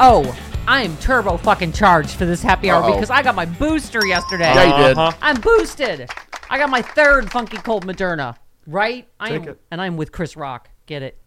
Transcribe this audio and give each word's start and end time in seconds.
Oh, 0.00 0.36
I 0.66 0.82
am 0.82 0.96
turbo 0.98 1.36
fucking 1.38 1.72
charged 1.72 2.10
for 2.10 2.24
this 2.24 2.42
happy 2.42 2.70
hour 2.70 2.82
Uh-oh. 2.84 2.94
because 2.94 3.10
I 3.10 3.22
got 3.22 3.34
my 3.34 3.46
booster 3.46 4.06
yesterday. 4.06 4.44
Yeah, 4.54 4.78
you 4.78 4.84
did. 4.88 4.98
Uh-huh. 4.98 5.16
I'm 5.20 5.40
boosted. 5.40 6.08
I 6.50 6.58
got 6.58 6.70
my 6.70 6.82
third 6.82 7.30
funky 7.32 7.56
cold 7.58 7.84
Moderna. 7.86 8.36
Right? 8.66 9.08
I 9.18 9.30
Take 9.30 9.42
am, 9.42 9.48
it. 9.48 9.60
and 9.70 9.80
I'm 9.80 9.96
with 9.96 10.12
Chris 10.12 10.36
Rock. 10.36 10.68
Get 10.86 11.02
it? 11.02 11.18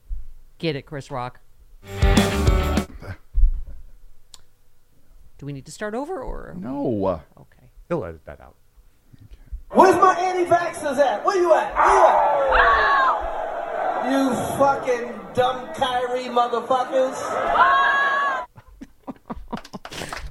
Get 0.57 0.75
it, 0.75 0.83
Chris 0.85 1.11
Rock. 1.11 1.39
Do 5.37 5.45
we 5.47 5.53
need 5.53 5.65
to 5.65 5.71
start 5.71 5.95
over 5.95 6.21
or 6.21 6.55
No. 6.57 7.19
okay? 7.39 7.71
He'll 7.89 8.05
edit 8.05 8.23
that 8.25 8.39
out. 8.39 8.55
Where's 9.71 9.95
my 9.95 10.13
anti-vaxxers 10.19 10.97
at? 10.99 11.25
Where 11.25 11.35
you 11.37 11.53
at? 11.55 11.73
Where 11.75 11.87
you 11.89 12.05
at? 12.67 14.11
You 14.11 14.29
fucking 14.57 15.19
dumb 15.33 15.73
Kyrie 15.73 16.25
motherfuckers. 16.25 17.17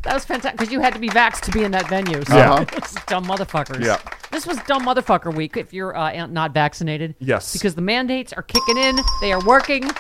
That 0.03 0.15
was 0.15 0.25
fantastic 0.25 0.59
because 0.59 0.73
you 0.73 0.81
had 0.81 0.95
to 0.95 0.99
be 1.01 1.09
vaxxed 1.09 1.41
to 1.43 1.51
be 1.53 1.63
in 1.65 1.71
that 1.73 1.89
venue. 1.89 2.23
So 2.25 2.37
Yeah. 2.37 2.65
Dumb 3.07 3.27
motherfuckers. 3.27 3.85
Yeah. 3.85 3.99
This 4.31 4.47
was 4.47 4.57
dumb 4.69 4.85
motherfucker 4.87 5.35
week 5.35 5.57
if 5.57 5.73
you're 5.73 5.97
uh, 5.97 6.27
not 6.27 6.55
vaccinated. 6.55 7.17
Yes. 7.19 7.53
Because 7.53 7.75
the 7.75 7.83
mandates 7.83 8.33
are 8.33 8.43
kicking 8.43 8.79
in. 8.79 8.97
They 9.21 9.33
are 9.33 9.45
working. 9.45 9.91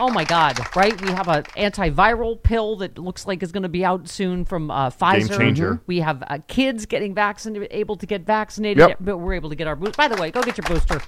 Oh 0.00 0.10
my 0.10 0.22
God! 0.24 0.56
Right? 0.76 0.98
We 1.02 1.10
have 1.10 1.26
an 1.26 1.42
antiviral 1.56 2.40
pill 2.40 2.76
that 2.76 2.98
looks 2.98 3.26
like 3.26 3.42
is 3.42 3.50
going 3.50 3.64
to 3.64 3.68
be 3.68 3.84
out 3.84 4.08
soon 4.08 4.44
from 4.44 4.70
uh, 4.70 4.90
Pfizer. 4.90 5.36
changer. 5.36 5.80
We 5.88 5.98
have 5.98 6.22
uh, 6.28 6.38
kids 6.46 6.86
getting 6.86 7.14
vaccinated, 7.14 7.66
able 7.72 7.96
to 7.96 8.06
get 8.06 8.22
vaccinated, 8.24 8.78
Yep. 8.90 8.98
but 9.00 9.18
we're 9.18 9.34
able 9.34 9.50
to 9.50 9.56
get 9.56 9.66
our 9.66 9.74
boost. 9.74 9.96
By 9.96 10.06
the 10.06 10.14
way, 10.16 10.30
go 10.30 10.40
get 10.42 10.56
your 10.56 10.66
booster. 10.68 11.00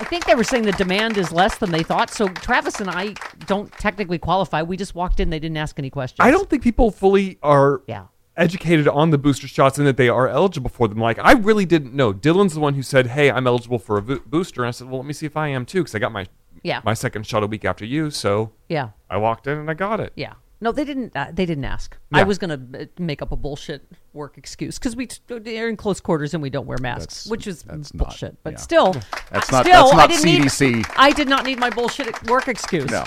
I 0.00 0.04
think 0.04 0.24
they 0.26 0.34
were 0.34 0.44
saying 0.44 0.62
the 0.64 0.72
demand 0.72 1.18
is 1.18 1.32
less 1.32 1.58
than 1.58 1.70
they 1.72 1.82
thought. 1.82 2.10
So 2.10 2.28
Travis 2.28 2.80
and 2.80 2.88
I 2.88 3.14
don't 3.46 3.70
technically 3.72 4.18
qualify. 4.18 4.62
We 4.62 4.76
just 4.76 4.94
walked 4.94 5.18
in. 5.20 5.30
They 5.30 5.38
didn't 5.40 5.56
ask 5.56 5.78
any 5.78 5.90
questions. 5.90 6.18
I 6.20 6.30
don't 6.30 6.48
think 6.48 6.62
people 6.62 6.90
fully 6.90 7.38
are 7.42 7.82
Yeah. 7.88 8.04
educated 8.36 8.86
on 8.86 9.10
the 9.10 9.18
booster 9.18 9.48
shots 9.48 9.76
and 9.78 9.86
that 9.88 9.96
they 9.96 10.08
are 10.08 10.28
eligible 10.28 10.70
for 10.70 10.86
them. 10.86 10.98
Like, 10.98 11.18
I 11.18 11.32
really 11.32 11.64
didn't 11.66 11.94
know. 11.94 12.12
Dylan's 12.12 12.54
the 12.54 12.60
one 12.60 12.74
who 12.74 12.82
said, 12.82 13.08
"Hey, 13.08 13.30
I'm 13.30 13.46
eligible 13.48 13.80
for 13.80 13.98
a 13.98 14.02
bo- 14.02 14.20
booster." 14.24 14.62
And 14.62 14.68
I 14.68 14.70
said, 14.70 14.88
"Well, 14.88 14.98
let 15.00 15.06
me 15.06 15.12
see 15.12 15.26
if 15.26 15.36
I 15.36 15.48
am 15.48 15.66
too, 15.66 15.80
because 15.80 15.94
I 15.94 15.98
got 15.98 16.12
my 16.12 16.26
Yeah. 16.62 16.80
my 16.84 16.94
second 16.94 17.26
shot 17.26 17.42
a 17.42 17.46
week 17.48 17.64
after 17.64 17.84
you." 17.84 18.10
So 18.10 18.52
Yeah. 18.68 18.90
I 19.10 19.16
walked 19.16 19.48
in 19.48 19.58
and 19.58 19.68
I 19.68 19.74
got 19.74 19.98
it. 19.98 20.12
Yeah. 20.14 20.34
No, 20.60 20.72
they 20.72 20.84
didn't. 20.84 21.16
Uh, 21.16 21.28
they 21.32 21.46
didn't 21.46 21.64
ask. 21.64 21.96
I 22.12 22.24
was 22.24 22.36
gonna 22.38 22.60
uh, 22.78 22.84
make 22.98 23.22
up 23.22 23.30
a 23.30 23.36
bullshit 23.36 23.86
work 24.12 24.36
excuse 24.38 24.78
because 24.78 24.96
we 24.96 25.06
t- 25.06 25.58
are 25.58 25.68
in 25.68 25.76
close 25.76 26.00
quarters 26.00 26.34
and 26.34 26.42
we 26.42 26.50
don't 26.50 26.66
wear 26.66 26.78
masks, 26.80 27.24
That's- 27.24 27.26
which 27.30 27.46
is 27.46 27.62
that's 27.62 27.94
not- 27.94 28.08
bullshit. 28.08 28.42
but 28.42 28.54
yeah. 28.54 28.58
still, 28.58 28.92
That's 29.30 29.52
uh, 29.52 29.56
not- 29.58 29.66
Still, 29.66 29.82
that's 29.90 29.92
I 29.92 29.96
not 29.96 30.10
didn't 30.10 30.24
need- 30.24 30.42
CDC. 30.42 30.94
I 30.96 31.12
did 31.12 31.28
not 31.28 31.44
need 31.44 31.58
my 31.60 31.70
bullshit 31.70 32.28
work 32.28 32.48
excuse. 32.48 32.90
No. 32.90 33.04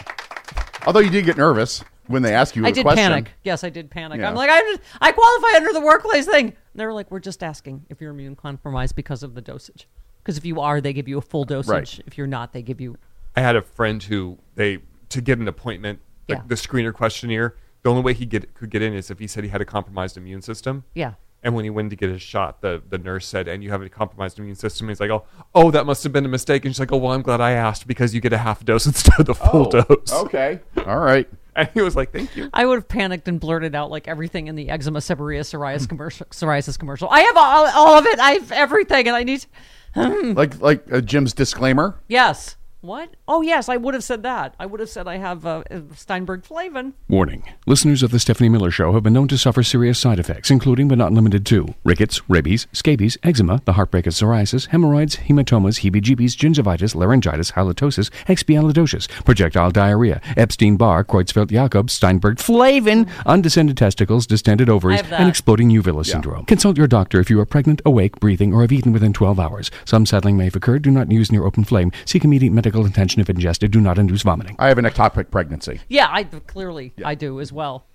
Although 0.85 1.01
you 1.01 1.09
did 1.09 1.25
get 1.25 1.37
nervous 1.37 1.83
when 2.07 2.21
they 2.21 2.33
asked 2.33 2.55
you 2.55 2.65
I 2.65 2.69
a 2.69 2.71
did 2.71 2.83
question. 2.83 3.03
panic. 3.11 3.31
Yes, 3.43 3.63
I 3.63 3.69
did 3.69 3.91
panic. 3.91 4.19
Yeah. 4.19 4.29
I'm 4.29 4.35
like, 4.35 4.49
I 4.49 4.59
just, 4.61 4.81
I 5.01 5.11
qualify 5.11 5.57
under 5.57 5.73
the 5.73 5.81
workplace 5.81 6.25
thing. 6.25 6.45
And 6.47 6.55
they 6.75 6.85
were 6.85 6.93
like, 6.93 7.11
we're 7.11 7.19
just 7.19 7.43
asking 7.43 7.85
if 7.89 8.01
you're 8.01 8.11
immune 8.11 8.35
compromised 8.35 8.95
because 8.95 9.23
of 9.23 9.35
the 9.35 9.41
dosage. 9.41 9.87
Because 10.23 10.37
if 10.37 10.45
you 10.45 10.59
are, 10.61 10.81
they 10.81 10.93
give 10.93 11.07
you 11.07 11.17
a 11.17 11.21
full 11.21 11.43
dosage. 11.43 11.69
Right. 11.69 11.99
If 12.07 12.17
you're 12.17 12.27
not, 12.27 12.53
they 12.53 12.61
give 12.61 12.79
you. 12.81 12.97
I 13.35 13.41
had 13.41 13.55
a 13.55 13.61
friend 13.61 14.01
who 14.01 14.39
they 14.55 14.79
to 15.09 15.21
get 15.21 15.37
an 15.39 15.47
appointment, 15.47 15.99
the, 16.27 16.35
Yeah. 16.35 16.41
the 16.47 16.55
screener 16.55 16.93
questionnaire. 16.93 17.55
The 17.83 17.89
only 17.89 18.03
way 18.03 18.13
he 18.13 18.25
get, 18.25 18.53
could 18.53 18.69
get 18.69 18.81
in 18.81 18.93
is 18.93 19.09
if 19.09 19.19
he 19.19 19.27
said 19.27 19.43
he 19.43 19.49
had 19.49 19.61
a 19.61 19.65
compromised 19.65 20.15
immune 20.17 20.41
system. 20.41 20.83
Yeah. 20.93 21.13
And 21.43 21.55
when 21.55 21.63
he 21.63 21.71
went 21.71 21.89
to 21.89 21.95
get 21.95 22.09
his 22.11 22.21
shot, 22.21 22.61
the, 22.61 22.83
the 22.87 22.99
nurse 22.99 23.25
said, 23.25 23.47
"And 23.47 23.63
you 23.63 23.71
have 23.71 23.81
a 23.81 23.89
compromised 23.89 24.37
immune 24.37 24.53
system." 24.53 24.85
And 24.87 24.91
He's 24.91 24.99
like, 24.99 25.09
"Oh, 25.09 25.25
oh, 25.55 25.71
that 25.71 25.87
must 25.87 26.03
have 26.03 26.13
been 26.13 26.23
a 26.25 26.29
mistake." 26.29 26.65
And 26.65 26.75
she's 26.75 26.79
like, 26.79 26.91
"Oh, 26.91 26.97
well, 26.97 27.13
I'm 27.13 27.23
glad 27.23 27.41
I 27.41 27.53
asked 27.53 27.87
because 27.87 28.13
you 28.13 28.21
get 28.21 28.31
a 28.31 28.37
half 28.37 28.63
dose 28.63 28.85
instead 28.91 29.19
of 29.19 29.25
the 29.25 29.33
full 29.33 29.67
Oh, 29.73 29.81
dose." 29.81 30.13
Okay. 30.13 30.59
All 30.85 30.99
right. 30.99 31.27
And 31.55 31.67
he 31.73 31.81
was 31.81 31.95
like, 31.95 32.11
"Thank 32.11 32.35
you." 32.37 32.47
I 32.53 32.63
would 32.67 32.75
have 32.75 32.87
panicked 32.87 33.27
and 33.27 33.39
blurted 33.39 33.73
out 33.73 33.89
like 33.89 34.07
everything 34.07 34.45
in 34.49 34.55
the 34.55 34.69
eczema, 34.69 34.99
seborrhea, 34.99 35.39
psoriasis 35.41 35.89
commercial. 35.89 36.27
Psoriasis 36.27 36.77
commercial. 36.77 37.09
I 37.09 37.21
have 37.21 37.35
all, 37.37 37.65
all 37.73 37.97
of 37.97 38.05
it. 38.05 38.19
I 38.19 38.33
have 38.33 38.51
everything, 38.51 39.07
and 39.07 39.17
I 39.17 39.23
need. 39.23 39.43
Like 39.95 40.61
like 40.61 40.93
uh, 40.93 41.01
Jim's 41.01 41.33
disclaimer. 41.33 41.99
Yes. 42.07 42.55
What? 42.81 43.15
Oh, 43.27 43.43
yes. 43.43 43.69
I 43.69 43.77
would 43.77 43.93
have 43.93 44.03
said 44.03 44.23
that. 44.23 44.55
I 44.59 44.65
would 44.65 44.79
have 44.79 44.89
said 44.89 45.07
I 45.07 45.17
have 45.17 45.45
uh, 45.45 45.63
Steinberg 45.95 46.43
Flavin. 46.43 46.95
Warning. 47.07 47.43
Listeners 47.67 48.01
of 48.01 48.09
The 48.09 48.17
Stephanie 48.19 48.49
Miller 48.49 48.71
Show 48.71 48.93
have 48.93 49.03
been 49.03 49.13
known 49.13 49.27
to 49.27 49.37
suffer 49.37 49.61
serious 49.61 49.99
side 49.99 50.17
effects, 50.17 50.49
including 50.49 50.87
but 50.87 50.97
not 50.97 51.13
limited 51.13 51.45
to 51.45 51.75
rickets, 51.83 52.27
rabies, 52.27 52.65
scabies, 52.73 53.19
eczema, 53.21 53.61
the 53.65 53.73
heartbreak 53.73 54.07
of 54.07 54.13
psoriasis, 54.13 54.67
hemorrhoids, 54.69 55.17
hematomas, 55.17 55.81
heebie-jeebies, 55.81 56.35
gingivitis, 56.35 56.95
laryngitis, 56.95 57.51
halitosis, 57.51 58.09
expialidocious, 58.25 59.07
projectile 59.25 59.69
diarrhea, 59.69 60.19
Epstein-Barr, 60.35 61.03
Creutzfeldt-Jakob, 61.03 61.91
Steinberg-Flavin, 61.91 63.07
undescended 63.27 63.77
testicles, 63.77 64.25
distended 64.25 64.69
ovaries, 64.69 65.03
and 65.11 65.29
exploding 65.29 65.69
uvula 65.69 66.03
syndrome. 66.03 66.45
Consult 66.45 66.77
your 66.77 66.87
doctor 66.87 67.19
if 67.19 67.29
you 67.29 67.39
are 67.39 67.45
pregnant, 67.45 67.79
awake, 67.85 68.19
breathing, 68.19 68.55
or 68.55 68.61
have 68.61 68.71
eaten 68.71 68.91
within 68.91 69.13
12 69.13 69.39
hours. 69.39 69.69
Some 69.85 70.07
settling 70.07 70.35
may 70.35 70.45
have 70.45 70.55
occurred. 70.55 70.81
Do 70.81 70.89
not 70.89 71.11
use 71.11 71.31
near 71.31 71.45
open 71.45 71.63
flame. 71.63 71.91
Seek 72.05 72.23
immediate 72.23 72.51
medical 72.51 72.70
attention 72.75 73.21
if 73.21 73.29
ingested. 73.29 73.71
Do 73.71 73.81
not 73.81 73.97
induce 73.97 74.23
vomiting. 74.23 74.55
I 74.59 74.67
have 74.67 74.77
an 74.77 74.85
ectopic 74.85 75.31
pregnancy. 75.31 75.79
Yeah, 75.89 76.07
I 76.09 76.23
clearly 76.23 76.93
I 77.03 77.15
do 77.15 77.39
as 77.39 77.51
well. 77.51 77.85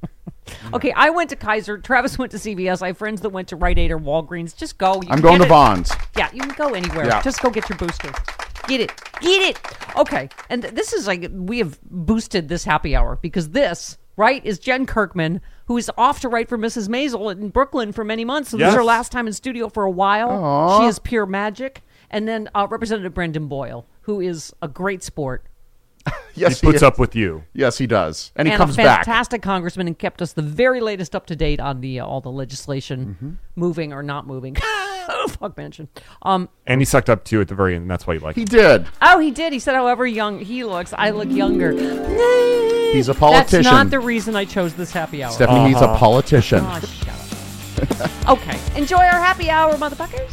okay, 0.74 0.92
I 0.92 1.10
went 1.10 1.30
to 1.30 1.36
Kaiser. 1.36 1.78
Travis 1.78 2.18
went 2.18 2.32
to 2.32 2.38
CVS. 2.38 2.82
I 2.82 2.88
have 2.88 2.98
friends 2.98 3.20
that 3.22 3.30
went 3.30 3.48
to 3.48 3.56
Rite 3.56 3.78
Aid 3.78 3.90
or 3.90 3.98
Walgreens. 3.98 4.56
Just 4.56 4.78
go. 4.78 4.94
You 4.94 5.08
I'm 5.08 5.16
can 5.16 5.20
going 5.20 5.38
get 5.38 5.38
to 5.38 5.44
it. 5.44 5.48
Bonds. 5.48 5.92
Yeah, 6.16 6.30
you 6.32 6.40
can 6.40 6.54
go 6.56 6.74
anywhere. 6.74 7.06
Yeah. 7.06 7.22
Just 7.22 7.42
go 7.42 7.50
get 7.50 7.68
your 7.68 7.78
booster. 7.78 8.12
Get 8.68 8.80
it. 8.80 8.92
Get 9.20 9.42
it. 9.42 9.58
Okay. 9.96 10.28
And 10.48 10.62
th- 10.62 10.74
this 10.74 10.92
is 10.92 11.06
like 11.06 11.28
we 11.32 11.58
have 11.58 11.78
boosted 11.82 12.48
this 12.48 12.64
happy 12.64 12.94
hour 12.94 13.18
because 13.20 13.50
this, 13.50 13.98
right, 14.16 14.44
is 14.44 14.58
Jen 14.58 14.86
Kirkman, 14.86 15.40
who 15.66 15.76
is 15.76 15.90
off 15.96 16.20
to 16.20 16.28
write 16.28 16.48
for 16.48 16.58
Mrs. 16.58 16.88
Maisel 16.88 17.32
in 17.32 17.48
Brooklyn 17.50 17.92
for 17.92 18.04
many 18.04 18.24
months. 18.24 18.50
So 18.50 18.56
this 18.56 18.68
is 18.68 18.74
her 18.74 18.84
last 18.84 19.12
time 19.12 19.26
in 19.26 19.32
studio 19.32 19.68
for 19.68 19.84
a 19.84 19.90
while. 19.90 20.80
She 20.80 20.86
is 20.86 20.98
pure 20.98 21.26
magic. 21.26 21.82
And 22.12 22.28
then 22.28 22.48
uh, 22.54 22.66
Representative 22.70 23.14
Brendan 23.14 23.48
Boyle, 23.48 23.86
who 24.02 24.20
is 24.20 24.52
a 24.62 24.68
great 24.68 25.02
sport 25.02 25.44
Yes, 26.34 26.60
he 26.60 26.66
puts 26.66 26.76
is. 26.78 26.82
up 26.82 26.98
with 26.98 27.14
you. 27.14 27.44
Yes, 27.52 27.78
he 27.78 27.86
does, 27.86 28.32
and 28.36 28.48
he 28.48 28.52
and 28.54 28.58
comes 28.58 28.74
a 28.74 28.78
back. 28.78 29.04
fantastic 29.04 29.40
congressman 29.42 29.86
and 29.86 29.96
kept 29.98 30.20
us 30.20 30.32
the 30.32 30.42
very 30.42 30.80
latest 30.80 31.14
up 31.14 31.26
to 31.26 31.36
date 31.36 31.60
on 31.60 31.80
the 31.80 32.00
uh, 32.00 32.06
all 32.06 32.20
the 32.20 32.30
legislation 32.30 33.16
Mm-hmm. 33.16 33.30
moving 33.54 33.92
or 33.92 34.02
not 34.02 34.26
moving. 34.26 34.56
Fuck 35.28 35.56
mention. 35.56 35.88
Um, 36.22 36.48
And 36.66 36.80
he 36.80 36.84
sucked 36.84 37.08
up 37.10 37.24
too 37.24 37.40
at 37.40 37.48
the 37.48 37.54
very 37.54 37.74
end. 37.74 37.82
And 37.82 37.90
that's 37.90 38.06
why 38.06 38.14
you 38.14 38.20
like 38.20 38.34
He 38.34 38.42
him. 38.42 38.46
did. 38.48 38.86
Oh, 39.00 39.18
he 39.18 39.30
did. 39.30 39.52
He 39.52 39.58
said, 39.58 39.74
however 39.74 40.06
young 40.06 40.40
he 40.40 40.64
looks, 40.64 40.92
I 40.92 41.10
look 41.10 41.30
younger. 41.30 41.72
He's 42.92 43.08
a 43.08 43.14
politician. 43.14 43.62
That's 43.62 43.72
not 43.72 43.90
the 43.90 44.00
reason 44.00 44.34
I 44.36 44.44
chose 44.44 44.74
this 44.74 44.90
happy 44.92 45.22
hour. 45.22 45.32
Stephanie, 45.32 45.68
he's 45.68 45.80
a 45.80 45.94
politician. 45.96 46.60
Oh, 46.62 46.80
shut 46.80 48.00
up. 48.00 48.28
okay. 48.38 48.58
Enjoy 48.76 48.96
our 48.98 49.20
happy 49.20 49.50
hour, 49.50 49.74
motherfuckers. 49.74 50.32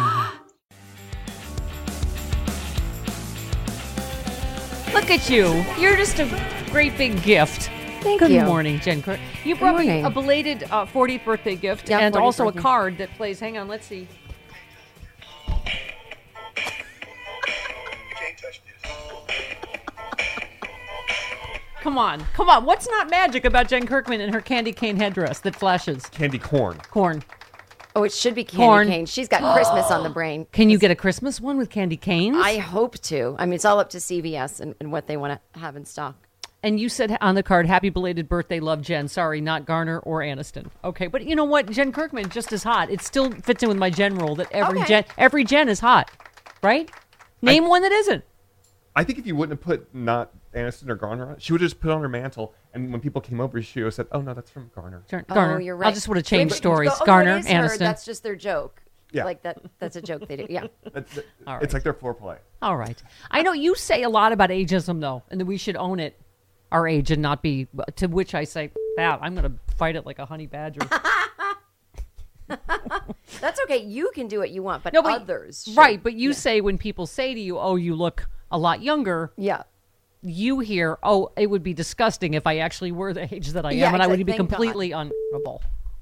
at 5.11 5.29
you. 5.29 5.65
You're 5.77 5.97
just 5.97 6.19
a 6.19 6.25
great 6.69 6.97
big 6.97 7.21
gift. 7.21 7.69
Thank 8.01 8.21
Good 8.21 8.31
you. 8.31 8.43
morning, 8.43 8.79
Jen. 8.79 9.03
Cur- 9.03 9.19
You 9.43 9.55
brought 9.57 9.77
me 9.77 10.01
a 10.01 10.09
belated 10.09 10.63
uh, 10.71 10.85
40th 10.85 11.25
birthday 11.25 11.55
gift 11.55 11.89
Yeah, 11.89 11.99
and 11.99 12.15
40th 12.15 12.21
also 12.21 12.47
a 12.47 12.53
card 12.53 12.97
that 12.97 13.11
plays. 13.11 13.39
Hang 13.39 13.57
on, 13.57 13.67
let's 13.67 13.85
see. 13.85 14.07
Come 21.81 21.97
on, 21.97 22.23
come 22.33 22.47
on. 22.47 22.63
What's 22.65 22.87
not 22.87 23.09
magic 23.09 23.43
about 23.43 23.67
Jen 23.67 23.87
Kirkman 23.87 24.21
and 24.21 24.31
her 24.33 24.41
candy 24.41 24.71
cane 24.71 24.97
headdress 24.97 25.39
that 25.39 25.55
flashes? 25.55 26.05
Candy 26.05 26.37
corn. 26.37 26.77
Corn. 26.91 27.23
Oh, 27.95 28.03
it 28.03 28.13
should 28.13 28.35
be 28.35 28.43
candy 28.43 28.65
Corn. 28.65 28.87
cane. 28.87 29.05
She's 29.05 29.27
got 29.27 29.53
Christmas 29.53 29.91
on 29.91 30.03
the 30.03 30.09
brain. 30.13 30.47
Can 30.51 30.69
you 30.69 30.77
get 30.77 30.91
a 30.91 30.95
Christmas 30.95 31.41
one 31.41 31.57
with 31.57 31.69
candy 31.69 31.97
canes? 31.97 32.37
I 32.39 32.57
hope 32.57 32.97
to. 33.03 33.35
I 33.37 33.45
mean, 33.45 33.53
it's 33.53 33.65
all 33.65 33.79
up 33.79 33.89
to 33.91 33.97
CVS 33.97 34.61
and, 34.61 34.75
and 34.79 34.91
what 34.91 35.07
they 35.07 35.17
want 35.17 35.39
to 35.53 35.59
have 35.59 35.75
in 35.75 35.85
stock. 35.85 36.15
And 36.63 36.79
you 36.79 36.89
said 36.89 37.17
on 37.21 37.33
the 37.35 37.41
card, 37.41 37.65
"Happy 37.65 37.89
belated 37.89 38.29
birthday, 38.29 38.59
love 38.59 38.81
Jen." 38.83 39.07
Sorry, 39.07 39.41
not 39.41 39.65
Garner 39.65 39.97
or 39.99 40.19
Aniston. 40.19 40.67
Okay, 40.83 41.07
but 41.07 41.23
you 41.25 41.35
know 41.35 41.43
what? 41.43 41.69
Jen 41.71 41.91
Kirkman 41.91 42.29
just 42.29 42.53
as 42.53 42.61
hot. 42.61 42.91
It 42.91 43.01
still 43.01 43.31
fits 43.31 43.63
in 43.63 43.69
with 43.69 43.79
my 43.79 43.89
Jen 43.89 44.15
rule 44.15 44.35
that 44.35 44.51
every 44.51 44.77
Okay. 44.81 44.87
Jen, 44.87 45.05
every 45.17 45.43
Jen 45.43 45.69
is 45.69 45.79
hot, 45.79 46.11
right? 46.61 46.89
Name 47.41 47.67
one 47.67 47.81
that 47.81 47.91
isn't. 47.91 48.23
I 48.95 49.03
think 49.03 49.17
if 49.17 49.25
you 49.25 49.35
wouldn't 49.35 49.57
have 49.59 49.65
put 49.65 49.93
not 49.95 50.31
Aniston 50.53 50.89
or 50.89 50.95
Garner 50.95 51.27
on 51.27 51.31
it, 51.33 51.41
she 51.41 51.53
would 51.53 51.61
have 51.61 51.69
just 51.69 51.79
put 51.81 51.91
on 51.91 52.01
her 52.01 52.09
mantle. 52.09 52.53
And 52.73 52.91
when 52.91 52.99
people 53.01 53.21
came 53.21 53.39
over, 53.39 53.61
she 53.61 53.79
would 53.79 53.85
have 53.87 53.93
said, 53.93 54.07
"Oh 54.11 54.21
no, 54.21 54.33
that's 54.33 54.49
from 54.51 54.69
Garner." 54.75 55.03
Oh, 55.13 55.21
Garner. 55.33 55.55
Oh, 55.55 55.59
you're 55.59 55.75
right. 55.75 55.87
I 55.87 55.91
just 55.91 56.07
would 56.07 56.17
have 56.17 56.25
Wait, 56.25 56.29
changed 56.37 56.51
but- 56.53 56.57
stories. 56.57 56.91
oh, 56.93 56.97
no, 56.99 57.05
Garner, 57.05 57.35
it 57.37 57.39
is 57.39 57.47
her. 57.47 57.53
Aniston. 57.53 57.77
That's 57.79 58.05
just 58.05 58.23
their 58.23 58.35
joke. 58.35 58.81
Yeah. 59.13 59.25
Like 59.25 59.41
that. 59.43 59.61
That's 59.79 59.95
a 59.97 60.01
joke 60.01 60.27
they 60.27 60.37
do. 60.37 60.45
Yeah. 60.49 60.67
That- 60.93 61.07
that- 61.09 61.25
All 61.47 61.59
It's 61.61 61.73
like 61.73 61.83
their 61.83 61.93
foreplay. 61.93 62.37
All 62.61 62.77
right. 62.77 63.01
I 63.29 63.41
know 63.41 63.51
you 63.53 63.75
say 63.75 64.03
a 64.03 64.09
lot 64.09 64.31
about 64.31 64.49
ageism 64.49 64.99
though, 65.01 65.23
and 65.29 65.39
that 65.41 65.45
we 65.45 65.57
should 65.57 65.75
own 65.75 65.99
it, 65.99 66.19
our 66.71 66.87
age, 66.87 67.11
and 67.11 67.21
not 67.21 67.41
be. 67.41 67.67
To 67.97 68.07
which 68.07 68.33
I 68.35 68.43
say, 68.45 68.71
that 68.97 69.19
I'm 69.21 69.35
going 69.35 69.49
to 69.51 69.75
fight 69.75 69.95
it 69.95 70.05
like 70.05 70.19
a 70.19 70.25
honey 70.25 70.47
badger. 70.47 70.81
That's 73.39 73.59
okay. 73.63 73.77
You 73.83 74.11
can 74.13 74.27
do 74.27 74.39
what 74.39 74.49
you 74.51 74.61
want, 74.63 74.83
but, 74.83 74.91
No, 74.93 75.01
but 75.01 75.21
others. 75.21 75.63
should. 75.65 75.77
right? 75.77 76.01
But 76.01 76.13
you 76.15 76.33
say 76.33 76.59
when 76.61 76.77
people 76.77 77.07
say 77.07 77.33
to 77.33 77.39
you, 77.39 77.57
"Oh, 77.57 77.75
you 77.75 77.95
look 77.95 78.27
a 78.51 78.57
lot 78.57 78.81
younger," 78.81 79.31
Yeah. 79.37 79.63
You 80.21 80.59
hear, 80.59 80.97
"Oh, 81.03 81.31
it 81.35 81.47
would 81.49 81.63
be 81.63 81.73
disgusting 81.73 82.33
if 82.33 82.45
I 82.45 82.57
actually 82.57 82.91
were 82.91 83.13
the 83.13 83.33
age 83.33 83.49
that 83.49 83.65
I 83.65 83.71
am, 83.71 83.77
Yeah, 83.77 83.93
and 83.93 84.01
I 84.01 84.07
would 84.07 84.17
be 84.19 84.23
Thank 84.31 84.37
God. 84.37 84.49
completely 84.49 84.89
unhonorable." 84.91 85.61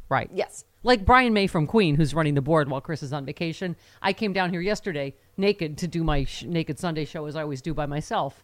Right. 0.10 0.30
Yes. 0.33 0.66
Like 0.81 1.06
Brian 1.06 1.33
May 1.33 1.45
from 1.48 1.68
Queen, 1.68 1.95
who's 1.95 2.13
running 2.16 2.33
the 2.36 2.42
board 2.42 2.69
while 2.69 2.81
Chris 2.81 3.04
is 3.04 3.13
on 3.13 3.25
vacation. 3.25 3.75
I 4.01 4.12
came 4.13 4.33
down 4.33 4.50
here 4.50 4.62
yesterday 4.62 5.13
naked 5.38 5.77
to 5.80 5.88
do 5.88 6.04
my 6.04 6.24
sh- 6.24 6.44
Naked 6.45 6.80
Sunday 6.80 7.06
show, 7.06 7.25
as 7.25 7.36
I 7.36 7.44
always 7.44 7.62
do 7.62 7.74
by 7.74 7.86
myself, 7.86 8.44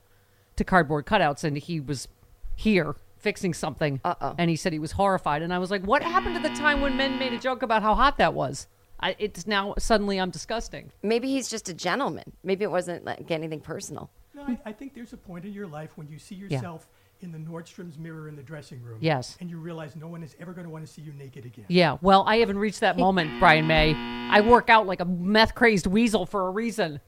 to 0.58 0.64
cardboard 0.64 1.06
cutouts, 1.06 1.44
and 1.44 1.58
he 1.58 1.80
was 1.80 2.08
here 2.56 2.96
fixing 3.18 3.54
something. 3.54 4.00
Uh-oh. 4.04 4.36
And 4.38 4.50
he 4.50 4.56
said 4.56 4.74
he 4.74 4.80
was 4.80 4.92
horrified, 4.94 5.42
and 5.42 5.52
I 5.54 5.58
was 5.58 5.72
like, 5.72 5.84
"What 5.84 6.04
happened 6.04 6.36
to 6.36 6.42
the 6.42 6.54
time 6.56 6.82
when 6.82 6.96
men 6.96 7.18
made 7.18 7.34
a 7.34 7.40
joke 7.40 7.64
about 7.64 7.82
how 7.82 7.96
hot 7.96 8.18
that 8.18 8.34
was?" 8.34 8.68
I, 9.00 9.16
it's 9.20 9.46
now 9.48 9.74
suddenly 9.80 10.20
I'm 10.20 10.30
disgusting. 10.30 10.92
Maybe 11.04 11.30
he's 11.30 11.50
just 11.50 11.68
a 11.68 11.74
gentleman. 11.74 12.32
Maybe 12.44 12.64
it 12.64 12.72
wasn't 12.72 13.04
like 13.06 13.30
anything 13.32 13.60
personal. 13.60 14.10
No, 14.36 14.44
hmm. 14.44 14.52
I, 14.66 14.70
I 14.70 14.74
think 14.74 14.94
there's 14.94 15.14
a 15.14 15.18
point 15.18 15.46
in 15.46 15.54
your 15.54 15.68
life 15.68 15.92
when 15.96 16.08
you 16.08 16.20
see 16.20 16.36
yourself 16.36 16.88
in 17.22 17.32
the 17.32 17.38
Nordstrom's 17.38 17.98
mirror 17.98 18.28
in 18.28 18.36
the 18.36 18.44
dressing 18.44 18.82
room. 18.84 18.98
Yes. 19.00 19.38
And 19.40 19.50
you 19.50 19.58
realize 19.58 19.96
no 19.96 20.08
one 20.08 20.22
is 20.22 20.36
ever 20.40 20.52
going 20.52 20.66
to 20.66 20.70
want 20.70 20.86
to 20.86 20.92
see 20.92 21.02
you 21.02 21.14
naked 21.14 21.46
again. 21.46 21.66
Yeah, 21.70 21.98
well, 22.02 22.24
I 22.28 22.38
haven't 22.38 22.58
reached 22.58 22.82
that 22.82 22.98
moment, 22.98 23.40
Brian 23.40 23.66
May. 23.68 23.96
I 23.96 24.42
work 24.42 24.70
out 24.70 24.86
like 24.86 25.00
a 25.00 25.06
meth 25.06 25.56
crazed 25.56 25.88
weasel 25.88 26.26
for 26.26 26.48
a 26.48 26.52
reason. 26.52 27.00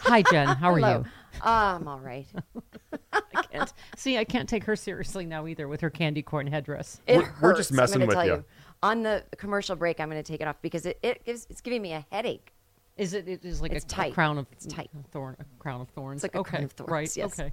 Hi, 0.00 0.22
Jen. 0.22 0.46
How 0.48 0.70
are 0.70 0.78
Hello. 0.78 0.98
you? 0.98 1.40
I'm 1.42 1.88
all 1.88 1.98
right. 1.98 2.26
I 3.12 3.42
can't 3.50 3.72
see. 3.96 4.16
I 4.16 4.24
can't 4.24 4.48
take 4.48 4.64
her 4.64 4.76
seriously 4.76 5.26
now 5.26 5.46
either 5.46 5.66
with 5.68 5.80
her 5.80 5.90
candy 5.90 6.22
corn 6.22 6.46
headdress. 6.46 7.00
It 7.06 7.18
We're- 7.18 7.28
we're 7.42 7.56
just 7.56 7.70
hurts, 7.70 7.70
I'm 7.70 7.76
messing 7.76 7.98
gonna 7.98 8.06
with 8.06 8.14
tell 8.14 8.26
you. 8.26 8.44
On 8.82 9.02
the 9.02 9.24
commercial 9.36 9.76
break, 9.76 9.98
I'm 9.98 10.08
going 10.08 10.22
to 10.22 10.32
take 10.32 10.40
it 10.40 10.46
off 10.46 10.56
because 10.62 10.86
it, 10.86 10.98
it 11.02 11.24
gives, 11.24 11.46
it's 11.50 11.60
giving 11.60 11.82
me 11.82 11.92
a 11.92 12.06
headache. 12.10 12.53
Is 12.96 13.12
it? 13.14 13.28
It 13.28 13.44
is 13.44 13.60
like 13.60 13.72
It's 13.72 13.84
a, 13.96 14.02
a 14.02 14.10
crown 14.12 14.38
of 14.38 14.46
It's 14.52 14.66
tight. 14.66 14.90
thorn, 15.10 15.36
a 15.40 15.44
crown 15.58 15.80
of 15.80 15.88
thorns. 15.90 16.22
It's 16.22 16.34
like 16.34 16.36
a 16.36 16.40
okay, 16.40 16.50
crown 16.50 16.64
of 16.64 16.72
thorns, 16.72 16.90
right? 16.90 17.16
yes. 17.16 17.40
Okay. 17.40 17.52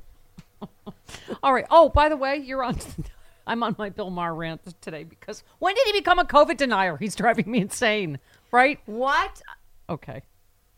All 1.43 1.53
right. 1.53 1.65
Oh, 1.71 1.89
by 1.89 2.09
the 2.09 2.17
way, 2.17 2.37
you're 2.37 2.63
on. 2.63 2.77
I'm 3.47 3.63
on 3.63 3.75
my 3.79 3.89
Bill 3.89 4.11
Maher 4.11 4.35
rant 4.35 4.61
today 4.81 5.03
because 5.03 5.43
when 5.57 5.73
did 5.73 5.87
he 5.87 5.93
become 5.93 6.19
a 6.19 6.23
COVID 6.23 6.57
denier? 6.57 6.95
He's 6.97 7.15
driving 7.15 7.49
me 7.49 7.59
insane. 7.59 8.19
Right? 8.51 8.79
What? 8.85 9.41
Okay. 9.89 10.21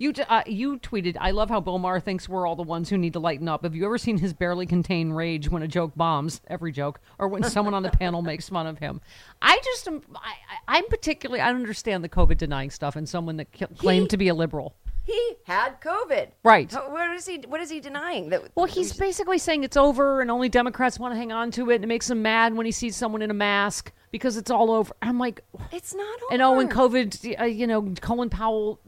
You 0.04 0.12
t- 0.12 0.24
uh, 0.24 0.44
you 0.46 0.80
tweeted, 0.80 1.16
I 1.18 1.32
love 1.32 1.48
how 1.48 1.62
Bill 1.62 1.80
Maher 1.80 2.02
thinks 2.02 2.28
we're 2.28 2.46
all 2.46 2.58
the 2.58 2.62
ones 2.62 2.90
who 2.90 2.98
need 2.98 3.14
to 3.14 3.22
lighten 3.22 3.48
up. 3.48 3.64
Have 3.64 3.74
you 3.74 3.86
ever 3.86 3.98
seen 3.98 4.18
his 4.18 4.34
barely 4.34 4.66
contained 4.66 5.16
rage 5.16 5.48
when 5.50 5.64
a 5.64 5.68
joke 5.68 5.94
bombs, 5.96 6.42
every 6.50 6.74
joke, 6.74 7.00
or 7.18 7.30
when 7.30 7.44
someone 7.44 7.74
on 7.74 7.84
the 7.84 7.90
panel 7.90 8.22
makes 8.32 8.50
fun 8.50 8.68
of 8.68 8.80
him? 8.80 9.00
I 9.42 9.58
just 9.64 9.88
am, 9.88 10.02
I, 10.14 10.34
I'm 10.68 10.86
particularly, 10.90 11.40
I 11.40 11.48
don't 11.54 11.62
understand 11.62 12.04
the 12.04 12.10
COVID 12.10 12.38
denying 12.38 12.70
stuff 12.70 12.98
and 12.98 13.08
someone 13.08 13.38
that 13.38 13.48
c- 13.58 13.66
claimed 13.78 14.10
to 14.10 14.18
be 14.18 14.28
a 14.28 14.34
liberal. 14.34 14.76
He 15.06 15.34
had 15.44 15.82
COVID. 15.82 16.30
Right. 16.44 16.72
How- 16.72 16.90
What 16.92 17.10
is 17.12 17.26
he? 17.26 17.38
What 17.48 17.60
is 17.62 17.70
he 17.70 17.80
denying? 17.80 18.30
That 18.30 18.44
Well, 18.56 18.66
he's 18.66 18.94
basically 18.94 19.38
saying 19.38 19.64
it's 19.64 19.76
over 19.78 20.22
and 20.22 20.32
only 20.32 20.48
Democrats 20.50 20.98
want 20.98 21.14
to 21.14 21.18
hang 21.18 21.32
on 21.32 21.52
to 21.52 21.70
it 21.72 21.76
and 21.76 21.84
it 21.84 21.88
makes 21.88 22.10
him 22.10 22.22
mad 22.22 22.54
when 22.56 22.66
he 22.66 22.72
sees 22.72 22.96
someone 22.96 23.22
in 23.22 23.30
a 23.30 23.34
mask 23.34 23.92
because 24.12 24.38
it's 24.38 24.50
all 24.50 24.72
over. 24.72 24.94
I'm 25.02 25.18
like, 25.20 25.42
it's 25.72 25.94
not 25.94 26.22
over. 26.24 26.34
and 26.34 26.42
oh, 26.42 26.60
and 26.60 26.72
COVID, 26.72 27.40
uh, 27.42 27.44
you 27.46 27.68
know, 27.68 27.82
Colin 28.02 28.30
Powell 28.30 28.80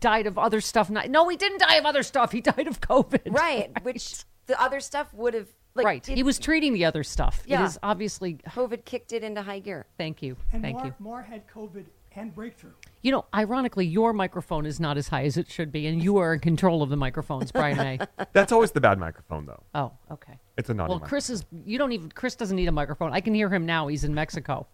died 0.00 0.26
of 0.26 0.38
other 0.38 0.60
stuff. 0.60 0.88
Not, 0.90 1.10
no, 1.10 1.28
he 1.28 1.36
didn't 1.36 1.58
die 1.60 1.76
of 1.76 1.84
other 1.86 2.02
stuff. 2.02 2.32
He 2.32 2.40
died 2.52 2.66
of 2.66 2.80
COVID. 2.80 3.36
right? 3.36 3.70
Which 3.84 4.24
the 4.46 4.60
other 4.60 4.80
stuff 4.80 5.12
would 5.14 5.34
have 5.34 5.48
like 5.74 5.84
right. 5.86 6.08
it- 6.08 6.16
He 6.16 6.22
was 6.22 6.38
treating 6.38 6.72
the 6.72 6.84
other 6.84 7.02
stuff. 7.02 7.42
It 7.44 7.50
Yeah. 7.50 7.66
is 7.66 7.78
obviously. 7.82 8.34
COVID 8.48 8.84
kicked 8.84 9.12
it 9.12 9.22
into 9.24 9.42
high 9.42 9.58
gear. 9.58 9.86
Thank 9.98 10.22
you. 10.22 10.36
And 10.52 10.62
Thank 10.62 10.76
Maher, 10.76 10.86
you. 10.86 10.94
Maher 11.00 11.22
had 11.22 11.46
COVID 11.48 11.84
and 12.16 12.34
breakthrough. 12.34 12.72
You 13.02 13.12
know, 13.12 13.24
ironically, 13.34 13.86
your 13.86 14.12
microphone 14.12 14.66
is 14.66 14.80
not 14.80 14.96
as 14.96 15.08
high 15.08 15.24
as 15.24 15.36
it 15.36 15.50
should 15.50 15.70
be, 15.70 15.86
and 15.86 16.02
you 16.02 16.16
are 16.18 16.34
in 16.34 16.40
control 16.40 16.82
of 16.82 16.90
the 16.90 16.96
microphones, 16.96 17.52
Brian 17.52 17.76
May. 17.76 17.98
That's 18.32 18.52
always 18.52 18.70
the 18.70 18.80
bad 18.80 18.98
microphone, 18.98 19.46
though. 19.46 19.62
Oh, 19.74 19.92
okay. 20.10 20.38
It's 20.56 20.70
a 20.70 20.74
naughty 20.74 20.90
Well, 20.90 21.00
Chris 21.00 21.28
is. 21.30 21.44
You 21.66 21.76
don't 21.78 21.92
even. 21.92 22.10
Chris 22.10 22.34
doesn't 22.34 22.56
need 22.56 22.68
a 22.68 22.72
microphone. 22.72 23.12
I 23.12 23.20
can 23.20 23.34
hear 23.34 23.48
him 23.48 23.66
now. 23.66 23.88
He's 23.88 24.04
in 24.04 24.14
Mexico, 24.14 24.66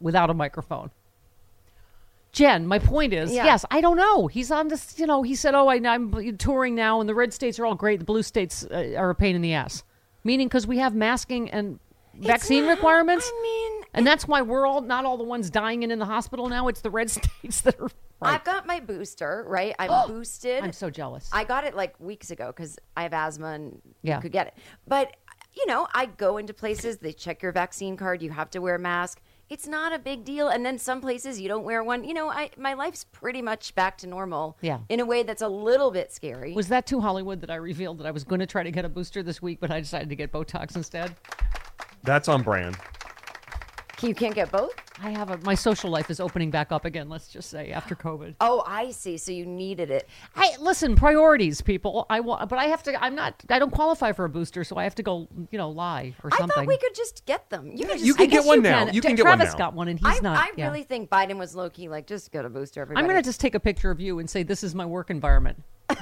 without 0.00 0.30
a 0.30 0.34
microphone. 0.34 0.90
Jen, 2.32 2.66
my 2.66 2.78
point 2.78 3.12
is, 3.12 3.32
Yeah. 3.32 3.44
yes, 3.44 3.64
I 3.72 3.80
don't 3.80 3.96
know. 3.96 4.28
He's 4.28 4.50
on 4.52 4.68
this. 4.68 4.98
You 4.98 5.06
know, 5.06 5.22
he 5.22 5.34
said, 5.34 5.54
"Oh, 5.54 5.68
I, 5.68 5.76
I'm 5.84 6.36
touring 6.38 6.74
now, 6.74 7.00
and 7.00 7.08
the 7.08 7.14
red 7.14 7.32
states 7.32 7.58
are 7.58 7.66
all 7.66 7.74
great. 7.74 7.98
The 7.98 8.04
blue 8.04 8.22
states 8.22 8.64
uh, 8.70 8.94
are 8.96 9.10
a 9.10 9.14
pain 9.14 9.34
in 9.34 9.42
the 9.42 9.54
ass." 9.54 9.82
Meaning, 10.22 10.48
because 10.48 10.66
we 10.66 10.78
have 10.78 10.94
masking 10.94 11.50
and 11.50 11.80
vaccine 12.28 12.64
not- 12.64 12.70
requirements. 12.72 13.30
I 13.32 13.42
mean, 13.42 13.82
and 13.94 14.06
that's 14.06 14.28
why 14.28 14.42
we're 14.42 14.66
all 14.66 14.80
not 14.82 15.04
all 15.04 15.16
the 15.16 15.24
ones 15.24 15.50
dying 15.50 15.82
and 15.82 15.92
in 15.92 15.98
the 15.98 16.04
hospital 16.06 16.48
now. 16.48 16.68
It's 16.68 16.80
the 16.80 16.90
red 16.90 17.10
states 17.10 17.60
that 17.62 17.78
are. 17.80 17.88
Right. 18.22 18.34
I've 18.34 18.44
got 18.44 18.66
my 18.66 18.80
booster. 18.80 19.44
Right, 19.48 19.74
I'm 19.78 20.06
boosted. 20.08 20.62
I'm 20.62 20.72
so 20.72 20.90
jealous. 20.90 21.28
I 21.32 21.44
got 21.44 21.64
it 21.64 21.74
like 21.74 21.98
weeks 21.98 22.30
ago 22.30 22.48
because 22.54 22.78
I 22.96 23.02
have 23.04 23.14
asthma 23.14 23.48
and 23.52 23.80
Yeah. 24.02 24.20
could 24.20 24.32
get 24.32 24.48
it. 24.48 24.54
But 24.86 25.16
you 25.54 25.66
know, 25.66 25.88
I 25.92 26.06
go 26.06 26.36
into 26.36 26.54
places, 26.54 26.98
they 26.98 27.12
check 27.12 27.42
your 27.42 27.50
vaccine 27.50 27.96
card, 27.96 28.22
you 28.22 28.30
have 28.30 28.50
to 28.50 28.60
wear 28.60 28.76
a 28.76 28.78
mask. 28.78 29.20
It's 29.48 29.66
not 29.66 29.92
a 29.92 29.98
big 29.98 30.24
deal. 30.24 30.46
And 30.48 30.64
then 30.64 30.78
some 30.78 31.00
places 31.00 31.40
you 31.40 31.48
don't 31.48 31.64
wear 31.64 31.82
one. 31.82 32.04
You 32.04 32.14
know, 32.14 32.30
I 32.30 32.50
my 32.56 32.74
life's 32.74 33.02
pretty 33.10 33.42
much 33.42 33.74
back 33.74 33.98
to 33.98 34.06
normal. 34.06 34.56
Yeah. 34.60 34.78
In 34.88 35.00
a 35.00 35.04
way 35.06 35.24
that's 35.24 35.42
a 35.42 35.48
little 35.48 35.90
bit 35.90 36.12
scary. 36.12 36.52
Was 36.52 36.68
that 36.68 36.86
too 36.86 37.00
Hollywood 37.00 37.40
that 37.40 37.50
I 37.50 37.56
revealed 37.56 37.98
that 37.98 38.06
I 38.06 38.12
was 38.12 38.22
going 38.22 38.38
to 38.40 38.46
try 38.46 38.62
to 38.62 38.70
get 38.70 38.84
a 38.84 38.88
booster 38.88 39.24
this 39.24 39.42
week, 39.42 39.58
but 39.60 39.72
I 39.72 39.80
decided 39.80 40.08
to 40.10 40.14
get 40.14 40.30
Botox 40.30 40.76
instead? 40.76 41.16
That's 42.02 42.28
on 42.28 42.42
brand. 42.42 42.76
you 44.02 44.14
can't 44.14 44.34
get 44.34 44.50
both? 44.50 44.72
I 45.02 45.10
have 45.10 45.30
a 45.30 45.38
my 45.38 45.54
social 45.54 45.90
life 45.90 46.10
is 46.10 46.20
opening 46.20 46.50
back 46.50 46.72
up 46.72 46.84
again. 46.84 47.08
Let's 47.08 47.28
just 47.28 47.48
say 47.48 47.70
after 47.70 47.94
COVID. 47.94 48.34
Oh, 48.40 48.62
I 48.66 48.90
see. 48.90 49.16
So 49.16 49.32
you 49.32 49.46
needed 49.46 49.90
it. 49.90 50.06
Hey, 50.36 50.54
listen, 50.60 50.94
priorities, 50.94 51.62
people. 51.62 52.04
I 52.10 52.20
want, 52.20 52.48
but 52.50 52.58
I 52.58 52.64
have 52.66 52.82
to. 52.82 53.02
I'm 53.02 53.14
not. 53.14 53.34
I 53.48 53.58
don't 53.58 53.70
qualify 53.70 54.12
for 54.12 54.26
a 54.26 54.28
booster, 54.28 54.62
so 54.62 54.76
I 54.76 54.84
have 54.84 54.94
to 54.96 55.02
go. 55.02 55.26
You 55.50 55.58
know, 55.58 55.70
lie 55.70 56.14
or 56.22 56.30
something. 56.30 56.50
I 56.50 56.54
thought 56.54 56.66
we 56.66 56.76
could 56.76 56.94
just 56.94 57.24
get 57.24 57.48
them. 57.48 57.72
You 57.74 57.86
could 57.86 57.94
just 57.94 58.04
you 58.04 58.14
can 58.14 58.28
get 58.28 58.44
one 58.44 58.58
you 58.58 58.62
now. 58.62 58.84
can. 58.86 58.94
You 58.94 59.00
can 59.00 59.10
Tra- 59.12 59.16
get 59.16 59.26
one 59.26 59.38
Travis 59.38 59.54
now. 59.54 59.58
got 59.58 59.74
one, 59.74 59.88
and 59.88 59.98
he's 59.98 60.18
I, 60.18 60.20
not. 60.20 60.36
I 60.36 60.50
yeah. 60.56 60.66
really 60.66 60.82
think 60.82 61.08
Biden 61.08 61.38
was 61.38 61.54
low 61.54 61.70
key 61.70 61.88
like 61.88 62.06
just 62.06 62.30
get 62.30 62.44
a 62.44 62.50
booster. 62.50 62.82
Everybody. 62.82 63.02
I'm 63.02 63.08
going 63.10 63.22
to 63.22 63.26
just 63.26 63.40
take 63.40 63.54
a 63.54 63.60
picture 63.60 63.90
of 63.90 64.00
you 64.00 64.18
and 64.18 64.28
say 64.28 64.42
this 64.42 64.62
is 64.62 64.74
my 64.74 64.84
work 64.84 65.08
environment. 65.10 65.62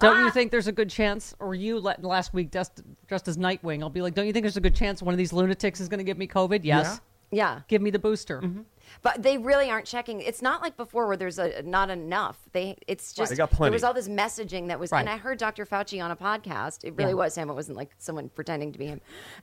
Don't 0.00 0.20
you 0.20 0.26
ah. 0.28 0.30
think 0.30 0.50
there's 0.50 0.68
a 0.68 0.72
good 0.72 0.90
chance, 0.90 1.34
or 1.40 1.54
you 1.54 1.80
let 1.80 2.04
last 2.04 2.32
week 2.32 2.52
just 2.52 2.82
just 3.08 3.26
as 3.28 3.36
Nightwing? 3.36 3.82
I'll 3.82 3.90
be 3.90 4.02
like, 4.02 4.14
don't 4.14 4.26
you 4.26 4.32
think 4.32 4.44
there's 4.44 4.56
a 4.56 4.60
good 4.60 4.74
chance 4.74 5.02
one 5.02 5.12
of 5.14 5.18
these 5.18 5.32
lunatics 5.32 5.80
is 5.80 5.88
going 5.88 5.98
to 5.98 6.04
give 6.04 6.18
me 6.18 6.28
COVID? 6.28 6.60
Yes. 6.62 7.00
Yeah. 7.30 7.60
Give 7.68 7.82
me 7.82 7.90
the 7.90 7.98
booster. 7.98 8.40
Mm-hmm. 8.40 8.62
But 9.02 9.22
they 9.22 9.36
really 9.36 9.68
aren't 9.68 9.86
checking. 9.86 10.20
It's 10.20 10.40
not 10.40 10.62
like 10.62 10.76
before 10.76 11.06
where 11.06 11.16
there's 11.16 11.38
a 11.38 11.62
not 11.62 11.90
enough. 11.90 12.38
They 12.52 12.76
it's 12.86 13.12
just 13.12 13.30
They 13.30 13.36
got 13.36 13.50
plenty. 13.50 13.70
there 13.70 13.76
was 13.76 13.84
all 13.84 13.92
this 13.92 14.08
messaging 14.08 14.68
that 14.68 14.80
was 14.80 14.92
Right. 14.92 15.00
and 15.00 15.10
I 15.10 15.18
heard 15.18 15.38
Dr. 15.38 15.66
Fauci 15.66 16.02
on 16.02 16.10
a 16.10 16.16
podcast. 16.16 16.84
It 16.84 16.94
really 16.96 17.10
Yeah. 17.10 17.16
was 17.16 17.34
him. 17.34 17.50
It 17.50 17.54
wasn't 17.54 17.76
like 17.76 17.90
someone 17.98 18.30
pretending 18.30 18.72
to 18.72 18.78
be 18.78 18.86
him. 18.86 19.00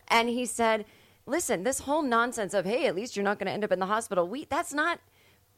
And 0.08 0.30
he 0.30 0.48
said, 0.48 0.86
"Listen, 1.28 1.64
this 1.64 1.80
whole 1.80 2.02
nonsense 2.02 2.56
of 2.56 2.66
hey, 2.66 2.88
at 2.88 2.96
least 2.96 3.16
you're 3.16 3.24
not 3.24 3.38
going 3.38 3.48
to 3.48 3.52
end 3.54 3.64
up 3.64 3.72
in 3.72 3.80
the 3.80 3.86
hospital. 3.86 4.28
We 4.28 4.46
that's 4.46 4.74
not 4.74 5.00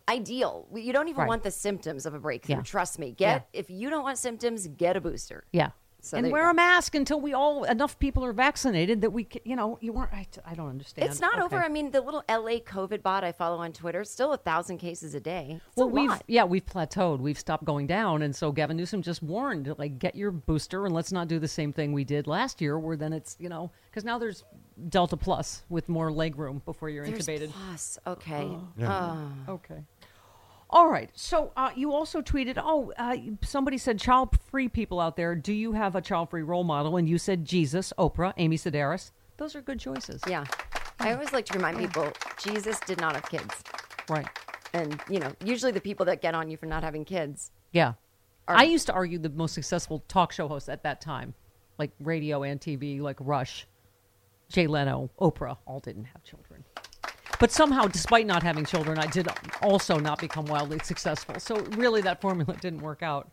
ideal. 0.09 0.67
You 0.73 0.93
don't 0.93 1.07
even 1.09 1.21
Right. 1.21 1.27
want 1.27 1.43
the 1.43 1.51
symptoms 1.51 2.05
of 2.05 2.13
a 2.13 2.19
breakthrough. 2.19 2.55
Yeah. 2.57 2.61
Trust 2.61 2.99
me. 2.99 3.11
Get 3.11 3.47
if 3.53 3.69
you 3.69 3.89
don't 3.89 4.03
want 4.03 4.17
symptoms, 4.17 4.67
get 4.67 4.95
a 4.97 5.01
booster. 5.01 5.43
Yeah. 5.51 5.71
So 5.99 6.15
and 6.15 6.31
wear 6.31 6.43
go. 6.43 6.51
a 6.51 6.53
mask 6.53 6.93
until 6.95 7.19
we 7.19 7.33
all 7.33 7.63
enough 7.65 7.97
people 7.99 8.23
are 8.23 8.31
vaccinated 8.31 9.01
that 9.01 9.09
we, 9.09 9.23
can, 9.25 9.41
you 9.43 9.55
know, 9.57 9.77
you 9.81 9.91
weren't. 9.91 10.13
I, 10.13 10.25
I 10.45 10.53
don't 10.53 10.69
understand. 10.69 11.09
It's 11.09 11.19
not 11.19 11.33
Okay. 11.33 11.43
over. 11.43 11.57
I 11.57 11.67
mean, 11.67 11.89
the 11.91 11.99
little 12.01 12.23
LA 12.29 12.59
COVID 12.59 13.01
bot 13.01 13.23
I 13.25 13.31
follow 13.33 13.57
on 13.57 13.73
Twitter, 13.73 14.03
still 14.05 14.31
a 14.31 14.37
thousand 14.37 14.77
cases 14.77 15.15
a 15.15 15.19
day. 15.19 15.59
It's 15.67 15.75
well, 15.75 15.87
a 15.87 15.91
we've 15.91 16.09
lot. 16.09 16.23
yeah, 16.27 16.45
we've 16.45 16.65
plateaued. 16.65 17.19
We've 17.19 17.37
stopped 17.37 17.65
going 17.65 17.87
down, 17.87 18.21
and 18.21 18.33
so 18.33 18.51
Gavin 18.53 18.77
Newsom 18.77 19.01
just 19.01 19.21
warned, 19.23 19.73
like, 19.79 19.97
get 19.99 20.15
your 20.15 20.31
booster, 20.31 20.85
and 20.85 20.93
let's 20.93 21.11
not 21.11 21.27
do 21.27 21.39
the 21.39 21.47
same 21.47 21.73
thing 21.73 21.91
we 21.91 22.05
did 22.05 22.25
last 22.27 22.61
year, 22.61 22.77
where 22.79 22.95
then 22.95 23.11
it's 23.11 23.35
you 23.39 23.49
know, 23.49 23.71
because 23.89 24.05
now 24.05 24.17
there's 24.19 24.45
Delta 24.89 25.17
Plus 25.17 25.63
with 25.67 25.89
more 25.89 26.11
leg 26.11 26.37
room 26.37 26.61
before 26.63 26.89
you're 26.89 27.05
There's 27.05 27.25
intubated. 27.27 27.49
plus. 27.51 27.97
Okay. 28.05 28.43
Oh. 28.43 28.67
Oh. 28.77 28.81
Yeah. 28.81 29.27
Okay. 29.49 29.83
All 30.69 30.89
right. 30.89 31.09
So 31.13 31.51
uh, 31.55 31.71
you 31.75 31.93
also 31.93 32.21
tweeted, 32.21 32.61
oh, 32.61 32.91
uh, 32.97 33.15
somebody 33.41 33.77
said 33.77 33.99
child-free 33.99 34.69
people 34.69 34.99
out 34.99 35.15
there. 35.15 35.33
Do 35.33 35.53
you 35.53 35.71
have 35.71 35.95
a 35.95 36.01
child-free 36.01 36.41
role 36.43 36.63
model? 36.65 36.97
And 36.97 37.07
you 37.07 37.17
said 37.17 37.45
Jesus, 37.45 37.93
Oprah, 37.97 38.33
Amy 38.37 38.57
Sedaris. 38.57 39.11
Those 39.37 39.55
are 39.55 39.61
good 39.61 39.79
choices. 39.79 40.21
Yeah. 40.27 40.43
I 40.99 41.13
always 41.13 41.31
like 41.31 41.45
to 41.45 41.53
remind 41.53 41.77
people 41.77 42.11
Jesus 42.43 42.79
did 42.81 42.99
not 42.99 43.15
have 43.15 43.29
kids. 43.29 43.53
Right. 44.09 44.27
And, 44.73 44.99
you 45.09 45.19
know, 45.19 45.31
usually 45.43 45.71
the 45.71 45.81
people 45.81 46.05
that 46.07 46.21
get 46.21 46.35
on 46.35 46.49
you 46.49 46.57
for 46.57 46.65
not 46.65 46.83
having 46.83 47.05
kids. 47.05 47.51
Yeah. 47.71 47.93
Are- 48.47 48.55
I 48.55 48.63
used 48.63 48.87
to 48.87 48.93
argue 48.93 49.19
the 49.19 49.29
most 49.29 49.53
successful 49.53 50.03
talk 50.07 50.31
show 50.31 50.47
hosts 50.47 50.69
at 50.69 50.83
that 50.83 50.99
time, 51.01 51.33
like 51.77 51.91
radio 51.99 52.43
and 52.43 52.59
TV, 52.59 52.99
like 52.99 53.17
Rush, 53.19 53.67
Jay 54.49 54.67
Leno, 54.67 55.09
Oprah, 55.19 55.57
all 55.65 55.79
didn't 55.79 56.05
have 56.05 56.23
children. 56.23 56.46
But 57.39 57.51
somehow, 57.51 57.87
despite 57.87 58.25
not 58.25 58.41
having 58.43 58.65
children, 58.65 58.97
I 58.97 59.07
did 59.07 59.27
also 59.61 59.99
not 59.99 60.19
become 60.19 60.45
wildly 60.45 60.79
successful. 60.83 61.39
So 61.39 61.57
really, 61.77 62.01
that 62.01 62.19
formula 62.21 62.55
didn't 62.59 62.81
work 62.81 63.03
out 63.03 63.29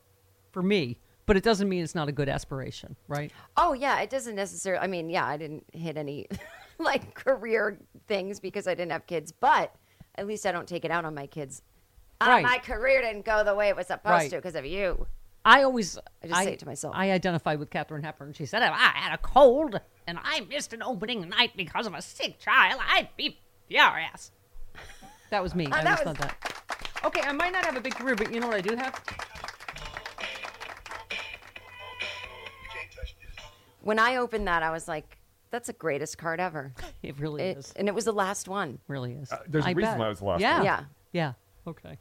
for 0.53 0.63
me. 0.63 0.99
But 1.27 1.39
it 1.39 1.43
doesn't 1.43 1.71
mean 1.71 1.83
it's 1.83 1.95
not 1.95 2.09
a 2.09 2.13
good 2.13 2.29
aspiration, 2.29 2.97
right? 3.09 3.33
Oh, 3.57 3.73
yeah. 3.73 3.99
It 4.01 4.11
doesn't 4.11 4.35
necessarily, 4.35 4.85
I 4.85 4.89
mean, 4.89 5.09
yeah, 5.09 5.25
I 5.25 5.39
didn't 5.39 5.65
hit 5.73 5.97
any 5.97 6.27
like 6.79 7.15
career 7.15 7.79
things 8.07 8.41
because 8.41 8.69
I 8.69 8.75
didn't 8.75 8.93
have 8.93 9.07
kids, 9.07 9.33
but 9.33 9.75
at 10.17 10.27
least 10.27 10.45
I 10.45 10.53
don't 10.53 10.69
take 10.69 10.85
it 10.85 10.91
out 10.91 11.07
on 11.07 11.15
my 11.15 11.27
kids. 11.27 11.63
Ah, 12.21 12.29
Right. 12.29 12.43
my 12.45 12.59
career 12.59 13.01
didn't 13.01 13.25
go 13.25 13.43
the 13.43 13.55
way 13.55 13.71
it 13.71 13.77
was 13.77 13.87
supposed 13.87 14.11
Right. 14.11 14.31
to 14.33 14.37
because 14.37 14.55
of 14.55 14.67
you. 14.67 15.07
I 15.47 15.63
always 15.63 15.99
I 16.23 16.27
just 16.29 16.43
say 16.43 16.53
it 16.53 16.59
to 16.61 16.67
myself. 16.67 16.95
I 16.97 17.11
identified 17.11 17.59
with 17.59 17.71
Katharine 17.71 18.03
Hepburn. 18.03 18.33
She 18.35 18.47
said, 18.47 18.63
"If 18.63 18.71
I 18.73 18.93
had 18.95 19.15
a 19.15 19.19
cold 19.19 19.79
and 20.07 20.19
I 20.23 20.41
missed 20.41 20.73
an 20.73 20.83
opening 20.83 21.27
night 21.29 21.53
because 21.57 21.87
of 21.87 21.93
a 21.95 22.01
sick 22.03 22.39
child, 22.39 22.81
I'd 22.87 23.11
be 23.17 23.41
furious." 23.69 24.33
That 25.31 25.43
was 25.43 25.55
me. 25.55 25.67
Ah, 25.73 25.77
I 25.79 25.85
that 25.85 26.01
always 26.01 26.07
was- 26.07 26.17
thought 26.19 26.39
that. 26.39 27.05
Okay, 27.05 27.21
I 27.23 27.33
might 27.33 27.53
not 27.53 27.65
have 27.65 27.77
a 27.77 27.81
big 27.81 27.95
career, 27.95 28.15
but 28.15 28.33
you 28.33 28.41
know 28.41 28.47
what 28.47 28.57
I 28.57 28.61
do 28.61 28.75
have? 28.77 29.03
When 33.83 33.99
I 33.99 34.17
opened 34.17 34.49
that, 34.49 34.63
I 34.63 34.71
was 34.71 34.89
like, 34.89 35.19
that's 35.51 35.67
the 35.67 35.73
greatest 35.75 36.17
card 36.19 36.41
ever. 36.41 36.73
It 37.03 37.19
really 37.21 37.43
It- 37.43 37.59
is. 37.59 37.73
And 37.77 37.87
it 37.89 37.95
was 37.95 38.07
the 38.07 38.13
last 38.13 38.49
one. 38.49 38.79
Really 38.89 39.13
is. 39.13 39.31
Uh, 39.31 39.39
there's 39.47 39.65
a 39.67 39.69
I 39.69 39.73
reason 39.73 39.93
bet. 39.93 39.99
why 39.99 40.07
it 40.07 40.09
was 40.09 40.19
the 40.21 40.25
last 40.25 40.41
yeah. 40.41 40.57
one. 40.57 40.65
Yeah. 40.65 40.85
Yeah. 41.13 41.33
Okay. 41.67 41.99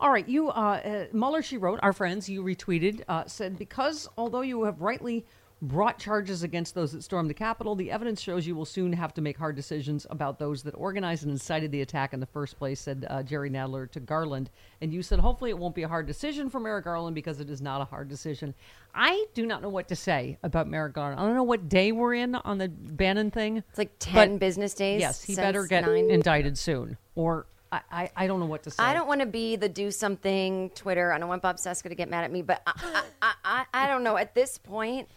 All 0.00 0.10
right, 0.10 0.28
you 0.28 0.48
uh, 0.50 0.52
uh, 0.52 1.04
Mueller. 1.12 1.40
She 1.42 1.56
wrote, 1.56 1.78
our 1.82 1.92
friends. 1.94 2.28
You 2.28 2.42
retweeted, 2.42 3.02
uh, 3.08 3.24
said 3.26 3.56
because 3.56 4.08
although 4.18 4.42
you 4.42 4.64
have 4.64 4.80
rightly 4.82 5.24
brought 5.62 5.98
charges 5.98 6.42
against 6.42 6.74
those 6.74 6.92
that 6.92 7.02
stormed 7.02 7.30
the 7.30 7.34
Capitol, 7.34 7.74
the 7.74 7.90
evidence 7.90 8.20
shows 8.20 8.46
you 8.46 8.54
will 8.54 8.66
soon 8.66 8.92
have 8.92 9.14
to 9.14 9.22
make 9.22 9.38
hard 9.38 9.56
decisions 9.56 10.06
about 10.10 10.38
those 10.38 10.62
that 10.62 10.72
organized 10.72 11.22
and 11.22 11.32
incited 11.32 11.72
the 11.72 11.80
attack 11.80 12.12
in 12.12 12.20
the 12.20 12.26
first 12.26 12.58
place. 12.58 12.80
Said 12.80 13.06
uh, 13.08 13.22
Jerry 13.22 13.50
Nadler 13.50 13.90
to 13.92 14.00
Garland, 14.00 14.50
and 14.80 14.92
you 14.92 15.02
said 15.02 15.18
hopefully 15.18 15.50
it 15.50 15.58
won't 15.58 15.74
be 15.74 15.82
a 15.82 15.88
hard 15.88 16.06
decision 16.06 16.50
for 16.50 16.60
Merrick 16.60 16.84
Garland 16.84 17.14
because 17.14 17.40
it 17.40 17.48
is 17.48 17.62
not 17.62 17.80
a 17.80 17.84
hard 17.84 18.08
decision. 18.08 18.54
I 18.94 19.26
do 19.34 19.46
not 19.46 19.62
know 19.62 19.68
what 19.68 19.88
to 19.88 19.96
say 19.96 20.38
about 20.42 20.68
Merrick 20.68 20.92
Garland. 20.92 21.20
I 21.20 21.24
don't 21.24 21.34
know 21.34 21.42
what 21.42 21.68
day 21.68 21.92
we're 21.92 22.14
in 22.14 22.34
on 22.34 22.58
the 22.58 22.68
Bannon 22.68 23.30
thing. 23.30 23.58
It's 23.58 23.78
like 23.78 23.92
10 23.98 24.38
business 24.38 24.74
days. 24.74 25.00
Yes, 25.00 25.22
he 25.22 25.34
better 25.34 25.66
get 25.66 25.86
nine. 25.86 26.10
indicted 26.10 26.58
soon, 26.58 26.98
or 27.14 27.46
I, 27.72 27.80
I, 27.90 28.10
I 28.16 28.26
don't 28.26 28.40
know 28.40 28.46
what 28.46 28.62
to 28.64 28.70
say. 28.70 28.82
I 28.82 28.94
don't 28.94 29.08
want 29.08 29.20
to 29.20 29.26
be 29.26 29.56
the 29.56 29.68
do 29.68 29.90
something 29.90 30.70
Twitter. 30.70 31.12
I 31.12 31.18
don't 31.18 31.28
want 31.28 31.42
Bob 31.42 31.56
Cesca 31.56 31.88
to 31.88 31.94
get 31.94 32.08
mad 32.08 32.24
at 32.24 32.32
me, 32.32 32.42
but 32.42 32.62
I, 32.66 33.02
I, 33.22 33.32
I, 33.44 33.64
I, 33.72 33.86
don't 33.88 34.04
know. 34.04 34.16
At 34.16 34.34
this 34.34 34.58
point, 34.58 35.08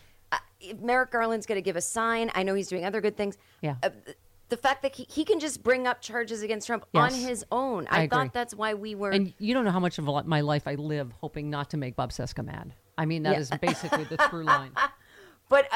Merrick 0.82 1.12
Garland's 1.12 1.46
going 1.46 1.58
to 1.58 1.62
give 1.62 1.76
a 1.76 1.82
sign. 1.82 2.32
I 2.36 2.44
know 2.44 2.54
he's 2.54 2.68
doing 2.68 2.86
other 2.86 3.02
good 3.02 3.16
things. 3.16 3.38
Yeah. 3.62 3.76
Uh, 3.82 3.90
the 4.50 4.58
fact 4.58 4.82
that 4.82 4.96
he, 4.96 5.06
he 5.10 5.24
can 5.24 5.40
just 5.40 5.64
bring 5.64 5.88
up 5.88 6.02
charges 6.02 6.42
against 6.42 6.68
Trump 6.68 6.86
on 6.94 7.14
his 7.14 7.46
own. 7.52 7.88
I 7.90 8.00
I, 8.00 8.04
agree. 8.04 8.18
thought 8.18 8.34
that's 8.34 8.54
why 8.54 8.74
we 8.74 8.96
were. 8.96 9.12
And 9.12 9.34
you 9.38 9.54
don't 9.54 9.64
know 9.64 9.72
how 9.72 9.80
much 9.80 10.00
of 10.00 10.26
my 10.26 10.42
life 10.42 10.68
I 10.68 10.76
live 10.76 11.12
hoping 11.22 11.50
not 11.50 11.70
to 11.72 11.78
make 11.78 11.96
Bob 11.96 12.12
Cesca 12.12 12.44
mad. 12.44 12.74
I 12.98 13.06
mean, 13.06 13.24
that 13.24 13.34
Yeah. 13.34 13.40
is 13.40 13.52
basically 13.62 14.04
the 14.06 14.18
through 14.30 14.44
line. 14.44 14.72
but 15.50 15.68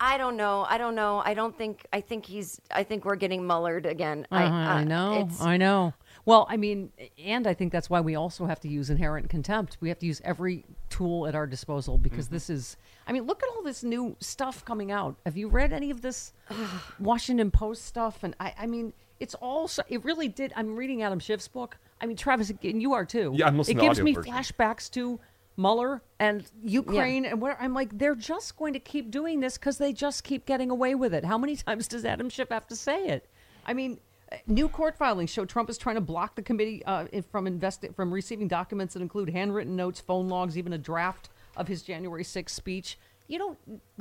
I 0.00 0.18
don't 0.18 0.36
know. 0.36 0.66
I 0.68 0.78
don't 0.78 0.94
know. 0.94 1.22
I 1.24 1.34
don't 1.34 1.56
think. 1.56 1.86
I 1.92 2.00
think 2.00 2.26
he's. 2.26 2.60
I 2.70 2.84
think 2.84 3.04
we're 3.04 3.16
getting 3.16 3.42
mullered 3.42 3.86
again. 3.86 4.26
Uh-huh, 4.30 4.44
I, 4.44 4.80
I, 4.80 4.84
know. 4.84 5.28
I 5.40 5.56
know. 5.56 5.94
Well, 6.24 6.46
I 6.48 6.56
mean, 6.56 6.92
and 7.24 7.46
I 7.48 7.54
think 7.54 7.72
that's 7.72 7.90
why 7.90 8.00
we 8.00 8.14
also 8.14 8.46
have 8.46 8.60
to 8.60 8.68
use 8.68 8.90
inherent 8.90 9.28
contempt. 9.28 9.76
We 9.80 9.88
have 9.88 9.98
to 9.98 10.06
use 10.06 10.20
every 10.24 10.64
tool 10.88 11.26
at 11.26 11.34
our 11.34 11.46
disposal 11.48 11.98
because 11.98 12.26
Mm-hmm. 12.26 12.34
this 12.34 12.50
is. 12.50 12.76
I 13.08 13.12
mean, 13.12 13.24
look 13.24 13.42
at 13.42 13.48
all 13.56 13.62
this 13.64 13.82
new 13.82 14.16
stuff 14.20 14.64
coming 14.64 14.92
out. 14.92 15.16
Have 15.26 15.36
you 15.36 15.48
read 15.48 15.72
any 15.72 15.90
of 15.90 16.00
this 16.02 16.32
Washington 17.00 17.50
Post 17.50 17.84
stuff? 17.86 18.22
And 18.22 18.34
I, 18.38 18.54
I 18.58 18.66
mean, 18.66 18.92
it's 19.20 19.34
all. 19.34 19.68
It 19.88 20.04
really 20.04 20.28
did. 20.28 20.52
I'm 20.56 20.76
reading 20.76 21.02
Adam 21.02 21.18
Schiff's 21.18 21.48
book. 21.48 21.76
I 22.00 22.06
mean, 22.06 22.16
Travis, 22.16 22.50
and 22.62 22.80
you 22.82 22.92
are 22.92 23.04
too. 23.04 23.32
Yeah, 23.34 23.46
I'm 23.48 23.58
listening 23.58 23.78
It 23.78 23.80
gives 23.82 24.00
me 24.00 24.14
version. 24.14 24.32
flashbacks 24.32 24.90
to 24.92 25.18
Mueller 25.56 26.02
and 26.20 26.44
Ukraine, 26.62 27.24
and 27.24 27.40
where 27.40 27.60
I'm 27.60 27.74
like, 27.74 27.96
they're 27.98 28.14
just 28.14 28.56
going 28.56 28.72
to 28.74 28.80
keep 28.80 29.10
doing 29.10 29.40
this 29.40 29.58
because 29.58 29.78
they 29.78 29.92
just 29.92 30.24
keep 30.24 30.46
getting 30.46 30.70
away 30.70 30.94
with 30.94 31.12
it. 31.14 31.24
How 31.24 31.36
many 31.38 31.56
times 31.66 31.88
does 31.88 32.04
Adam 32.04 32.28
Schiff 32.30 32.48
have 32.50 32.66
to 32.68 32.76
say 32.76 33.06
it? 33.08 33.28
I 33.66 33.74
mean, 33.74 33.98
new 34.46 34.68
court 34.68 34.96
filings 34.96 35.30
show 35.30 35.44
Trump 35.44 35.68
is 35.70 35.78
trying 35.78 35.94
to 35.96 36.00
block 36.00 36.34
the 36.36 36.42
committee 36.42 36.84
uh, 36.84 37.06
from 37.30 37.46
investi- 37.46 37.94
from 37.94 38.12
receiving 38.12 38.48
documents 38.48 38.94
that 38.94 39.02
include 39.02 39.30
handwritten 39.30 39.76
notes, 39.76 40.00
phone 40.00 40.28
logs, 40.28 40.56
even 40.58 40.72
a 40.72 40.78
draft 40.78 41.28
of 41.56 41.68
his 41.68 41.82
January 41.82 42.24
6th 42.24 42.50
speech. 42.50 42.98
You 43.28 43.38
don't 43.38 43.58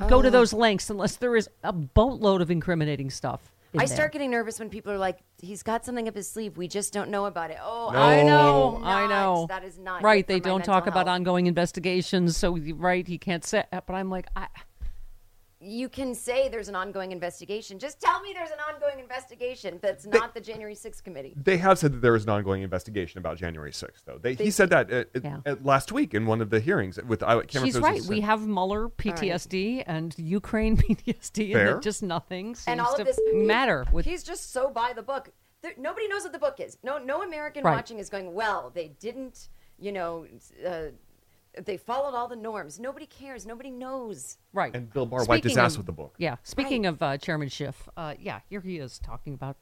go 0.10 0.22
to 0.22 0.28
Oh. 0.28 0.32
those 0.32 0.52
lengths 0.54 0.90
unless 0.90 1.16
there 1.18 1.36
is 1.36 1.50
a 1.64 1.72
boatload 1.72 2.42
of 2.42 2.52
incriminating 2.52 3.10
stuff. 3.10 3.52
in 3.74 3.80
I 3.80 3.86
there. 3.86 3.96
start 3.96 4.12
getting 4.12 4.32
nervous 4.32 4.60
when 4.60 4.70
people 4.70 4.92
are 4.92 4.98
like, 4.98 5.20
"He's 5.42 5.64
got 5.64 5.86
something 5.86 6.06
up 6.10 6.16
his 6.16 6.30
sleeve. 6.30 6.58
We 6.58 6.68
just 6.68 6.92
don't 6.92 7.10
know 7.10 7.26
about 7.26 7.52
it." 7.52 7.58
Oh, 7.64 7.90
I 7.90 8.22
know, 8.24 8.80
not- 8.80 8.84
I 8.84 9.08
know. 9.08 9.46
That 9.48 9.64
is 9.64 9.78
not 9.80 10.04
right. 10.04 10.28
They 10.28 10.42
don't 10.42 10.58
mental 10.60 10.74
talk 10.74 10.88
about 10.88 11.08
ongoing 11.08 11.48
investigations, 11.48 12.36
so 12.36 12.58
right, 12.76 13.08
he 13.08 13.18
can't 13.18 13.46
say. 13.46 13.64
But 13.72 13.90
I'm 13.94 14.10
like, 14.10 14.28
I, 14.36 14.48
you 15.63 15.88
can 15.89 16.15
say 16.15 16.50
there's 16.50 16.70
an 16.70 16.75
ongoing 16.75 17.12
investigation. 17.12 17.77
Just 17.77 18.01
tell 18.01 18.20
me 18.22 18.34
there's 18.34 18.50
an 18.50 18.58
ongoing 18.74 19.00
investigation 19.00 19.77
that's 19.82 20.08
not 20.08 20.34
the 20.34 20.41
January 20.41 20.74
6th 20.74 21.03
committee. 21.03 21.34
They 21.38 21.58
have 21.58 21.77
said 21.77 21.94
that 21.94 22.01
there 22.01 22.15
is 22.15 22.24
an 22.24 22.30
ongoing 22.30 22.63
investigation 22.63 23.20
about 23.20 23.38
January 23.38 23.72
6th, 23.72 24.03
though. 24.06 24.18
They, 24.18 24.34
he 24.34 24.50
said 24.50 24.72
that 24.72 24.91
uh, 24.91 24.96
uh, 25.15 25.20
Yeah. 25.24 25.38
uh, 25.46 25.56
last 25.62 25.91
week 25.91 26.13
in 26.15 26.25
one 26.25 26.41
of 26.41 26.50
the 26.50 26.60
hearings 26.60 27.00
with 27.03 27.22
I 27.22 27.36
can't 27.41 27.63
she's 27.65 27.75
remember 27.75 27.98
if 27.98 28.03
it 28.06 28.10
right. 28.10 28.10
We 28.10 28.22
have 28.22 28.41
Mueller 28.48 28.89
PTSD 28.89 29.84
and 29.86 30.15
Ukraine 30.18 30.77
PTSD, 30.84 31.53
Fair. 31.53 31.74
and 31.75 31.84
just 31.84 32.01
nothing 32.01 32.56
seems 32.56 32.68
and 32.68 32.82
all 32.82 32.96
to 32.96 33.01
of 33.01 33.08
this 33.08 33.20
matter. 33.34 33.86
With 33.91 34.06
he's 34.06 34.24
just 34.24 34.51
so 34.51 34.70
by 34.70 34.94
the 34.96 35.03
book. 35.03 35.30
There, 35.62 35.74
nobody 35.77 36.08
knows 36.08 36.24
what 36.24 36.32
the 36.34 36.39
book 36.39 36.60
is. 36.60 36.80
No, 36.84 36.98
no 36.98 37.22
American 37.22 37.63
Right. 37.63 37.75
watching 37.75 38.00
is 38.00 38.10
going. 38.10 38.34
Well, 38.34 38.72
they 38.74 38.89
didn't. 39.00 39.50
You 39.77 39.91
know, 39.91 40.25
uh, 40.65 40.86
they 41.63 41.77
followed 41.77 42.15
all 42.15 42.27
the 42.27 42.36
norms. 42.36 42.79
Nobody 42.79 43.05
cares. 43.05 43.46
Nobody 43.46 43.72
knows. 43.72 44.38
right. 44.53 44.74
And 44.75 44.91
Bill 44.91 45.05
Barr 45.05 45.25
wiped 45.25 45.43
his 45.43 45.58
ass 45.58 45.74
of- 45.74 45.79
with 45.79 45.86
the 45.88 45.91
book. 45.91 46.15
Yeah. 46.17 46.38
Speaking 46.43 46.86
of 46.86 47.01
uh, 47.01 47.17
Chairman 47.17 47.50
Schiff, 47.50 47.89
uh, 47.98 48.13
yeah, 48.20 48.39
here 48.50 48.62
he 48.62 48.77
is 48.77 49.00
talking 49.00 49.34
about. 49.34 49.58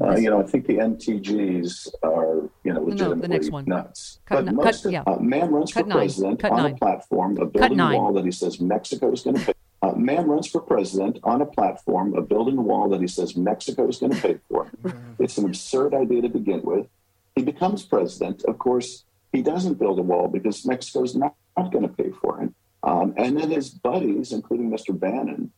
Uh, 0.00 0.16
you 0.16 0.30
know, 0.30 0.40
I 0.40 0.44
think 0.46 0.66
the 0.66 0.78
MTGs 0.78 1.88
are, 2.02 2.48
you 2.64 2.72
know, 2.72 2.80
legitimately 2.80 2.94
No, 2.94 2.94
the 2.96 3.14
legitimately 3.16 3.28
next 3.28 3.50
one. 3.50 3.64
nuts. 3.66 4.20
Cut 4.24 4.36
but 4.36 4.44
ni- 4.46 4.52
most 4.52 4.64
cut- 4.64 4.84
of, 4.86 4.92
yeah. 4.92 5.02
uh, 5.06 5.16
man 5.16 5.50
runs 5.50 5.72
Cut 5.72 5.82
for 5.82 5.88
nine. 5.88 5.98
president 5.98 6.40
Cut 6.40 6.52
on 6.52 6.56
nine. 6.62 6.72
a 6.72 6.76
platform 6.76 7.32
of 7.32 7.38
Cut 7.38 7.52
building 7.52 7.72
a 7.72 7.76
nine. 7.76 7.96
wall 7.98 8.12
that 8.14 8.24
he 8.24 8.30
says 8.30 8.60
Mexico 8.60 9.12
is 9.12 9.22
going 9.22 9.36
to 9.36 9.44
pay. 9.46 9.52
Uh, 9.82 9.92
man 9.92 10.26
runs 10.26 10.46
for 10.46 10.60
president 10.60 11.18
on 11.22 11.40
a 11.42 11.46
platform 11.46 12.14
of 12.14 12.28
building 12.28 12.56
a 12.58 12.62
wall 12.62 12.88
that 12.90 13.00
he 13.00 13.06
says 13.08 13.36
Mexico 13.36 13.88
is 13.88 13.98
going 13.98 14.12
to 14.12 14.20
pay 14.20 14.38
for. 14.48 14.70
it's 15.18 15.36
an 15.38 15.44
absurd 15.46 15.92
idea 15.94 16.22
to 16.22 16.28
begin 16.28 16.60
with. 16.62 16.86
He 17.36 17.42
becomes 17.42 17.82
president. 17.84 18.44
Of 18.44 18.58
course, 18.58 19.04
he 19.32 19.42
doesn't 19.42 19.78
build 19.78 19.98
a 19.98 20.02
wall 20.02 20.28
because 20.28 20.66
Mexico's 20.66 21.14
not 21.14 21.34
not 21.56 21.72
going 21.72 21.86
to 21.86 21.94
pay 21.94 22.10
for 22.10 22.42
it. 22.42 22.50
Um, 22.82 23.14
and 23.16 23.36
then 23.36 23.50
his 23.50 23.70
buddies, 23.70 24.32
including 24.32 24.70
Mr. 24.70 24.98
Bannon, 24.98 25.52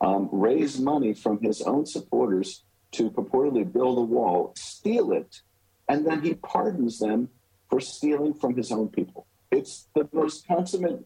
um, 0.00 0.28
raise 0.30 0.78
money 0.78 1.14
from 1.14 1.40
his 1.40 1.62
own 1.62 1.86
supporters 1.86 2.64
to 2.92 3.10
purportedly 3.10 3.70
build 3.70 3.98
a 3.98 4.02
wall, 4.02 4.52
steal 4.56 5.12
it, 5.12 5.40
and 5.88 6.06
then 6.06 6.22
he 6.22 6.34
pardons 6.34 6.98
them 6.98 7.28
for 7.70 7.80
stealing 7.80 8.34
from 8.34 8.56
his 8.56 8.70
own 8.70 8.88
people. 8.88 9.26
It's 9.50 9.88
the 9.94 10.08
most 10.12 10.46
consummate 10.46 11.04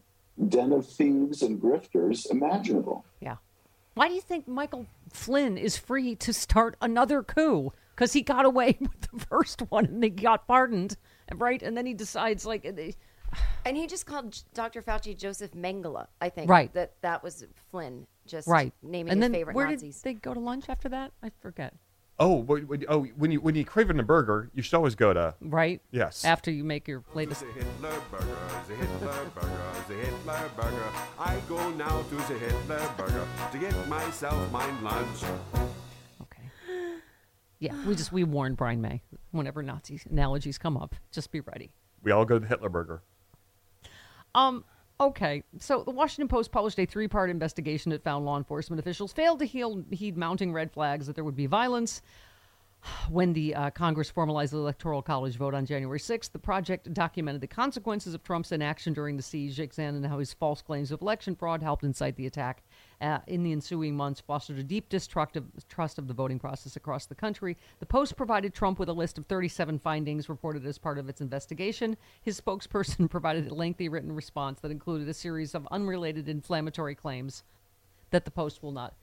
den 0.49 0.71
of 0.71 0.87
thieves 0.87 1.41
and 1.41 1.61
grifters 1.61 2.29
imaginable. 2.29 3.05
Yeah. 3.19 3.37
Why 3.93 4.07
do 4.07 4.13
you 4.13 4.21
think 4.21 4.47
Michael 4.47 4.87
Flynn 5.11 5.57
is 5.57 5.77
free 5.77 6.15
to 6.15 6.33
start 6.33 6.75
another 6.81 7.23
coup? 7.23 7.73
Because 7.95 8.13
he 8.13 8.21
got 8.21 8.45
away 8.45 8.77
with 8.79 9.01
the 9.01 9.19
first 9.25 9.61
one 9.69 9.85
and 9.85 10.03
they 10.03 10.09
got 10.09 10.47
pardoned, 10.47 10.97
right? 11.35 11.61
And 11.61 11.75
then 11.77 11.85
he 11.85 11.93
decides, 11.93 12.45
like, 12.45 12.63
they- 12.75 12.95
And 13.65 13.77
he 13.77 13.87
just 13.87 14.05
called 14.05 14.43
Dr. 14.53 14.81
Fauci 14.81 15.15
Joseph 15.17 15.51
Mengele, 15.51 16.07
I 16.19 16.29
think. 16.29 16.49
Right. 16.49 16.73
That 16.73 16.93
that 17.01 17.23
was 17.23 17.45
Flynn 17.71 18.05
just 18.27 18.47
right. 18.47 18.73
naming 18.83 19.11
and 19.13 19.21
his 19.21 19.29
then 19.31 19.33
favorite 19.39 19.55
where 19.55 19.67
Nazis. 19.69 20.01
did 20.01 20.03
they 20.03 20.13
go 20.15 20.33
to 20.33 20.39
lunch 20.39 20.65
after 20.67 20.89
that? 20.89 21.11
I 21.23 21.31
forget. 21.41 21.73
Oh, 22.19 22.35
when, 22.35 22.67
when- 22.67 22.85
oh, 22.89 23.03
when 23.15 23.31
you 23.31 23.39
when 23.39 23.55
you 23.55 23.63
craving 23.63 23.99
a 23.99 24.03
burger, 24.03 24.49
you 24.53 24.61
should 24.61 24.73
always 24.75 24.95
go 24.95 25.13
to 25.13 25.33
Right? 25.39 25.81
Yes. 25.91 26.25
After 26.25 26.51
you 26.51 26.63
make 26.65 26.87
your 26.89 27.03
latest. 27.13 27.41
Hitler 27.43 27.93
burger, 28.11 28.37
the 28.67 28.75
Hitler 28.75 29.25
burger, 29.33 29.71
the 29.87 29.93
Hitler 29.95 30.49
burger. 30.57 30.85
I 31.17 31.39
go 31.47 31.69
now 31.71 32.01
to 32.01 32.15
the 32.15 32.37
Hitler 32.37 32.81
burger 32.97 33.25
to 33.53 33.57
get 33.57 33.87
myself 33.87 34.51
my 34.51 34.67
lunch. 34.81 35.23
Yeah, 37.61 37.75
we 37.85 37.93
just 37.93 38.11
we 38.11 38.23
warn 38.23 38.55
Brian 38.55 38.81
May 38.81 39.03
whenever 39.29 39.61
Nazi 39.61 40.01
analogies 40.09 40.57
come 40.57 40.75
up. 40.75 40.95
Just 41.11 41.31
be 41.31 41.41
ready. 41.41 41.71
we 42.01 42.11
all 42.11 42.25
go 42.25 42.35
to 42.35 42.39
the 42.39 42.47
Hitler 42.47 42.69
Burger. 42.69 43.03
Um. 44.35 44.65
Okay, 44.99 45.43
so 45.57 45.83
the 45.83 45.91
Washington 45.91 46.27
Post 46.27 46.51
published 46.51 46.79
a 46.79 46.85
three-part 46.85 47.31
investigation 47.31 47.89
that 47.89 48.03
found 48.03 48.23
law 48.23 48.37
enforcement 48.37 48.79
officials 48.79 49.11
failed 49.11 49.39
to 49.39 49.45
heal, 49.45 49.83
heed 49.89 50.15
mounting 50.15 50.53
red 50.53 50.71
flags 50.71 51.07
that 51.07 51.15
there 51.15 51.23
would 51.23 51.35
be 51.35 51.47
violence 51.47 52.03
when 53.09 53.33
the 53.33 53.55
uh, 53.55 53.69
Congress 53.71 54.11
formalized 54.11 54.53
the 54.53 54.57
Electoral 54.57 55.01
College 55.01 55.37
vote 55.37 55.55
on 55.55 55.65
January 55.65 55.97
6th. 55.97 56.31
The 56.31 56.39
project 56.39 56.93
documented 56.93 57.41
the 57.41 57.47
consequences 57.47 58.13
of 58.13 58.23
Trump's 58.23 58.51
inaction 58.51 58.93
during 58.93 59.17
the 59.17 59.23
siege, 59.23 59.59
examined 59.59 60.05
how 60.05 60.19
his 60.19 60.33
false 60.33 60.61
claims 60.61 60.91
of 60.91 61.01
election 61.01 61.35
fraud 61.35 61.63
helped 61.63 61.83
incite 61.83 62.15
the 62.15 62.27
attack. 62.27 62.61
Uh, 63.01 63.17
in 63.25 63.41
the 63.41 63.51
ensuing 63.51 63.95
months, 63.95 64.21
fostered 64.21 64.59
a 64.59 64.63
deep 64.63 64.87
distrust 64.87 65.35
of, 65.35 65.45
trust 65.67 65.97
of 65.97 66.07
the 66.07 66.13
voting 66.13 66.37
process 66.37 66.75
across 66.75 67.07
the 67.07 67.15
country. 67.15 67.57
The 67.79 67.85
Post 67.87 68.15
provided 68.15 68.53
Trump 68.53 68.77
with 68.77 68.89
a 68.89 68.93
list 68.93 69.17
of 69.17 69.25
37 69.25 69.79
findings 69.79 70.29
reported 70.29 70.63
as 70.67 70.77
part 70.77 70.99
of 70.99 71.09
its 71.09 71.19
investigation. 71.19 71.97
His 72.21 72.39
spokesperson 72.39 73.09
provided 73.09 73.47
a 73.47 73.55
lengthy 73.55 73.89
written 73.89 74.13
response 74.13 74.59
that 74.59 74.69
included 74.69 75.09
a 75.09 75.15
series 75.15 75.55
of 75.55 75.67
unrelated 75.71 76.29
inflammatory 76.29 76.93
claims 76.93 77.41
that 78.11 78.23
the 78.23 78.31
Post 78.31 78.61
will 78.61 78.71
not 78.71 78.93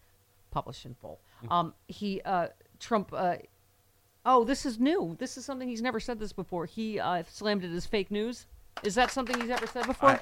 publish 0.53 0.87
in 0.87 0.95
full. 0.95 1.19
Um, 1.51 1.75
he 1.89 2.21
uh, 2.25 2.49
Trump. 2.79 3.13
Uh, 3.13 3.37
oh, 4.25 4.45
this 4.45 4.65
is 4.65 4.79
new. 4.79 5.17
This 5.19 5.37
is 5.37 5.45
something 5.45 5.69
he's 5.69 5.83
never 5.83 5.99
said 5.99 6.21
this 6.21 6.33
before. 6.33 6.67
He 6.67 7.01
uh, 7.01 7.25
slammed 7.29 7.65
it 7.65 7.73
as 7.73 7.85
fake 7.85 8.13
news. 8.13 8.47
Is 8.85 8.95
that 8.95 9.11
something 9.11 9.41
he's 9.41 9.51
ever 9.51 9.67
said 9.67 9.87
before? 9.87 10.21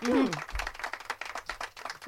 Mhm. 0.00 0.67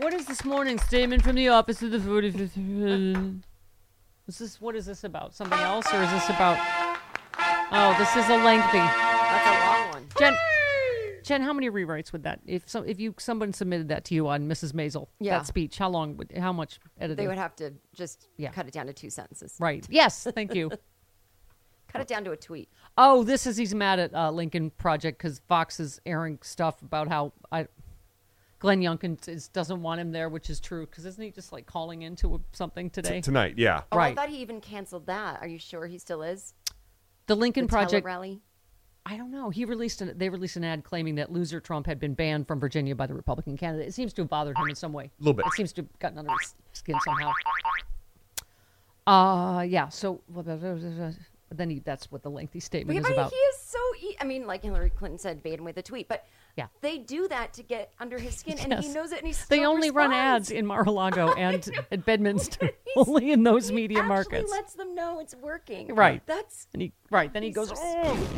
What 0.01 0.15
is 0.15 0.25
this 0.25 0.45
morning's 0.47 0.83
statement 0.83 1.23
from 1.23 1.37
the 1.37 1.49
office 1.49 1.83
of 1.83 1.91
the 1.91 1.99
45th? 1.99 3.43
Is 4.29 4.39
this 4.39 4.61
what 4.61 4.77
is 4.77 4.87
this 4.87 5.03
about? 5.03 5.35
Something 5.35 5.59
else, 5.59 5.93
or 5.93 6.01
is 6.01 6.11
this 6.13 6.29
about? 6.31 6.57
Oh, 7.73 7.97
this 7.99 8.15
is 8.15 8.29
a 8.31 8.37
lengthy. 8.37 8.79
That's 8.79 9.47
a 9.47 9.67
long 9.67 9.91
one. 9.91 10.05
Jen, 10.17 10.37
Jen, 11.25 11.43
how 11.43 11.53
many 11.53 11.69
rewrites 11.69 12.13
would 12.13 12.23
that? 12.23 12.39
If 12.47 12.69
so, 12.69 12.83
if 12.83 13.01
you 13.01 13.13
someone 13.19 13.53
submitted 13.53 13.89
that 13.89 14.05
to 14.05 14.15
you 14.15 14.29
on 14.29 14.49
Mrs. 14.49 14.73
Maisel, 14.73 15.09
Yeah. 15.19 15.39
that 15.39 15.49
speech, 15.49 15.79
how 15.79 15.89
long 15.89 16.17
would? 16.17 16.31
How 16.39 16.53
much 16.53 16.79
editing? 17.01 17.25
They 17.25 17.27
would 17.29 17.39
have 17.39 17.57
to 17.57 17.75
just 17.93 18.29
Yeah. 18.37 18.53
cut 18.53 18.69
it 18.69 18.73
down 18.73 18.87
to 18.87 18.93
two 18.93 19.11
sentences. 19.11 19.57
Right. 19.59 19.85
Yes. 19.91 20.29
Thank 20.33 20.55
you. 20.55 20.71
Cut 21.89 22.03
it 22.03 22.07
down 22.07 22.23
to 22.23 22.31
a 22.31 22.37
tweet. 22.37 22.69
Oh, 22.97 23.25
this 23.25 23.49
is 23.49 23.57
he's 23.57 23.75
mad 23.75 23.99
at 23.99 24.15
uh, 24.15 24.31
Lincoln 24.31 24.71
Project 24.71 25.19
because 25.19 25.41
Fox 25.49 25.81
is 25.81 26.01
airing 26.07 26.39
stuff 26.41 26.81
about 26.83 27.09
how 27.09 27.33
I, 27.51 27.67
Glenn 28.61 28.81
Youngkin 28.81 29.27
is, 29.27 29.49
doesn't 29.49 29.83
want 29.83 30.01
him 30.01 30.13
there, 30.13 30.29
which 30.29 30.49
is 30.51 30.61
true. 30.61 30.87
Because 30.87 31.05
isn't 31.07 31.23
he 31.23 31.31
just 31.31 31.51
like 31.51 31.67
calling 31.67 32.03
into 32.03 32.37
a, 32.37 32.39
something 32.53 32.91
today? 32.91 33.21
tonight, 33.21 33.55
yeah. 33.57 33.83
Oh, 33.91 33.97
right. 33.97 34.13
I 34.13 34.15
thought 34.15 34.29
he 34.29 34.37
even 34.37 34.61
canceled 34.61 35.07
that. 35.07 35.41
Are 35.41 35.49
you 35.49 35.59
sure 35.59 35.87
he 35.87 35.99
still 35.99 36.23
is? 36.23 36.55
the 37.27 37.35
Lincoln 37.37 37.65
the 37.65 37.69
Project. 37.69 38.05
rally. 38.05 38.41
I 39.07 39.17
don't 39.17 39.31
know. 39.31 39.51
He 39.51 39.65
released 39.65 40.03
an, 40.03 40.13
they 40.19 40.29
released 40.29 40.57
an 40.57 40.65
ad 40.65 40.85
claiming 40.85 41.15
that 41.15 41.33
loser 41.33 41.59
Trump 41.61 41.87
had 41.87 41.99
been 41.99 42.13
banned 42.13 42.47
from 42.47 42.61
Virginia 42.61 42.95
by 42.95 43.07
the 43.07 43.15
Republican 43.15 43.57
candidate. 43.57 43.89
It 43.89 43.95
seems 43.95 44.13
to 44.15 44.23
have 44.23 44.29
bothered 44.29 44.59
him 44.59 44.69
in 44.69 44.75
some 44.75 44.93
way. 44.93 45.05
A 45.05 45.23
little 45.23 45.33
bit. 45.35 45.47
It 45.47 45.53
seems 45.53 45.73
to 45.75 45.83
have 45.83 45.99
gotten 46.01 46.19
under 46.19 46.33
his 46.41 46.55
skin 46.73 46.97
somehow. 47.05 47.33
Uh 49.07 49.63
yeah. 49.63 49.89
So 49.89 50.21
then 51.53 51.71
he, 51.71 51.79
that's 51.81 52.13
what 52.13 52.23
the 52.23 52.31
lengthy 52.31 52.61
statement 52.61 53.01
But 53.03 53.11
is 53.11 53.17
but 53.17 53.21
about. 53.21 53.31
he 53.33 53.37
is 53.37 53.59
so. 53.59 53.79
E- 54.01 54.17
I 54.21 54.25
mean, 54.25 54.47
like 54.47 54.63
Hillary 54.63 54.91
Clinton 54.91 55.19
said, 55.19 55.43
bait 55.43 55.59
him 55.59 55.65
with 55.65 55.79
a 55.79 55.83
tweet. 55.83 56.09
But 56.09 56.27
Yeah. 56.57 56.67
they 56.81 56.99
do 56.99 57.29
that 57.29 57.53
to 57.55 57.63
get 57.63 57.93
under 58.01 58.19
his 58.19 58.37
skin, 58.37 58.59
and 58.59 58.75
he 58.83 58.89
knows 58.89 59.13
it. 59.13 59.19
And 59.19 59.27
he's 59.27 59.45
They 59.47 59.65
only 59.65 59.91
run 59.91 60.13
ads 60.13 60.51
in 60.51 60.67
Mar-a-Lago 60.67 61.33
and 61.39 61.69
at 61.91 62.05
Bedminster, 62.05 62.71
only 62.97 63.33
in 63.33 63.43
those 63.45 63.73
media 63.73 63.99
Actually, 63.99 64.09
markets. 64.09 64.51
lets 64.51 64.75
them 64.75 64.95
know 64.95 65.21
it's 65.21 65.35
working. 65.37 65.95
Right. 65.95 66.23
That's 66.27 66.67
And 66.73 66.83
he 66.83 66.93
right 67.11 67.33
then 67.33 67.43
he 67.43 67.51
goes. 67.51 67.69
so 67.69 67.75
"Oh." 67.79 68.29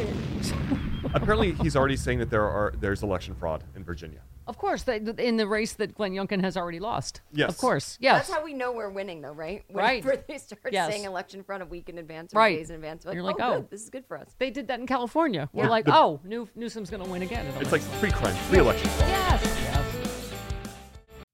Apparently, 1.14 1.52
he's 1.54 1.74
already 1.76 1.96
saying 1.96 2.18
that 2.20 2.30
there 2.30 2.44
are 2.48 2.72
there's 2.78 3.02
election 3.02 3.34
fraud 3.34 3.64
in 3.74 3.84
Virginia. 3.84 4.20
Of 4.52 4.58
course, 4.58 4.82
they, 4.82 4.96
in 5.16 5.38
the 5.38 5.48
race 5.48 5.72
that 5.72 5.94
Glenn 5.94 6.12
Youngkin 6.12 6.42
has 6.44 6.58
already 6.58 6.78
lost. 6.78 7.22
Yes. 7.32 7.48
Of 7.48 7.56
course. 7.56 7.96
Yes. 8.02 8.26
That's 8.28 8.38
how 8.38 8.44
we 8.44 8.52
know 8.52 8.70
we're 8.70 8.90
winning, 8.90 9.22
though, 9.22 9.32
right? 9.32 9.64
Right. 9.72 10.04
Whenever 10.04 10.22
they 10.28 10.36
start 10.36 10.60
Yes. 10.70 10.92
saying 10.92 11.04
election 11.06 11.42
front 11.42 11.62
a 11.62 11.66
week 11.66 11.88
in 11.88 11.96
advance 11.96 12.34
or 12.34 12.38
Right. 12.40 12.58
days 12.58 12.68
in 12.68 12.76
advance. 12.76 13.06
You're 13.10 13.22
oh, 13.22 13.24
like, 13.24 13.36
oh. 13.40 13.60
good, 13.60 13.70
this 13.70 13.82
is 13.82 13.88
good 13.88 14.04
for 14.06 14.18
us. 14.18 14.28
They 14.38 14.50
did 14.50 14.68
that 14.68 14.78
in 14.78 14.86
California. 14.86 15.48
We're 15.54 15.70
like, 15.70 15.86
The- 15.86 15.96
oh, 15.96 16.20
New, 16.22 16.46
Newsom's 16.54 16.90
going 16.90 17.02
to 17.02 17.08
win 17.10 17.22
again. 17.22 17.46
in 17.46 17.52
It's 17.62 17.72
like 17.72 17.80
election. 17.80 17.98
pre-crime, 18.00 18.36
pre-election 18.50 18.90
fraud. 18.90 19.08
Yes. 19.08 20.32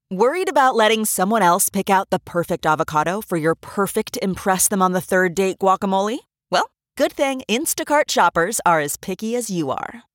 Worried 0.09 0.49
about 0.49 0.75
letting 0.75 1.03
someone 1.03 1.41
else 1.41 1.69
pick 1.69 1.89
out 1.89 2.09
the 2.09 2.19
perfect 2.19 2.65
avocado 2.65 3.21
for 3.21 3.35
your 3.37 3.53
perfect 3.55 4.17
Impress 4.21 4.69
Them 4.69 4.81
on 4.81 4.93
the 4.93 5.01
Third 5.01 5.35
Date 5.35 5.59
guacamole? 5.59 6.19
Well, 6.49 6.71
good 6.97 7.11
thing 7.13 7.43
Instacart 7.49 8.09
shoppers 8.09 8.61
are 8.65 8.79
as 8.79 8.95
picky 8.97 9.35
as 9.35 9.49
you 9.49 9.69
are. 9.69 10.03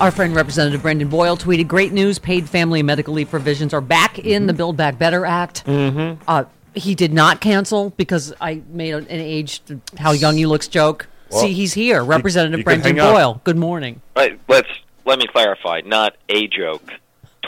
Our 0.00 0.10
friend 0.10 0.34
Representative 0.34 0.80
Brendan 0.80 1.08
Boyle 1.08 1.36
tweeted, 1.36 1.68
"Great 1.68 1.92
news! 1.92 2.18
Paid 2.18 2.48
family 2.48 2.80
and 2.80 2.86
medical 2.86 3.12
leave 3.12 3.28
provisions 3.28 3.74
are 3.74 3.82
back 3.82 4.18
in 4.18 4.46
the 4.46 4.54
Build 4.54 4.76
Back 4.76 4.98
Better 4.98 5.26
Act." 5.26 5.66
Mm-hmm. 5.66 6.22
Uh, 6.26 6.44
he 6.74 6.94
did 6.94 7.12
not 7.12 7.40
cancel 7.40 7.90
because 7.90 8.32
I 8.40 8.62
made 8.70 8.94
an 8.94 9.06
age 9.10 9.60
how 9.98 10.12
young 10.12 10.38
you 10.38 10.48
looks 10.48 10.68
joke. 10.68 11.06
Well, 11.30 11.42
See, 11.42 11.52
he's 11.52 11.74
here, 11.74 12.02
Representative 12.02 12.60
you 12.60 12.64
can 12.64 12.80
Brendan 12.80 12.96
hang 12.96 13.06
up. 13.06 13.14
Boyle. 13.14 13.40
Good 13.44 13.58
morning. 13.58 14.00
Right, 14.16 14.40
let's 14.48 14.68
let 15.04 15.18
me 15.18 15.26
clarify. 15.26 15.82
Not 15.84 16.16
a 16.28 16.46
joke. 16.46 16.92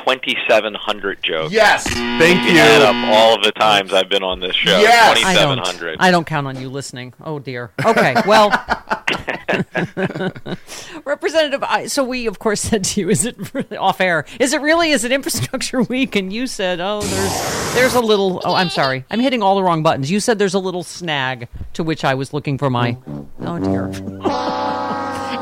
Twenty-seven 0.03 0.75
hundred 0.75 1.23
jokes. 1.23 1.53
Yes, 1.53 1.87
thank 1.89 2.45
you. 2.45 2.53
you. 2.53 2.59
Add 2.59 2.83
up 2.83 2.97
all 3.15 3.37
of 3.37 3.45
the 3.45 3.53
times 3.53 3.93
I've 3.93 4.09
been 4.09 4.23
on 4.23 4.41
this 4.41 4.57
show. 4.57 4.79
Yes. 4.81 5.23
I 5.25 5.35
don't. 5.35 6.01
I 6.01 6.11
don't 6.11 6.27
count 6.27 6.47
on 6.47 6.61
you 6.61 6.69
listening. 6.69 7.15
Oh 7.23 7.39
dear. 7.39 7.71
Okay. 7.85 8.15
Well, 8.27 8.51
Representative. 11.05 11.63
I, 11.63 11.87
so 11.87 12.05
we, 12.05 12.27
of 12.27 12.39
course, 12.39 12.61
said 12.71 12.85
to 12.85 13.01
you, 13.01 13.11
"Is 13.11 13.25
it 13.25 13.53
really 13.55 13.77
off 13.77 14.01
air? 14.01 14.25
Is 14.41 14.53
it 14.53 14.61
really? 14.61 14.91
Is 14.91 15.05
it 15.05 15.13
Infrastructure 15.13 15.83
Week?" 15.83 16.17
And 16.17 16.33
you 16.33 16.47
said, 16.47 16.81
"Oh, 16.81 17.03
there's 17.03 17.75
there's 17.75 17.95
a 17.95 18.01
little. 18.01 18.41
Oh, 18.45 18.55
I'm 18.55 18.71
sorry. 18.71 19.05
I'm 19.11 19.21
hitting 19.21 19.43
all 19.43 19.57
the 19.57 19.63
wrong 19.63 19.83
buttons." 19.83 20.11
You 20.11 20.21
said 20.21 20.39
there's 20.39 20.55
a 20.55 20.59
little 20.59 20.83
snag. 20.83 21.49
To 21.75 21.83
which 21.83 22.05
I 22.05 22.15
was 22.15 22.33
looking 22.35 22.59
for 22.59 22.69
my. 22.71 22.97
Oh 23.41 23.59
dear. 23.59 23.89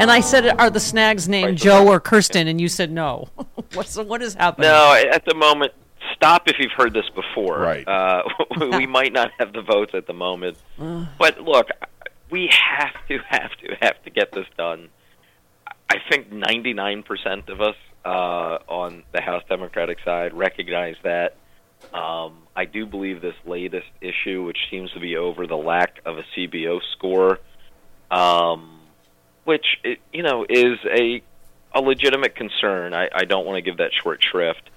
And 0.01 0.11
I 0.11 0.21
said, 0.21 0.47
"Are 0.59 0.71
the 0.71 0.81
snags 0.81 1.29
named 1.29 1.59
Joe 1.59 1.87
or 1.87 2.01
Kirsten?" 2.01 2.49
And 2.49 2.61
you 2.61 2.69
said, 2.69 2.91
"No." 2.91 3.29
What's 3.75 3.97
what 3.97 4.23
is 4.23 4.35
happening? 4.35 4.69
No, 4.69 4.95
at 4.95 5.25
the 5.25 5.35
moment. 5.35 5.73
Stop 6.15 6.49
if 6.49 6.57
you've 6.59 6.73
heard 6.77 6.93
this 6.93 7.09
before. 7.15 7.61
Right. 7.61 7.87
Uh, 7.87 8.23
we 8.77 8.87
might 8.87 9.13
not 9.13 9.31
have 9.39 9.53
the 9.53 9.63
votes 9.63 9.93
at 9.95 10.07
the 10.07 10.13
moment, 10.13 10.59
but 11.19 11.41
look, 11.41 11.69
we 12.31 12.51
have 12.53 12.95
to, 13.09 13.19
have 13.29 13.53
to, 13.63 13.77
have 13.81 14.03
to 14.05 14.11
get 14.11 14.33
this 14.33 14.47
done. 14.59 14.89
I 15.89 15.97
think 16.11 16.31
99% 16.33 17.49
of 17.49 17.61
us 17.61 17.77
uh, 18.05 18.59
on 18.69 19.03
the 19.13 19.21
House 19.21 19.43
Democratic 19.49 19.99
side 20.05 20.33
recognize 20.35 20.97
that 21.05 21.37
Um, 21.95 22.43
I 22.55 22.65
do 22.67 22.85
believe 22.87 23.23
this 23.23 23.35
latest 23.47 23.89
issue, 24.01 24.45
which 24.45 24.59
seems 24.71 24.91
to 24.93 25.01
be 25.01 25.17
over 25.17 25.47
the 25.47 25.57
lack 25.57 26.01
of 26.05 26.19
a 26.19 26.25
CBO 26.37 26.81
score, 26.93 27.39
um, 28.11 28.80
which 29.44 29.79
you 30.12 30.22
know 30.22 30.44
is 30.48 30.79
a 30.85 31.22
a 31.74 31.81
legitimate 31.81 32.35
concern. 32.35 32.94
I, 32.94 33.09
I 33.14 33.24
don't 33.24 33.46
want 33.46 33.57
to 33.57 33.62
give 33.62 33.79
that 33.79 33.92
short 33.92 34.22
shrift. 34.22 34.70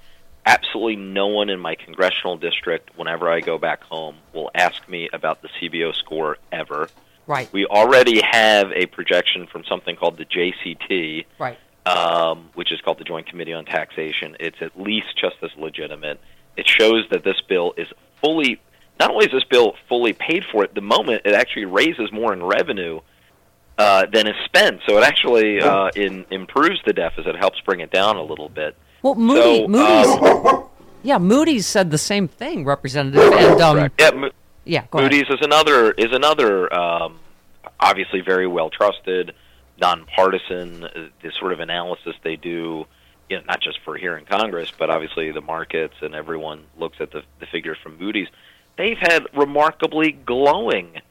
Absolutely 0.45 0.97
no 0.97 1.27
one 1.27 1.49
in 1.49 1.59
my 1.59 1.75
congressional 1.75 2.37
district, 2.37 2.91
whenever 2.97 3.29
I 3.29 3.39
go 3.39 3.57
back 3.57 3.83
home, 3.83 4.17
will 4.33 4.51
ask 4.53 4.87
me 4.89 5.09
about 5.13 5.41
the 5.41 5.47
CBO 5.59 5.95
score 5.95 6.37
ever. 6.51 6.89
Right. 7.25 7.51
We 7.53 7.65
already 7.65 8.21
have 8.21 8.71
a 8.73 8.85
projection 8.87 9.47
from 9.47 9.63
something 9.63 9.95
called 9.95 10.17
the 10.17 10.25
JCT, 10.25 11.25
Right. 11.39 11.57
um, 11.85 12.49
which 12.55 12.73
is 12.73 12.81
called 12.81 12.99
the 12.99 13.05
Joint 13.05 13.27
Committee 13.27 13.53
on 13.53 13.63
Taxation. 13.63 14.35
It's 14.39 14.57
at 14.61 14.79
least 14.79 15.17
just 15.17 15.37
as 15.41 15.49
legitimate. 15.57 16.19
It 16.57 16.67
shows 16.67 17.05
that 17.11 17.23
this 17.23 17.39
bill 17.47 17.73
is 17.77 17.87
fully, 18.21 18.59
not 18.99 19.11
only 19.11 19.25
is 19.25 19.31
this 19.31 19.45
bill 19.45 19.75
fully 19.87 20.11
paid 20.11 20.43
for 20.43 20.65
at 20.65 20.75
the 20.75 20.81
moment, 20.81 21.21
it 21.23 21.33
actually 21.33 21.65
raises 21.65 22.11
more 22.11 22.33
in 22.33 22.43
revenue 22.43 22.99
uh, 23.77 24.05
than 24.11 24.27
is 24.27 24.35
spent. 24.45 24.81
So 24.87 24.97
it 24.97 25.03
actually 25.03 25.59
uh, 25.61 25.89
in, 25.95 26.25
improves 26.29 26.79
the 26.85 26.93
deficit, 26.93 27.35
helps 27.35 27.59
bring 27.61 27.79
it 27.79 27.91
down 27.91 28.17
a 28.17 28.23
little 28.23 28.49
bit. 28.49 28.75
Well, 29.01 29.15
Moody, 29.15 29.61
So, 29.63 29.67
Moody's, 29.67 30.07
um, 30.07 30.63
yeah, 31.03 31.17
Moody's 31.17 31.67
said 31.67 31.91
the 31.91 31.97
same 31.97 32.27
thing, 32.27 32.65
Representative. 32.65 33.21
And 33.33 33.61
um, 33.61 33.91
Yeah, 33.99 34.11
Mo- 34.11 34.31
yeah, 34.65 34.85
go 34.89 34.99
ahead. 34.99 35.11
Moody's 35.11 35.29
is 35.29 35.39
another 35.41 35.91
is 35.91 36.11
another 36.13 36.73
um, 36.73 37.19
obviously 37.79 38.21
very 38.21 38.47
well 38.47 38.69
trusted, 38.69 39.33
nonpartisan. 39.81 40.85
Uh, 40.85 41.07
the 41.21 41.31
sort 41.37 41.51
of 41.51 41.59
analysis 41.59 42.15
they 42.23 42.35
do, 42.37 42.85
you 43.29 43.37
know, 43.37 43.43
not 43.47 43.61
just 43.61 43.79
for 43.83 43.97
here 43.97 44.15
in 44.17 44.25
Congress, 44.25 44.71
but 44.77 44.89
obviously 44.89 45.31
the 45.31 45.41
markets 45.41 45.95
and 46.01 46.15
everyone 46.15 46.63
looks 46.77 46.97
at 47.01 47.11
the, 47.11 47.23
the 47.39 47.45
figures 47.47 47.77
from 47.83 47.97
Moody's. 47.97 48.27
They've 48.77 48.97
had 48.97 49.25
remarkably 49.35 50.13
glowing 50.13 51.01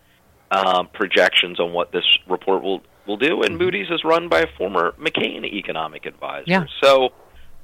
um, 0.53 0.89
projections 0.93 1.59
on 1.59 1.73
what 1.73 1.93
this 1.93 2.05
report 2.29 2.63
will 2.63 2.83
will 3.07 3.17
do, 3.17 3.43
and 3.43 3.59
Moody's 3.59 3.91
is 3.91 4.05
run 4.05 4.29
by 4.29 4.41
a 4.41 4.47
former 4.59 4.93
McCain 4.93 5.45
economic 5.45 6.07
advisor. 6.07 6.45
Yeah. 6.47 6.65
So. 6.83 7.11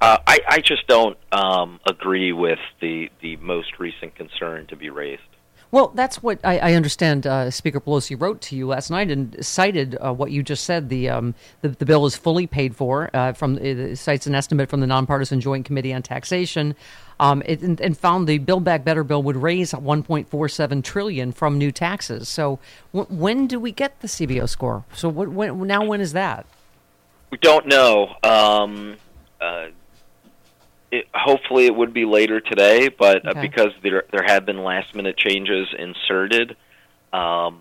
Uh, 0.01 0.17
I, 0.29 0.39
I 0.49 0.59
just 0.61 0.87
don't 0.87 1.19
um, 1.33 1.81
agree 1.85 2.33
with 2.33 2.61
the, 2.81 3.11
the 3.21 3.35
most 3.39 3.81
recent 3.81 4.15
concern 4.15 4.69
to 4.69 4.77
be 4.77 4.91
raised. 4.91 5.23
Well, 5.71 5.89
that's 5.89 6.23
what 6.23 6.39
I, 6.45 6.59
I 6.59 6.73
understand. 6.75 7.27
Uh, 7.27 7.51
Speaker 7.51 7.81
Pelosi 7.81 8.19
wrote 8.19 8.41
to 8.43 8.57
you 8.57 8.69
last 8.69 8.91
night 8.91 9.11
and 9.11 9.37
cited 9.45 9.99
uh, 10.01 10.15
what 10.15 10.31
you 10.31 10.43
just 10.43 10.65
said. 10.65 10.89
The, 10.89 11.11
um, 11.11 11.35
the 11.61 11.71
the 11.71 11.85
bill 11.85 12.07
is 12.07 12.17
fully 12.17 12.47
paid 12.47 12.75
for. 12.75 13.11
Uh, 13.13 13.33
from 13.33 13.59
it 13.59 13.97
cites 13.97 14.27
an 14.27 14.35
estimate 14.35 14.71
from 14.71 14.81
the 14.81 14.87
nonpartisan 14.87 15.41
Joint 15.41 15.67
Committee 15.67 15.93
on 15.93 16.03
Taxation, 16.03 16.75
um, 17.21 17.43
it, 17.45 17.63
and, 17.63 17.81
and 17.81 17.97
found 17.97 18.29
the 18.29 18.39
Build 18.39 18.65
Back 18.65 18.85
Better 18.85 19.05
bill 19.05 19.23
would 19.23 19.37
raise 19.37 19.73
1.47 19.73 20.85
trillion 20.85 21.33
from 21.33 21.59
new 21.59 21.73
taxes. 21.73 22.29
So, 22.29 22.59
w- 22.93 23.13
when 23.15 23.47
do 23.47 23.59
we 23.59 23.73
get 23.73 24.01
the 24.01 24.09
CBO 24.09 24.49
score? 24.49 24.85
So, 24.95 25.09
what, 25.09 25.29
when, 25.29 25.67
now 25.67 25.85
when 25.85 26.01
is 26.01 26.13
that? 26.13 26.47
We 27.31 27.39
don't 27.39 27.67
know. 27.67 28.15
Um, 28.23 28.97
uh, 29.41 29.67
it, 30.91 31.07
hopefully, 31.13 31.67
it 31.67 31.75
would 31.75 31.93
be 31.93 32.05
later 32.05 32.41
today, 32.41 32.89
but 32.89 33.27
uh, 33.27 33.41
because 33.41 33.73
there 33.83 34.05
there 34.11 34.25
have 34.27 34.47
been 34.47 34.63
last 34.63 34.95
minute 34.95 35.19
changes 35.19 35.69
inserted, 35.79 36.57
um, 37.13 37.61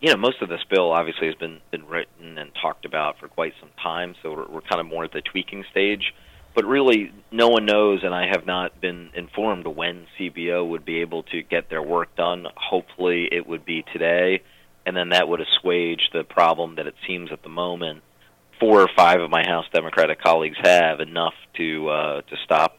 you 0.00 0.10
know, 0.10 0.16
most 0.16 0.40
of 0.40 0.48
this 0.48 0.60
bill 0.70 0.90
obviously 0.90 1.26
has 1.26 1.36
been 1.36 1.60
been 1.70 1.86
written 1.86 2.38
and 2.38 2.50
talked 2.60 2.84
about 2.84 3.18
for 3.18 3.28
quite 3.28 3.52
some 3.60 3.68
time. 3.82 4.14
So 4.22 4.32
we're, 4.32 4.48
we're 4.48 4.60
kind 4.62 4.80
of 4.80 4.86
more 4.86 5.04
at 5.04 5.12
the 5.12 5.20
tweaking 5.20 5.64
stage. 5.70 6.14
But 6.54 6.66
really, 6.66 7.12
no 7.30 7.48
one 7.48 7.64
knows, 7.64 8.04
and 8.04 8.14
I 8.14 8.26
have 8.26 8.46
not 8.46 8.80
been 8.80 9.10
informed 9.14 9.66
when 9.66 10.06
CBO 10.18 10.68
would 10.68 10.84
be 10.84 11.00
able 11.00 11.22
to 11.24 11.42
get 11.42 11.70
their 11.70 11.82
work 11.82 12.14
done. 12.14 12.46
Hopefully, 12.56 13.28
it 13.32 13.46
would 13.46 13.64
be 13.64 13.84
today, 13.92 14.42
and 14.84 14.94
then 14.94 15.10
that 15.10 15.28
would 15.28 15.40
assuage 15.40 16.10
the 16.12 16.24
problem 16.24 16.76
that 16.76 16.86
it 16.86 16.94
seems 17.06 17.32
at 17.32 17.42
the 17.42 17.48
moment 17.48 18.02
four 18.62 18.80
or 18.80 18.88
five 18.94 19.20
of 19.20 19.28
my 19.28 19.44
House 19.44 19.66
Democratic 19.72 20.20
colleagues 20.20 20.56
have 20.62 21.00
enough 21.00 21.34
to 21.54 21.88
uh, 21.88 22.20
to 22.22 22.36
stop 22.44 22.78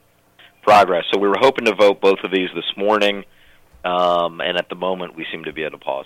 progress. 0.62 1.04
So 1.12 1.20
we 1.20 1.28
were 1.28 1.38
hoping 1.38 1.66
to 1.66 1.76
vote 1.76 2.00
both 2.00 2.20
of 2.24 2.32
these 2.32 2.50
this 2.56 2.78
morning, 2.78 3.26
um, 3.84 4.40
and 4.40 4.58
at 4.58 4.70
the 4.70 4.76
moment 4.76 5.16
we 5.16 5.26
seem 5.32 5.44
to 5.44 5.52
be 5.52 5.66
at 5.66 5.74
a 5.74 5.78
pause. 5.78 6.06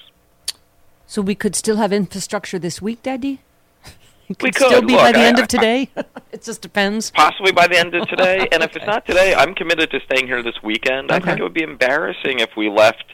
So 1.06 1.22
we 1.22 1.36
could 1.36 1.56
still 1.56 1.78
have 1.78 1.94
infrastructure 1.94 2.58
this 2.58 2.82
week, 2.82 3.04
Daddy. 3.04 3.40
It 4.30 4.42
We 4.44 4.52
could 4.52 4.56
still 4.56 4.82
be 4.82 4.94
Look, 4.94 5.02
by 5.02 5.12
the 5.14 5.20
I- 5.20 5.26
end 5.26 5.38
I- 5.38 5.42
of 5.42 5.48
today. 5.48 5.90
it 6.32 6.44
just 6.44 6.62
depends. 6.62 7.12
Possibly 7.12 7.52
by 7.52 7.68
the 7.68 7.78
end 7.78 7.96
of 7.96 8.08
today, 8.08 8.48
and 8.52 8.62
if 8.62 8.76
it's 8.76 8.86
not 8.86 9.06
today, 9.06 9.34
I'm 9.34 9.56
committed 9.56 9.90
to 9.92 10.00
staying 10.02 10.28
here 10.28 10.44
this 10.44 10.62
weekend. 10.64 11.12
I 11.12 11.20
think 11.20 11.40
it 11.40 11.44
would 11.44 11.54
be 11.54 11.64
embarrassing 11.64 12.40
if 12.40 12.50
we 12.58 12.70
left 12.70 13.06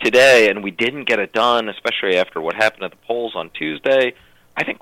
today 0.00 0.48
and 0.50 0.62
we 0.62 0.70
didn't 0.70 1.04
get 1.04 1.18
it 1.18 1.32
done, 1.32 1.68
especially 1.68 2.16
after 2.16 2.40
what 2.40 2.54
happened 2.54 2.84
at 2.84 2.90
the 2.92 2.96
polls 3.06 3.32
on 3.34 3.50
Tuesday. 3.50 4.14
I 4.56 4.64
think, 4.64 4.80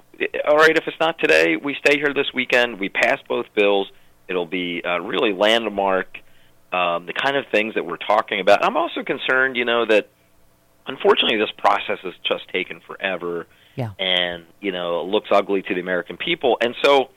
all 0.49 0.57
right, 0.57 0.77
if 0.77 0.87
it's 0.87 0.99
not 1.01 1.19
today, 1.19 1.57
we 1.57 1.75
stay 1.77 1.97
here 1.97 2.13
this 2.13 2.33
weekend. 2.35 2.79
We 2.81 2.89
pass 2.89 3.19
both 3.29 3.47
bills. 3.55 3.89
It'll 4.29 4.47
be 4.47 4.83
uh, 4.85 4.99
really 5.01 5.33
landmark, 5.33 6.19
um, 6.73 7.07
the 7.07 7.13
kind 7.13 7.37
of 7.37 7.47
things 7.53 7.75
that 7.75 7.85
we're 7.87 7.97
talking 7.97 8.41
about. 8.41 8.65
I'm 8.65 8.77
also 8.77 9.03
concerned, 9.03 9.57
you 9.57 9.65
know, 9.65 9.87
that 9.87 10.09
unfortunately 10.87 11.39
this 11.39 11.51
process 11.57 11.99
has 12.03 12.15
just 12.25 12.49
taken 12.49 12.81
forever 12.87 13.47
Yeah. 13.77 13.93
and 13.99 14.45
you 14.61 14.73
know 14.73 15.01
it 15.01 15.05
looks 15.05 15.29
ugly 15.31 15.63
to 15.63 15.75
the 15.75 15.81
American 15.81 16.17
people, 16.17 16.59
and 16.61 16.75
so 16.83 17.11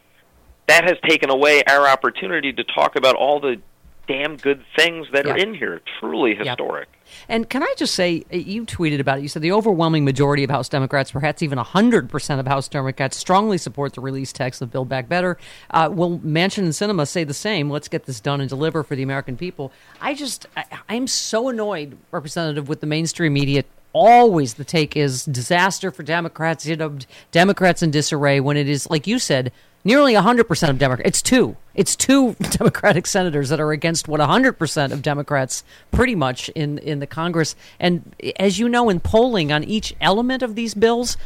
that 0.67 0.83
has 0.85 0.97
taken 1.07 1.29
away 1.29 1.63
our 1.63 1.87
opportunity 1.87 2.53
to 2.53 2.63
talk 2.63 2.95
about 2.95 3.15
all 3.15 3.39
the 3.39 3.61
damn 4.07 4.35
good 4.37 4.63
things 4.75 5.07
that 5.13 5.25
are 5.25 5.37
in 5.37 5.53
here. 5.53 5.81
Truly 5.99 6.35
historic. 6.35 6.89
And 7.29 7.49
can 7.49 7.63
I 7.63 7.73
just 7.77 7.93
say, 7.93 8.23
uh, 8.33 8.37
you 8.37 8.65
tweeted 8.65 8.99
about 8.99 9.19
it. 9.19 9.21
You 9.21 9.27
said 9.27 9.41
the 9.41 9.51
overwhelming 9.51 10.03
majority 10.03 10.43
of 10.43 10.49
House 10.49 10.67
Democrats, 10.67 11.11
perhaps 11.11 11.41
even 11.41 11.57
100% 11.57 12.39
of 12.39 12.47
House 12.47 12.67
Democrats, 12.67 13.17
strongly 13.17 13.57
support 13.57 13.93
the 13.93 14.01
release 14.01 14.33
text 14.33 14.61
of 14.61 14.71
Build 14.71 14.89
Back 14.89 15.07
Better. 15.07 15.37
Uh, 15.69 15.89
will 15.91 16.19
Manchin 16.19 16.59
and 16.59 16.69
Sinema 16.69 17.07
say 17.07 17.23
the 17.23 17.33
same? 17.33 17.69
Let's 17.69 17.87
get 17.87 18.05
this 18.05 18.19
done 18.19 18.41
and 18.41 18.49
deliver 18.49 18.83
for 18.83 18.95
the 18.95 19.03
American 19.03 19.37
people. 19.37 19.71
I 20.01 20.15
just, 20.15 20.47
I, 20.57 20.65
I'm 20.89 21.07
so 21.07 21.49
annoyed, 21.49 21.97
Representative, 22.11 22.67
with 22.67 22.81
the 22.81 22.87
mainstream 22.87 23.33
media. 23.33 23.63
Always 23.93 24.55
the 24.55 24.63
take 24.63 24.97
is 24.97 25.23
disaster 25.25 25.91
for 25.91 26.03
Democrats, 26.03 26.65
you 26.65 26.75
know, 26.75 26.97
Democrats 27.31 27.83
in 27.83 27.91
disarray, 27.91 28.39
when 28.39 28.57
it 28.57 28.67
is, 28.67 28.89
like 28.89 29.05
you 29.07 29.19
said, 29.19 29.51
nearly 29.83 30.13
100% 30.13 30.69
of 30.69 30.77
Democrats. 30.77 31.07
It's 31.07 31.21
two. 31.21 31.57
It's 31.75 31.95
two 31.95 32.33
Democratic 32.51 33.05
senators 33.05 33.49
that 33.49 33.59
are 33.59 33.71
against 33.71 34.07
what 34.07 34.19
100% 34.19 34.91
of 34.91 35.01
Democrats 35.01 35.63
pretty 35.91 36.15
much 36.15 36.49
in, 36.49 36.77
in 36.79 36.99
the 36.99 37.07
Congress. 37.07 37.55
And 37.79 38.15
as 38.39 38.59
you 38.59 38.67
know, 38.67 38.89
in 38.89 38.99
polling 38.99 39.51
on 39.51 39.63
each 39.63 39.95
element 40.01 40.43
of 40.43 40.55
these 40.55 40.73
bills, 40.73 41.17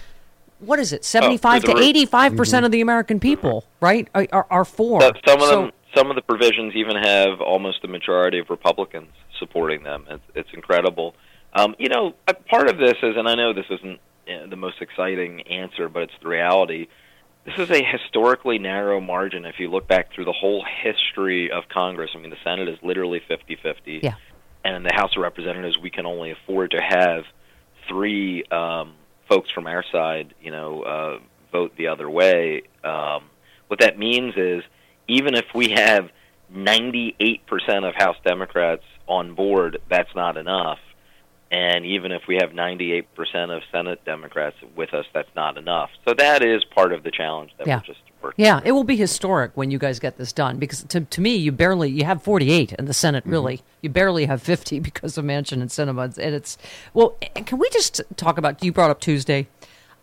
what 0.60 0.80
is 0.80 0.92
it? 0.92 1.06
75 1.06 1.64
through 1.64 1.74
to 1.76 1.80
85% 1.80 2.66
of 2.66 2.72
the 2.72 2.80
mm-hmm. 2.80 2.82
American 2.82 3.20
people, 3.20 3.64
right, 3.80 4.08
are, 4.16 4.28
are, 4.32 4.48
are 4.50 4.66
for. 4.66 5.02
So- 5.02 5.12
some 5.26 5.42
of 5.42 5.48
So- 5.48 5.62
them, 5.62 5.72
some 5.96 6.12
of 6.12 6.16
the 6.16 6.22
provisions 6.22 6.76
even 6.76 6.96
have 6.96 7.42
almost 7.42 7.84
a 7.84 7.88
majority 7.88 8.38
of 8.38 8.52
Republicans 8.52 9.10
supporting 9.40 9.82
them. 9.84 10.06
It's, 10.10 10.24
it's 10.36 10.50
incredible. 10.54 11.16
Um, 11.54 11.76
you 11.80 11.90
know, 11.90 12.14
a 12.28 12.34
part 12.34 12.70
of 12.70 12.78
this 12.78 12.96
is, 13.02 13.16
and 13.18 13.28
I 13.28 13.36
know 13.36 13.54
this 13.54 13.66
isn't 13.70 14.00
uh, 14.28 14.48
the 14.48 14.56
most 14.56 14.82
exciting 14.82 15.42
answer, 15.48 15.90
but 15.90 16.04
it's 16.04 16.14
the 16.22 16.28
reality. 16.28 16.88
This 17.46 17.58
is 17.58 17.70
a 17.72 17.84
historically 17.84 18.60
narrow 18.60 19.00
margin 19.00 19.46
if 19.46 19.60
you 19.60 19.70
look 19.70 19.88
back 19.88 20.14
through 20.14 20.26
the 20.26 20.34
whole 20.34 20.66
history 20.84 21.50
of 21.50 21.64
Congress. 21.70 22.12
I 22.14 22.20
mean, 22.20 22.30
the 22.30 22.38
Senate 22.44 22.68
is 22.68 22.78
literally 22.84 23.22
50 23.26 23.56
50. 23.56 24.02
Yeah. 24.04 24.16
And 24.66 24.76
in 24.76 24.84
the 24.84 24.94
House 24.94 25.16
of 25.16 25.22
Representatives, 25.22 25.80
we 25.80 25.90
can 25.90 26.06
only 26.06 26.32
afford 26.32 26.72
to 26.72 26.82
have 26.82 27.24
three 27.88 28.44
um, 28.52 28.96
folks 29.30 29.50
from 29.50 29.66
our 29.66 29.84
side, 29.92 30.34
you 30.42 30.52
know, 30.52 30.82
uh, 30.82 31.20
vote 31.52 31.74
the 31.78 31.88
other 31.88 32.10
way. 32.10 32.64
Um, 32.84 33.24
what 33.68 33.80
that 33.80 33.98
means 33.98 34.34
is 34.36 34.64
even 35.08 35.36
if 35.36 35.46
we 35.56 35.70
have 35.70 36.10
98% 36.54 37.40
of 37.88 37.96
House 37.96 38.18
Democrats 38.26 38.84
on 39.08 39.36
board, 39.36 39.80
that's 39.90 40.14
not 40.16 40.38
enough. 40.38 40.80
And 41.50 41.86
even 41.86 42.12
if 42.12 42.24
we 42.28 42.36
have 42.36 42.50
98% 42.52 43.06
of 43.56 43.64
Senate 43.72 44.04
Democrats 44.06 44.58
with 44.76 44.94
us, 44.94 45.06
that's 45.14 45.30
not 45.36 45.58
enough. 45.58 45.90
So 46.06 46.14
that 46.18 46.44
is 46.44 46.64
part 46.66 46.92
of 46.92 47.04
the 47.04 47.12
challenge 47.12 47.52
that 47.58 47.68
Yeah. 47.68 47.78
we're 47.78 47.94
just 47.94 48.00
working. 48.22 48.44
Yeah, 48.44 48.60
it 48.66 48.74
will 48.74 48.84
be 48.84 48.98
historic 48.98 49.52
when 49.56 49.72
you 49.72 49.80
guys 49.80 50.00
get 50.00 50.18
this 50.18 50.34
done 50.34 50.58
because 50.58 50.84
to, 50.84 51.02
to 51.02 51.22
me, 51.22 51.36
you 51.36 51.52
barely 51.54 51.90
you 51.90 52.04
have 52.04 52.22
48 52.22 52.74
in 52.74 52.86
the 52.86 52.94
Senate. 52.94 53.24
Mm-hmm. 53.24 53.32
Really, 53.32 53.62
you 53.82 53.90
barely 53.90 54.26
have 54.26 54.42
50 54.42 54.80
because 54.82 55.18
of 55.18 55.24
Manchin 55.24 55.62
and 55.62 55.70
Sinema, 55.70 56.18
and 56.18 56.36
it's 56.36 56.58
well. 56.94 57.18
Can 57.46 57.60
we 57.60 57.70
just 57.70 58.02
talk 58.18 58.38
about? 58.38 58.62
You 58.64 58.72
brought 58.74 58.90
up 58.92 59.00
Tuesday. 59.00 59.48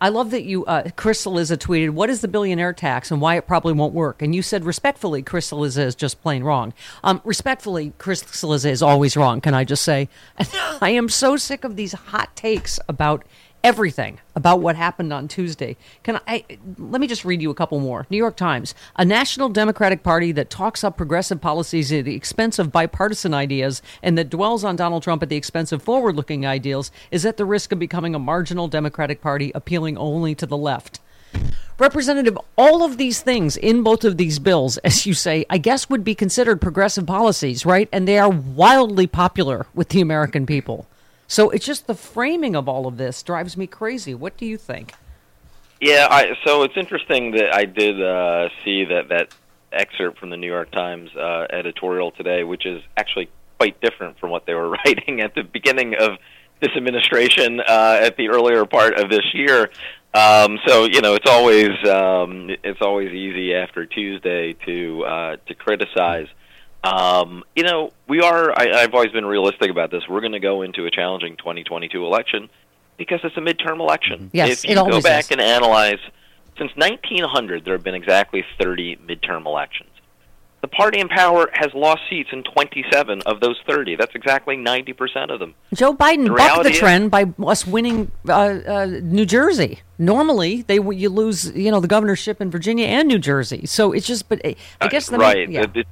I 0.01 0.09
love 0.09 0.31
that 0.31 0.43
you, 0.43 0.65
uh, 0.65 0.89
Chris 0.95 1.25
Cillizza 1.25 1.57
tweeted, 1.57 1.91
"What 1.91 2.09
is 2.09 2.21
the 2.21 2.27
billionaire 2.27 2.73
tax 2.73 3.11
and 3.11 3.21
why 3.21 3.35
it 3.35 3.47
probably 3.47 3.73
won't 3.73 3.93
work?" 3.93 4.21
And 4.21 4.35
you 4.35 4.41
said 4.41 4.65
respectfully, 4.65 5.21
Chris 5.21 5.51
Cillizza 5.51 5.85
is 5.85 5.95
just 5.95 6.21
plain 6.21 6.43
wrong. 6.43 6.73
Um, 7.03 7.21
respectfully, 7.23 7.93
Chris 7.97 8.23
Cillizza 8.23 8.69
is 8.69 8.81
always 8.81 9.15
wrong. 9.15 9.41
Can 9.41 9.53
I 9.53 9.63
just 9.63 9.83
say? 9.83 10.09
I 10.81 10.89
am 10.89 11.07
so 11.09 11.37
sick 11.37 11.63
of 11.63 11.75
these 11.75 11.93
hot 11.93 12.35
takes 12.35 12.79
about 12.89 13.23
everything 13.65 14.19
about 14.35 14.61
what 14.61 14.75
happened 14.75 15.11
on 15.11 15.27
Tuesday. 15.27 15.75
Can 16.03 16.19
I 16.27 16.45
let 16.77 17.01
me 17.01 17.07
just 17.07 17.25
read 17.25 17.41
you 17.41 17.49
a 17.49 17.55
couple 17.55 17.79
more. 17.79 18.05
New 18.11 18.17
York 18.17 18.37
Times: 18.37 18.75
A 18.95 19.03
national 19.03 19.49
Democratic 19.49 20.03
Party 20.03 20.31
that 20.33 20.51
talks 20.51 20.83
up 20.83 20.97
progressive 20.97 21.41
policies 21.41 21.91
at 21.91 22.05
the 22.05 22.15
expense 22.15 22.59
of 22.59 22.71
bipartisan 22.71 23.33
ideas 23.33 23.81
and 24.03 24.17
that 24.19 24.29
dwells 24.29 24.63
on 24.63 24.75
Donald 24.75 25.01
Trump 25.01 25.23
at 25.23 25.29
the 25.29 25.35
expense 25.35 25.71
of 25.71 25.81
forward-looking 25.81 26.45
ideals 26.45 26.91
is 27.09 27.25
at 27.25 27.37
the 27.37 27.45
risk 27.45 27.71
of 27.71 27.79
becoming 27.79 28.13
a 28.13 28.19
marginal 28.19 28.67
Democratic 28.67 29.19
Party 29.19 29.51
appealing 29.55 29.97
only 29.97 30.35
to 30.35 30.45
the 30.45 30.57
left. 30.57 30.99
Representative, 31.79 32.37
all 32.57 32.83
of 32.83 32.97
these 32.97 33.21
things 33.21 33.57
in 33.57 33.81
both 33.81 34.05
of 34.05 34.17
these 34.17 34.37
bills, 34.37 34.77
as 34.77 35.07
you 35.07 35.15
say, 35.15 35.43
I 35.49 35.57
guess 35.57 35.89
would 35.89 36.03
be 36.03 36.13
considered 36.13 36.61
progressive 36.61 37.07
policies, 37.07 37.65
right? 37.65 37.89
And 37.91 38.07
they 38.07 38.19
are 38.19 38.29
wildly 38.29 39.07
popular 39.07 39.65
with 39.73 39.89
the 39.89 40.01
American 40.01 40.45
people. 40.45 40.87
So 41.27 41.49
it's 41.49 41.65
just 41.65 41.87
the 41.87 41.95
framing 41.95 42.55
of 42.55 42.69
all 42.69 42.87
of 42.87 42.97
this 42.97 43.23
drives 43.23 43.57
me 43.57 43.67
crazy. 43.67 44.13
What 44.13 44.37
do 44.37 44.45
you 44.45 44.57
think? 44.57 44.93
Yeah, 45.81 46.07
I, 46.09 46.33
so 46.45 46.63
it's 46.63 46.77
interesting 46.77 47.31
that 47.31 47.53
I 47.53 47.65
did 47.65 48.01
uh, 48.01 48.49
see 48.63 48.85
that 48.85 49.09
that 49.09 49.33
excerpt 49.71 50.19
from 50.19 50.29
the 50.29 50.37
New 50.37 50.47
York 50.47 50.71
Times 50.71 51.09
uh, 51.15 51.47
editorial 51.49 52.11
today, 52.11 52.43
which 52.43 52.65
is 52.65 52.81
actually 52.95 53.29
quite 53.59 53.79
different 53.81 54.17
from 54.19 54.29
what 54.29 54.45
they 54.45 54.53
were 54.53 54.69
writing 54.85 55.21
at 55.21 55.35
the 55.35 55.43
beginning 55.43 55.95
of 55.95 56.17
this 56.61 56.71
administration 56.75 57.59
uh, 57.59 57.99
at 58.01 58.15
the 58.17 58.29
earlier 58.29 58.65
part 58.65 58.97
of 58.97 59.09
this 59.09 59.25
year. 59.33 59.69
Um, 60.13 60.59
so 60.65 60.85
you 60.85 61.01
know, 61.01 61.15
it's 61.15 61.29
always 61.29 61.71
um, 61.89 62.49
it's 62.63 62.81
always 62.81 63.11
easy 63.11 63.53
after 63.53 63.85
Tuesday 63.85 64.53
to 64.65 65.03
uh, 65.03 65.35
to 65.47 65.53
criticize. 65.55 66.27
Um, 66.85 67.43
you 67.55 67.63
know, 67.63 67.91
we 68.07 68.21
are. 68.21 68.51
I, 68.51 68.83
I've 68.83 68.93
always 68.93 69.11
been 69.11 69.25
realistic 69.25 69.71
about 69.71 69.89
this. 69.89 70.03
We're 70.07 70.21
going 70.21 70.33
to 70.33 70.39
go 70.39 70.61
into 70.61 70.85
a 70.85 70.91
challenging 70.91 71.35
2022 71.37 72.05
election 72.05 72.49
because 72.97 73.21
it's 73.23 73.35
a 73.37 73.41
midterm 73.41 73.79
election. 73.79 74.29
Yes, 74.33 74.63
if 74.63 74.69
you 74.69 74.75
go 74.75 75.01
back 75.01 75.25
is. 75.25 75.31
and 75.31 75.41
analyze, 75.41 75.99
since 76.57 76.71
1900, 76.75 77.65
there 77.65 77.73
have 77.73 77.83
been 77.83 77.95
exactly 77.95 78.45
30 78.59 78.97
midterm 78.97 79.45
elections. 79.45 79.89
The 80.61 80.69
party 80.69 80.99
in 80.99 81.09
power 81.09 81.47
has 81.53 81.73
lost 81.75 82.01
seats 82.09 82.29
in 82.31 82.41
27 82.43 83.21
of 83.27 83.39
those 83.39 83.59
30. 83.67 83.97
That's 83.97 84.15
exactly 84.15 84.57
90% 84.57 85.31
of 85.31 85.39
them. 85.39 85.53
Joe 85.75 85.93
Biden 85.93 86.25
The 86.25 86.33
bucked 86.33 86.63
the 86.63 86.71
is- 86.71 86.79
trend 86.79 87.11
by 87.11 87.25
us 87.45 87.67
winning 87.67 88.11
uh, 88.27 88.31
uh, 88.31 88.85
New 89.03 89.25
Jersey. 89.25 89.81
Normally, 89.99 90.63
they 90.63 90.75
you 90.75 91.09
lose, 91.09 91.51
you 91.55 91.69
know, 91.71 91.79
the 91.79 91.87
governorship 91.87 92.41
in 92.41 92.49
Virginia 92.49 92.87
and 92.87 93.07
New 93.07 93.19
Jersey. 93.19 93.65
So 93.67 93.91
it's 93.91 94.07
just, 94.07 94.27
but 94.27 94.43
uh, 94.43 94.53
I 94.81 94.87
guess 94.87 95.07
the 95.07 95.19
right. 95.19 95.47
yeah. 95.49 95.65
It's 95.73 95.89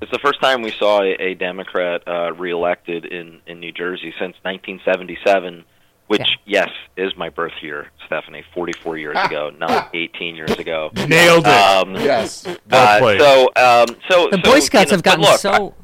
it's 0.00 0.10
the 0.10 0.18
first 0.18 0.40
time 0.40 0.62
we 0.62 0.70
saw 0.72 1.02
a, 1.02 1.12
a 1.20 1.34
Democrat 1.34 2.02
uh, 2.06 2.32
reelected 2.34 3.04
in 3.04 3.40
in 3.46 3.60
New 3.60 3.72
Jersey 3.72 4.12
since 4.18 4.36
1977, 4.42 5.64
which 6.06 6.38
yes 6.46 6.70
is 6.96 7.16
my 7.16 7.28
birth 7.28 7.52
year, 7.62 7.88
Stephanie. 8.06 8.44
44 8.54 8.98
years 8.98 9.16
ago, 9.24 9.50
not 9.58 9.90
18 9.94 10.36
years 10.36 10.52
ago. 10.52 10.90
Nailed 10.94 11.46
it. 11.46 11.52
Um, 11.52 11.94
Yes. 11.94 12.46
Well 12.68 13.04
uh, 13.04 13.18
so 13.18 13.42
um, 13.56 13.96
so 14.08 14.28
the 14.30 14.40
so, 14.44 14.50
Boy 14.50 14.60
Scouts 14.60 14.86
you 14.86 14.90
know, 14.92 14.96
have 14.96 15.02
gotten 15.02 15.22
look, 15.22 15.40
so 15.40 15.74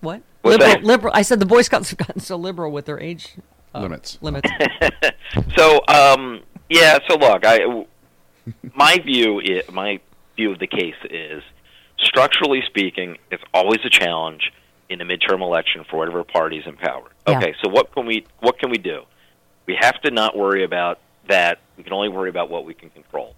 what 0.00 0.22
liberal 0.42 0.70
that? 0.70 0.84
liberal. 0.84 1.14
I 1.14 1.22
said 1.22 1.40
the 1.40 1.46
Boy 1.46 1.62
Scouts 1.62 1.90
have 1.90 1.98
gotten 1.98 2.20
so 2.20 2.36
liberal 2.36 2.72
with 2.72 2.86
their 2.86 2.98
age 2.98 3.36
uh, 3.74 3.80
Limits. 3.80 4.18
Limits. 4.20 4.48
so 5.56 5.80
um 5.88 6.40
yeah 6.68 6.98
so 7.08 7.16
look 7.16 7.44
i 7.44 7.84
my 8.74 8.98
view 8.98 9.40
i 9.40 9.62
my 9.70 10.00
view 10.36 10.52
of 10.52 10.58
the 10.58 10.66
case 10.66 10.94
is 11.10 11.42
structurally 12.02 12.62
speaking 12.66 13.18
it's 13.30 13.42
always 13.54 13.80
a 13.84 13.90
challenge 13.90 14.52
in 14.88 15.00
a 15.00 15.04
midterm 15.04 15.40
election 15.42 15.84
for 15.88 15.98
whatever 15.98 16.24
party 16.24 16.58
is 16.58 16.66
in 16.66 16.76
power 16.76 17.10
Yeah. 17.28 17.38
okay 17.38 17.54
so 17.62 17.70
what 17.70 17.92
can 17.92 18.06
we 18.06 18.26
what 18.40 18.58
can 18.58 18.70
we 18.70 18.78
do 18.78 19.02
we 19.66 19.76
have 19.80 20.00
to 20.02 20.10
not 20.10 20.36
worry 20.36 20.64
about 20.64 20.98
that 21.28 21.58
we 21.76 21.84
can 21.84 21.92
only 21.92 22.08
worry 22.08 22.30
about 22.30 22.50
what 22.50 22.64
we 22.64 22.74
can 22.74 22.90
control 22.90 23.34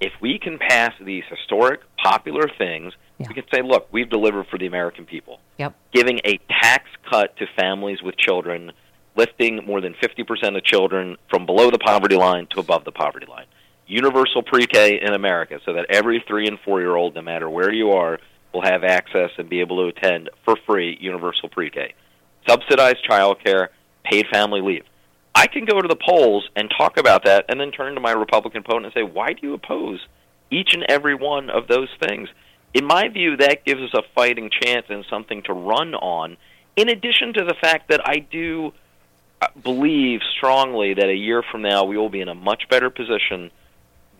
if 0.00 0.12
we 0.20 0.38
can 0.38 0.58
pass 0.58 0.92
these 1.00 1.22
historic 1.30 1.80
popular 2.02 2.48
things 2.58 2.92
we 3.18 3.34
can 3.34 3.44
say 3.54 3.62
look 3.62 3.86
we've 3.92 4.10
delivered 4.10 4.46
for 4.48 4.58
the 4.58 4.66
american 4.66 5.04
people 5.06 5.38
Yep. 5.58 5.74
giving 5.92 6.20
a 6.24 6.38
tax 6.60 6.88
cut 7.08 7.36
to 7.36 7.46
families 7.56 8.02
with 8.02 8.16
children, 8.16 8.72
lifting 9.14 9.64
more 9.66 9.80
than 9.80 9.94
50% 9.94 10.56
of 10.56 10.64
children 10.64 11.16
from 11.30 11.46
below 11.46 11.70
the 11.70 11.78
poverty 11.78 12.16
line 12.16 12.46
to 12.50 12.58
above 12.58 12.84
the 12.84 12.90
poverty 12.90 13.26
line. 13.26 13.44
Universal 13.92 14.42
pre 14.44 14.66
K 14.66 14.98
in 15.02 15.12
America 15.12 15.60
so 15.66 15.74
that 15.74 15.84
every 15.90 16.24
three 16.26 16.46
and 16.46 16.58
four 16.60 16.80
year 16.80 16.96
old, 16.96 17.14
no 17.14 17.20
matter 17.20 17.50
where 17.50 17.70
you 17.70 17.90
are, 17.90 18.18
will 18.54 18.62
have 18.62 18.84
access 18.84 19.30
and 19.36 19.50
be 19.50 19.60
able 19.60 19.76
to 19.82 19.94
attend 19.94 20.30
for 20.46 20.56
free 20.66 20.96
universal 20.98 21.50
pre 21.50 21.68
K. 21.68 21.92
Subsidized 22.48 23.06
childcare, 23.06 23.68
paid 24.02 24.26
family 24.32 24.62
leave. 24.62 24.84
I 25.34 25.46
can 25.46 25.66
go 25.66 25.78
to 25.78 25.88
the 25.88 25.96
polls 25.96 26.48
and 26.56 26.72
talk 26.76 26.96
about 26.98 27.26
that 27.26 27.44
and 27.50 27.60
then 27.60 27.70
turn 27.70 27.94
to 27.94 28.00
my 28.00 28.12
Republican 28.12 28.60
opponent 28.60 28.86
and 28.86 28.94
say, 28.94 29.02
why 29.02 29.34
do 29.34 29.46
you 29.46 29.54
oppose 29.54 30.00
each 30.50 30.72
and 30.72 30.84
every 30.88 31.14
one 31.14 31.50
of 31.50 31.68
those 31.68 31.88
things? 32.08 32.30
In 32.72 32.86
my 32.86 33.08
view, 33.08 33.36
that 33.36 33.64
gives 33.66 33.82
us 33.82 33.92
a 33.94 34.02
fighting 34.14 34.50
chance 34.62 34.86
and 34.88 35.04
something 35.10 35.42
to 35.42 35.52
run 35.52 35.94
on, 35.94 36.38
in 36.76 36.88
addition 36.88 37.34
to 37.34 37.44
the 37.44 37.54
fact 37.60 37.90
that 37.90 38.00
I 38.08 38.20
do 38.20 38.72
uh, 39.42 39.48
believe 39.62 40.20
strongly 40.36 40.94
that 40.94 41.08
a 41.08 41.14
year 41.14 41.42
from 41.42 41.60
now 41.60 41.84
we 41.84 41.98
will 41.98 42.08
be 42.08 42.22
in 42.22 42.28
a 42.28 42.34
much 42.34 42.64
better 42.70 42.88
position 42.88 43.50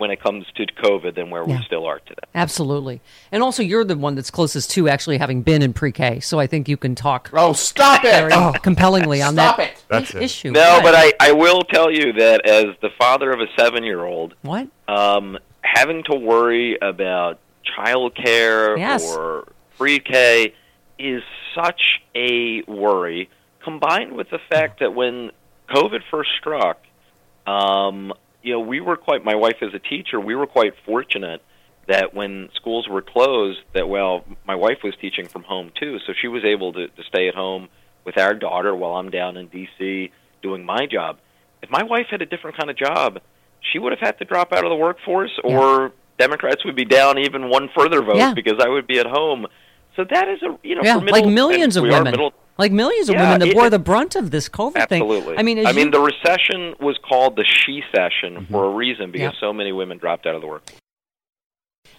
when 0.03 0.11
it 0.11 0.21
comes 0.21 0.45
to 0.57 0.67
COVID 0.67 1.15
than 1.15 1.31
where 1.31 1.45
Yeah. 1.49 1.59
we 1.59 1.65
still 1.65 1.87
are 1.87 2.01
today. 2.01 2.27
Absolutely. 2.35 3.01
And 3.31 3.41
also, 3.43 3.63
you're 3.63 3.85
the 3.85 3.97
one 3.97 4.17
that's 4.17 4.31
closest 4.33 4.71
to 4.73 4.89
actually 4.89 5.19
having 5.19 5.43
been 5.43 5.63
in 5.63 5.73
pre-K, 5.73 6.19
so 6.21 6.39
I 6.41 6.47
think 6.49 6.69
you 6.69 6.77
can 6.77 6.95
talk. 6.97 7.31
Oh, 7.33 7.53
stop 7.53 8.05
it! 8.05 8.11
Very 8.11 8.53
compellingly 8.61 9.23
on 9.23 9.35
Stop 9.35 9.59
that 9.59 9.69
it. 9.71 9.85
That's 9.89 10.15
it. 10.15 10.23
issue. 10.23 10.51
No, 10.51 10.61
Right. 10.61 10.83
but 10.83 10.95
I, 10.97 11.13
I 11.29 11.33
will 11.33 11.63
tell 11.63 11.91
you 11.91 12.13
that 12.15 12.47
as 12.49 12.67
the 12.83 12.91
father 12.99 13.31
of 13.31 13.41
a 13.41 13.47
seven 13.57 13.85
year 13.85 14.05
old, 14.05 14.35
What? 14.43 14.67
um, 14.89 15.39
having 15.63 16.03
to 16.11 16.17
worry 16.17 16.77
about 16.83 17.39
childcare 17.79 18.77
Yes. 18.77 19.15
or 19.17 19.47
pre 19.79 19.99
K 20.01 20.53
is 20.99 21.23
such 21.55 22.01
a 22.15 22.63
worry, 22.67 23.29
combined 23.63 24.13
with 24.13 24.31
the 24.31 24.39
fact 24.51 24.81
that 24.81 24.95
when 24.95 25.31
COVID 25.71 26.01
first 26.11 26.31
struck, 26.41 26.79
um, 27.47 28.13
you 28.43 28.53
know, 28.53 28.61
we 28.61 28.81
were 28.81 28.97
quite. 28.97 29.25
My 29.25 29.35
wife 29.35 29.57
is 29.63 29.73
a 29.75 29.79
teacher. 29.79 30.21
We 30.21 30.35
were 30.35 30.47
quite 30.47 30.75
fortunate 30.85 31.43
that 31.89 32.15
when 32.15 32.49
schools 32.55 32.89
were 32.89 33.03
closed, 33.03 33.59
that 33.75 33.89
well, 33.89 34.25
my 34.47 34.55
wife 34.55 34.79
was 34.85 34.95
teaching 35.01 35.27
from 35.29 35.43
home 35.43 35.71
too, 35.79 35.99
so 36.07 36.13
she 36.21 36.29
was 36.29 36.45
able 36.45 36.73
to, 36.73 36.89
to 36.89 37.03
stay 37.09 37.29
at 37.29 37.35
home 37.35 37.69
with 38.05 38.19
our 38.19 38.35
daughter 38.35 38.75
while 38.75 38.93
I'm 38.95 39.11
down 39.11 39.37
in 39.37 39.49
D.C. 39.49 40.11
doing 40.43 40.65
my 40.65 40.87
job. 40.87 41.19
If 41.63 41.71
my 41.71 41.83
wife 41.83 42.07
had 42.11 42.23
a 42.23 42.27
different 42.27 42.57
kind 42.57 42.71
of 42.71 42.77
job, 42.77 43.21
she 43.61 43.79
would 43.79 43.93
have 43.93 44.01
had 44.01 44.19
to 44.19 44.25
drop 44.25 44.53
out 44.53 44.65
of 44.65 44.71
the 44.71 44.77
workforce, 44.77 45.33
or 45.45 45.93
Democrats 46.19 46.65
would 46.65 46.77
be 46.77 46.85
down 46.85 47.19
even 47.19 47.49
one 47.49 47.69
further 47.77 48.03
vote 48.03 48.17
Yeah. 48.17 48.35
because 48.35 48.59
I 48.61 48.69
would 48.69 48.87
be 48.87 48.99
at 48.99 49.07
home. 49.07 49.47
So 49.97 50.05
that 50.05 50.29
is 50.29 50.43
a 50.43 50.57
you 50.63 50.75
know 50.75 50.83
yeah, 50.83 50.99
for 50.99 51.05
middle, 51.05 51.21
like 51.25 51.33
millions 51.33 51.77
of 51.77 51.83
women, 51.83 52.05
middle- 52.05 52.35
like 52.59 52.71
millions 52.73 53.09
of 53.09 53.15
Yeah, 53.15 53.23
women 53.25 53.41
that 53.41 53.49
it- 53.49 53.55
bore 53.55 53.71
the 53.71 53.79
brunt 53.79 54.15
of 54.17 54.31
this 54.31 54.49
COVID 54.49 54.89
thing. 54.89 55.03
Absolutely. 55.03 55.39
I 55.39 55.43
mean, 55.43 55.65
I 55.67 55.71
you- 55.71 55.77
mean, 55.77 55.91
the 55.91 56.01
recession 56.01 56.75
was 56.81 56.99
called 57.09 57.37
the 57.37 57.45
she 57.45 57.83
session 57.95 58.35
Mm-hmm. 58.37 58.53
for 58.53 58.65
a 58.67 58.71
reason 58.71 59.11
because 59.11 59.33
Yep. 59.35 59.41
so 59.41 59.53
many 59.53 59.73
women 59.73 59.99
dropped 59.99 60.27
out 60.27 60.35
of 60.35 60.41
the 60.41 60.47
work. 60.47 60.63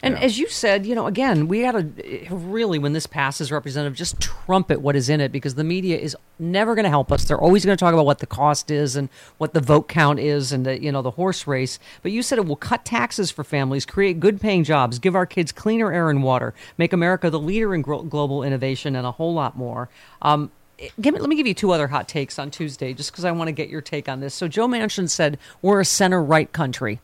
And 0.03 0.17
as 0.17 0.37
you 0.37 0.49
said, 0.49 0.85
you 0.85 0.95
know, 0.95 1.07
again, 1.07 1.47
we 1.47 1.61
got 1.61 1.71
to 1.71 2.27
really, 2.29 2.77
when 2.77 2.91
this 2.91 3.07
passes, 3.07 3.53
Representative, 3.53 3.95
just 3.95 4.19
trumpet 4.19 4.81
what 4.81 4.97
is 4.97 5.07
in 5.07 5.21
it 5.21 5.31
because 5.31 5.55
the 5.55 5.63
media 5.63 5.97
is 5.97 6.15
never 6.37 6.75
going 6.75 6.83
to 6.83 6.89
help 6.89 7.09
us. 7.09 7.23
They're 7.23 7.39
always 7.39 7.63
going 7.63 7.77
to 7.77 7.79
talk 7.79 7.93
about 7.93 8.05
what 8.05 8.19
the 8.19 8.27
cost 8.27 8.69
is 8.69 8.97
and 8.97 9.07
what 9.37 9.53
the 9.53 9.61
vote 9.61 9.87
count 9.87 10.19
is 10.19 10.51
and 10.51 10.65
the, 10.65 10.81
you 10.81 10.91
know, 10.91 11.01
the 11.01 11.11
horse 11.11 11.47
race. 11.47 11.79
But 12.01 12.11
you 12.11 12.21
said 12.21 12.37
it 12.37 12.45
will 12.45 12.57
cut 12.57 12.83
taxes 12.83 13.31
for 13.31 13.45
families, 13.45 13.85
create 13.85 14.19
good 14.19 14.41
paying 14.41 14.65
jobs, 14.65 14.99
give 14.99 15.15
our 15.15 15.25
kids 15.25 15.53
cleaner 15.53 15.93
air 15.93 16.09
and 16.09 16.21
water, 16.21 16.53
make 16.77 16.91
America 16.91 17.29
the 17.29 17.39
leader 17.39 17.73
in 17.73 17.81
gro- 17.81 18.03
global 18.03 18.43
innovation, 18.43 18.97
and 18.97 19.07
a 19.07 19.11
whole 19.11 19.33
lot 19.33 19.57
more. 19.57 19.89
Um, 20.21 20.51
Give 20.99 21.13
me, 21.13 21.19
let 21.19 21.29
me 21.29 21.35
give 21.35 21.47
you 21.47 21.53
two 21.53 21.71
other 21.71 21.87
hot 21.87 22.09
takes 22.09 22.37
on 22.39 22.51
Tuesday, 22.51 22.93
just 22.93 23.11
because 23.11 23.23
I 23.23 23.31
want 23.31 23.47
to 23.47 23.51
get 23.53 23.69
your 23.69 23.79
take 23.79 24.09
on 24.09 24.19
this. 24.19 24.33
So, 24.33 24.47
Joe 24.47 24.67
Manchin 24.67 25.07
said 25.07 25.37
we're 25.61 25.79
a 25.79 25.85
center 25.85 26.21
right 26.21 26.51
country. 26.51 26.99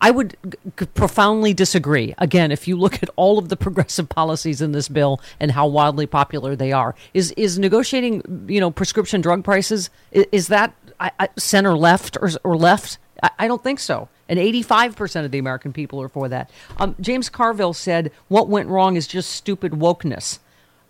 I 0.00 0.10
would 0.10 0.36
g- 0.78 0.86
profoundly 0.94 1.52
disagree. 1.52 2.14
Again, 2.18 2.50
if 2.50 2.66
you 2.66 2.76
look 2.76 3.02
at 3.02 3.10
all 3.16 3.38
of 3.38 3.48
the 3.48 3.56
progressive 3.56 4.08
policies 4.08 4.62
in 4.62 4.72
this 4.72 4.88
bill 4.88 5.20
and 5.38 5.52
how 5.52 5.66
wildly 5.66 6.06
popular 6.06 6.56
they 6.56 6.72
are, 6.72 6.94
is 7.12 7.32
is 7.32 7.58
negotiating, 7.58 8.46
you 8.48 8.60
know, 8.60 8.70
prescription 8.70 9.20
drug 9.20 9.44
prices 9.44 9.90
is, 10.10 10.26
is 10.32 10.48
that 10.48 10.74
I, 10.98 11.10
I, 11.18 11.28
center 11.36 11.76
left 11.76 12.16
or 12.20 12.30
or 12.44 12.56
left? 12.56 12.98
I, 13.22 13.30
I 13.40 13.48
don't 13.48 13.62
think 13.62 13.78
so. 13.78 14.08
And 14.28 14.38
85% 14.38 15.24
of 15.24 15.32
the 15.32 15.38
American 15.38 15.72
people 15.72 16.00
are 16.00 16.08
for 16.08 16.28
that. 16.28 16.50
Um, 16.78 16.94
James 17.00 17.28
Carville 17.28 17.74
said, 17.74 18.12
"What 18.28 18.48
went 18.48 18.68
wrong 18.68 18.96
is 18.96 19.06
just 19.06 19.30
stupid 19.30 19.72
wokeness." 19.72 20.38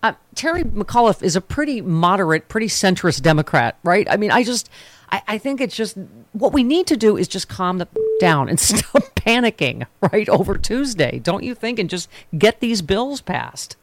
Uh, 0.03 0.15
Terry 0.35 0.65
McAuliffe 0.65 1.23
is 1.23 1.37
a 1.37 1.41
pretty 1.41 1.81
moderate, 1.81 2.49
pretty 2.49 2.69
centrist 2.69 3.23
Democrat, 3.23 3.79
right? 3.83 4.07
I 4.11 4.17
mean, 4.17 4.31
I 4.31 4.45
just, 4.45 4.71
I, 5.11 5.23
I 5.29 5.39
think 5.39 5.61
it's 5.61 5.77
just 5.77 5.99
what 6.33 6.53
we 6.53 6.63
need 6.63 6.87
to 6.87 6.97
do 6.97 7.17
is 7.17 7.29
just 7.29 7.49
calm 7.49 7.79
the 7.79 7.89
down 8.21 8.49
and 8.49 8.59
stop 8.61 9.03
panicking, 9.15 9.87
right, 10.01 10.29
over 10.29 10.57
Tuesday, 10.57 11.19
don't 11.19 11.43
you 11.43 11.55
think? 11.55 11.79
And 11.79 11.91
just 11.91 12.09
get 12.37 12.61
these 12.61 12.83
bills 12.83 13.21
passed. 13.21 13.77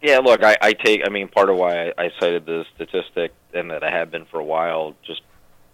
Yeah, 0.00 0.18
look, 0.18 0.44
I, 0.44 0.56
I 0.62 0.72
take. 0.74 1.02
I 1.04 1.10
mean, 1.10 1.28
part 1.28 1.50
of 1.50 1.56
why 1.56 1.88
I, 1.88 2.04
I 2.04 2.10
cited 2.20 2.46
the 2.46 2.64
statistic 2.74 3.34
and 3.52 3.70
that 3.70 3.82
I 3.82 3.90
have 3.90 4.10
been 4.10 4.26
for 4.26 4.38
a 4.38 4.44
while, 4.44 4.94
just 5.04 5.22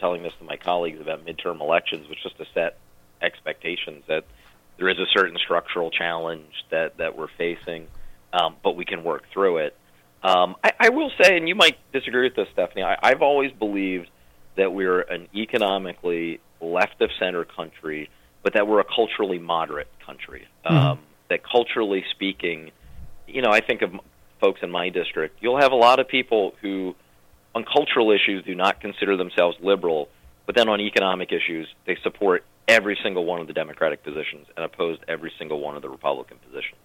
telling 0.01 0.23
this 0.23 0.33
to 0.39 0.45
my 0.45 0.57
colleagues 0.57 1.01
about 1.01 1.25
midterm 1.27 1.61
elections 1.61 2.09
was 2.09 2.19
just 2.23 2.39
to 2.39 2.47
set 2.55 2.79
expectations 3.21 4.03
that 4.09 4.25
there 4.79 4.89
is 4.89 4.99
a 4.99 5.07
certain 5.13 5.37
structural 5.39 5.91
challenge 5.91 6.65
that 6.71 6.97
that 6.97 7.17
we're 7.17 7.29
facing, 7.39 7.87
um, 8.35 8.57
but 8.63 8.77
we 8.77 8.85
can 8.85 9.05
work 9.05 9.23
through 9.33 9.59
it. 9.59 9.77
Um, 10.23 10.57
I, 10.65 10.73
I 10.81 10.89
will 10.89 11.11
say, 11.23 11.37
and 11.37 11.49
you 11.49 11.55
might 11.55 11.77
disagree 11.93 12.25
with 12.25 12.35
this, 12.35 12.49
Stephanie. 12.53 12.83
I, 12.83 12.97
I've 13.03 13.23
always 13.23 13.53
believed 13.53 14.11
that 14.57 14.73
we're 14.73 15.01
an 15.03 15.29
economically 15.35 16.41
left 16.61 17.01
of 17.01 17.11
center 17.19 17.45
country, 17.45 18.11
but 18.43 18.55
that 18.55 18.67
we're 18.67 18.81
a 18.81 18.85
culturally 18.85 19.39
moderate 19.39 19.89
country. 20.05 20.47
Um, 20.65 21.01
that 21.29 21.41
culturally 21.45 22.05
speaking, 22.11 22.71
you 23.27 23.43
know, 23.43 23.51
I 23.51 23.61
think 23.61 23.83
of 23.83 23.93
folks 24.41 24.61
in 24.63 24.71
my 24.71 24.89
district. 24.89 25.39
You'll 25.41 25.61
have 25.61 25.73
a 25.73 25.77
lot 25.77 26.01
of 26.01 26.09
people 26.09 26.55
who, 26.61 26.95
on 27.55 27.65
cultural 27.65 28.11
issues, 28.11 28.45
do 28.45 28.55
not 28.55 28.81
consider 28.81 29.17
themselves 29.17 29.57
liberal, 29.63 30.09
but 30.47 30.55
then 30.55 30.69
on 30.69 30.81
economic 30.81 31.33
issues, 31.33 31.67
they 31.87 31.97
support 32.03 32.45
every 32.67 32.99
single 33.03 33.25
one 33.25 33.41
of 33.41 33.47
the 33.47 33.53
Democratic 33.53 34.03
positions 34.03 34.47
and 34.57 34.65
oppose 34.65 34.99
every 35.07 35.33
single 35.39 35.61
one 35.61 35.77
of 35.77 35.83
the 35.83 35.89
Republican 35.89 36.39
positions. 36.39 36.81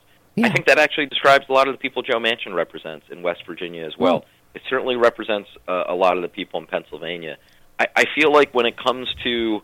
I 0.46 0.50
think 0.50 0.68
that 0.68 0.80
actually 0.80 1.08
describes 1.08 1.46
a 1.50 1.54
lot 1.54 1.68
of 1.68 1.74
the 1.74 1.80
people 1.80 2.02
Joe 2.02 2.20
Manchin 2.20 2.54
represents 2.54 3.06
in 3.10 3.22
West 3.22 3.46
Virginia 3.46 3.86
as 3.86 3.98
well. 3.98 4.26
It 4.54 4.62
certainly 4.70 4.96
represents 4.96 5.50
uh, 5.68 5.84
a 5.88 5.96
lot 5.96 6.18
of 6.18 6.24
the 6.24 6.28
people 6.28 6.60
in 6.60 6.68
Pennsylvania. 6.68 7.38
I, 7.80 7.88
I 7.96 8.06
feel 8.16 8.32
like 8.32 8.54
when 8.54 8.66
it 8.66 8.76
comes 8.78 9.08
to 9.24 9.62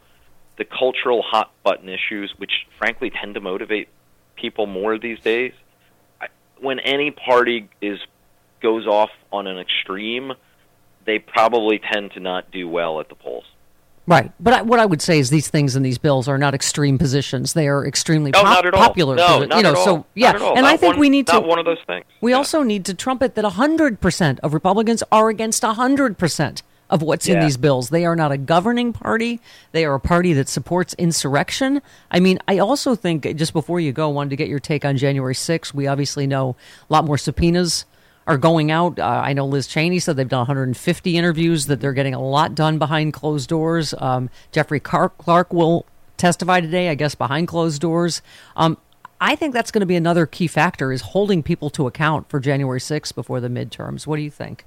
the 0.57 0.65
cultural 0.65 1.21
hot 1.21 1.51
button 1.63 1.89
issues, 1.89 2.33
which 2.37 2.51
frankly 2.77 3.09
tend 3.09 3.33
to 3.35 3.41
motivate 3.41 3.89
people 4.35 4.67
more 4.67 4.97
these 4.97 5.19
days, 5.19 5.53
I, 6.21 6.27
when 6.59 6.79
any 6.79 7.11
party 7.11 7.69
is 7.81 7.99
goes 8.61 8.87
off 8.87 9.11
on 9.31 9.47
an 9.47 9.59
extreme, 9.59 10.33
they 11.05 11.19
probably 11.19 11.79
tend 11.79 12.11
to 12.13 12.19
not 12.19 12.51
do 12.51 12.67
well 12.67 12.99
at 12.99 13.09
the 13.09 13.15
polls. 13.15 13.45
Right. 14.07 14.31
But 14.39 14.53
I, 14.53 14.61
what 14.61 14.79
I 14.79 14.85
would 14.85 15.01
say 15.01 15.17
is 15.17 15.31
these 15.31 15.47
things 15.47 15.75
and 15.75 15.83
these 15.85 15.97
bills 15.97 16.27
are 16.27 16.37
not 16.37 16.53
extreme 16.53 16.97
positions. 16.99 17.53
They 17.53 17.67
are 17.67 17.85
extremely 17.85 18.31
No, 18.31 18.43
pop- 18.43 18.53
not 18.57 18.65
at 18.67 18.73
all. 18.75 18.83
popular. 18.87 19.15
No, 19.15 19.25
posi- 19.25 19.49
not 19.49 19.57
you 19.57 19.63
know, 19.63 19.69
at 19.71 19.75
all. 19.77 19.85
so 19.85 19.95
Not 19.97 20.05
yeah. 20.13 20.29
at 20.29 20.41
all. 20.41 20.53
And 20.55 20.61
Not 20.61 20.73
I 20.73 20.77
think 20.77 20.93
one- 20.93 20.99
we 20.99 21.09
need 21.09 21.25
to 21.27 21.33
not 21.33 21.47
one 21.47 21.57
of 21.59 21.65
those 21.65 21.79
things. 21.87 22.05
We 22.21 22.31
also 22.33 22.61
need 22.61 22.85
to 22.85 22.93
trumpet 22.93 23.33
that 23.35 23.45
100% 23.45 24.39
of 24.41 24.53
Republicans 24.53 25.01
are 25.11 25.29
against 25.29 25.63
100% 25.63 26.61
of 26.87 27.01
what's 27.01 27.27
in 27.27 27.39
these 27.39 27.57
bills. 27.57 27.89
They 27.89 28.05
are 28.05 28.15
not 28.15 28.31
a 28.31 28.37
governing 28.37 28.93
party. 28.93 29.39
They 29.71 29.85
are 29.85 29.95
a 29.95 29.99
party 29.99 30.33
that 30.33 30.47
supports 30.47 30.93
insurrection. 30.99 31.81
I 32.11 32.19
mean, 32.19 32.37
I 32.47 32.59
also 32.59 32.93
think 32.93 33.23
just 33.35 33.53
before 33.53 33.79
you 33.79 33.91
go, 33.91 34.09
wanted 34.09 34.29
to 34.29 34.35
get 34.35 34.49
your 34.49 34.59
take 34.59 34.85
on 34.85 34.95
January 34.97 35.33
6th. 35.33 35.73
We 35.73 35.87
obviously 35.87 36.27
know 36.27 36.55
a 36.87 36.93
lot 36.93 37.05
more 37.05 37.17
subpoenas 37.17 37.85
are 38.27 38.37
going 38.37 38.71
out. 38.71 38.99
Uh, 38.99 39.21
I 39.23 39.33
know 39.33 39.45
Liz 39.45 39.67
Cheney 39.67 39.99
said 39.99 40.15
they've 40.15 40.27
done 40.27 40.39
150 40.39 41.17
interviews, 41.17 41.67
that 41.67 41.79
they're 41.79 41.93
getting 41.93 42.13
a 42.13 42.21
lot 42.21 42.55
done 42.55 42.79
behind 42.79 43.13
closed 43.13 43.49
doors. 43.49 43.93
Um, 43.97 44.29
Jeffrey 44.51 44.79
Clark 44.79 45.53
will 45.53 45.85
testify 46.17 46.61
today, 46.61 46.89
I 46.89 46.95
guess, 46.95 47.15
behind 47.15 47.47
closed 47.47 47.81
doors. 47.81 48.21
Um, 48.55 48.77
I 49.21 49.35
think 49.35 49.53
that's 49.53 49.71
going 49.71 49.81
to 49.81 49.85
be 49.85 49.95
another 49.95 50.25
key 50.25 50.47
factor 50.47 50.91
is 50.91 51.01
holding 51.01 51.43
people 51.43 51.69
to 51.71 51.87
account 51.87 52.29
for 52.29 52.39
January 52.39 52.79
6th 52.79 53.15
before 53.15 53.39
the 53.39 53.47
midterms. 53.47 54.05
What 54.05 54.17
do 54.17 54.21
you 54.21 54.31
think? 54.31 54.65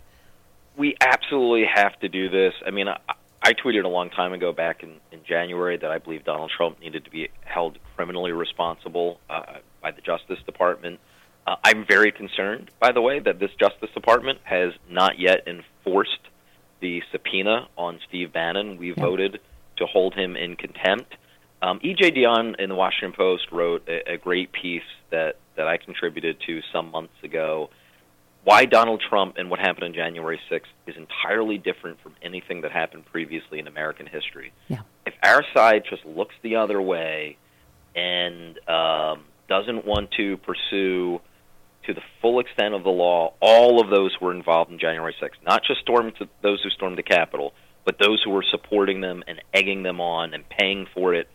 we 0.78 0.96
absolutely 1.00 1.66
have 1.66 1.98
to 2.00 2.08
do 2.08 2.30
this. 2.30 2.54
I 2.64 2.70
mean, 2.70 2.88
I, 2.88 2.98
I 3.42 3.52
tweeted 3.52 3.84
a 3.84 3.88
long 3.88 4.10
time 4.10 4.32
ago 4.32 4.52
back 4.52 4.82
in, 4.82 4.94
in 5.12 5.20
January 5.24 5.76
that 5.76 5.90
I 5.90 5.98
believe 5.98 6.24
Donald 6.24 6.52
Trump 6.56 6.80
needed 6.80 7.04
to 7.04 7.10
be 7.10 7.28
held 7.44 7.78
criminally 7.96 8.32
responsible 8.32 9.18
uh, 9.28 9.58
by 9.82 9.90
the 9.90 10.00
Justice 10.00 10.38
Department. 10.46 11.00
Uh, 11.48 11.56
I'm 11.64 11.86
very 11.86 12.12
concerned, 12.12 12.70
by 12.78 12.92
the 12.92 13.00
way, 13.00 13.20
that 13.20 13.38
this 13.38 13.50
Justice 13.58 13.88
Department 13.94 14.38
has 14.44 14.74
not 14.90 15.18
yet 15.18 15.48
enforced 15.48 16.20
the 16.80 17.02
subpoena 17.10 17.68
on 17.78 18.00
Steve 18.06 18.34
Bannon. 18.34 18.76
We 18.76 18.90
voted 18.90 19.40
to 19.78 19.86
hold 19.86 20.12
him 20.12 20.36
in 20.36 20.56
contempt. 20.56 21.14
Um, 21.62 21.80
E.J. 21.82 22.10
Dionne 22.10 22.60
in 22.60 22.68
the 22.68 22.74
Washington 22.74 23.14
Post 23.16 23.50
wrote 23.50 23.88
a, 23.88 24.12
a 24.12 24.18
great 24.18 24.52
piece 24.52 24.82
that, 25.10 25.36
that 25.56 25.66
I 25.66 25.78
contributed 25.78 26.36
to 26.46 26.60
some 26.70 26.90
months 26.90 27.14
ago 27.22 27.70
why 28.44 28.66
Donald 28.66 29.02
Trump 29.08 29.36
and 29.38 29.48
what 29.48 29.58
happened 29.58 29.84
on 29.84 29.94
January 29.94 30.38
6th 30.50 30.60
is 30.86 30.96
entirely 30.96 31.56
different 31.56 31.98
from 32.02 32.14
anything 32.20 32.60
that 32.60 32.72
happened 32.72 33.06
previously 33.06 33.58
in 33.58 33.66
American 33.66 34.06
history. 34.06 34.52
Yeah. 34.68 34.80
If 35.06 35.14
our 35.22 35.42
side 35.54 35.84
just 35.88 36.04
looks 36.04 36.34
the 36.42 36.56
other 36.56 36.80
way 36.80 37.38
and 37.96 38.58
um, 38.68 39.24
doesn't 39.48 39.86
want 39.86 40.10
to 40.12 40.36
pursue 40.38 41.20
to 41.88 41.94
the 41.94 42.02
full 42.20 42.38
extent 42.38 42.74
of 42.74 42.84
the 42.84 42.90
law 42.90 43.32
all 43.40 43.80
of 43.80 43.88
those 43.88 44.14
who 44.14 44.26
were 44.26 44.34
involved 44.34 44.70
in 44.70 44.78
January 44.78 45.14
6th, 45.20 45.42
not 45.44 45.62
just 45.64 45.80
stormed 45.80 46.14
to 46.16 46.28
those 46.42 46.62
who 46.62 46.68
stormed 46.68 46.98
the 46.98 47.02
Capitol, 47.02 47.54
but 47.84 47.98
those 47.98 48.22
who 48.22 48.30
were 48.30 48.44
supporting 48.50 49.00
them 49.00 49.24
and 49.26 49.40
egging 49.54 49.82
them 49.82 49.98
on 49.98 50.34
and 50.34 50.46
paying 50.50 50.86
for 50.94 51.14
it. 51.14 51.28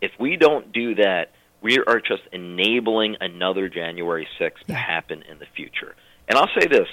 If 0.00 0.10
we 0.18 0.36
don't 0.36 0.72
do 0.72 0.96
that, 0.96 1.30
we 1.60 1.78
are 1.78 2.00
just 2.00 2.22
enabling 2.32 3.16
another 3.20 3.68
January 3.68 4.26
6th 4.40 4.66
to 4.66 4.74
happen 4.74 5.22
in 5.22 5.38
the 5.38 5.46
future. 5.54 5.94
And 6.28 6.36
I'll 6.36 6.50
say 6.58 6.66
this, 6.66 6.88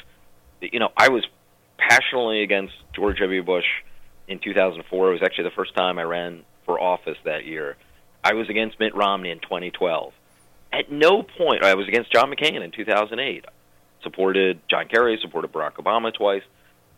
you 0.62 0.80
know, 0.80 0.90
I 0.96 1.10
was 1.10 1.26
passionately 1.80 2.44
against 2.44 2.74
George 2.94 3.18
W. 3.18 3.42
Bush 3.42 3.66
in 4.28 4.38
2004. 4.38 5.10
It 5.10 5.14
was 5.14 5.22
actually 5.24 5.46
the 5.46 5.56
first 5.56 5.74
time 5.74 5.98
I 5.98 6.04
ran 6.04 6.44
for 6.68 6.80
office 6.80 7.18
that 7.26 7.46
year. 7.46 7.76
I 8.24 8.34
was 8.34 8.48
against 8.50 8.80
Mitt 8.80 8.94
Romney 8.94 9.32
in 9.32 9.40
2012. 9.40 10.14
At 10.72 10.92
no 10.92 11.24
point, 11.24 11.64
I 11.64 11.74
was 11.76 11.88
against 11.88 12.12
John 12.12 12.32
McCain 12.32 12.64
in 12.64 12.72
2008. 12.72 13.46
Supported 14.04 14.60
John 14.70 14.88
Kerry, 14.88 15.18
supported 15.22 15.52
Barack 15.52 15.74
Obama 15.74 16.14
twice. 16.14 16.44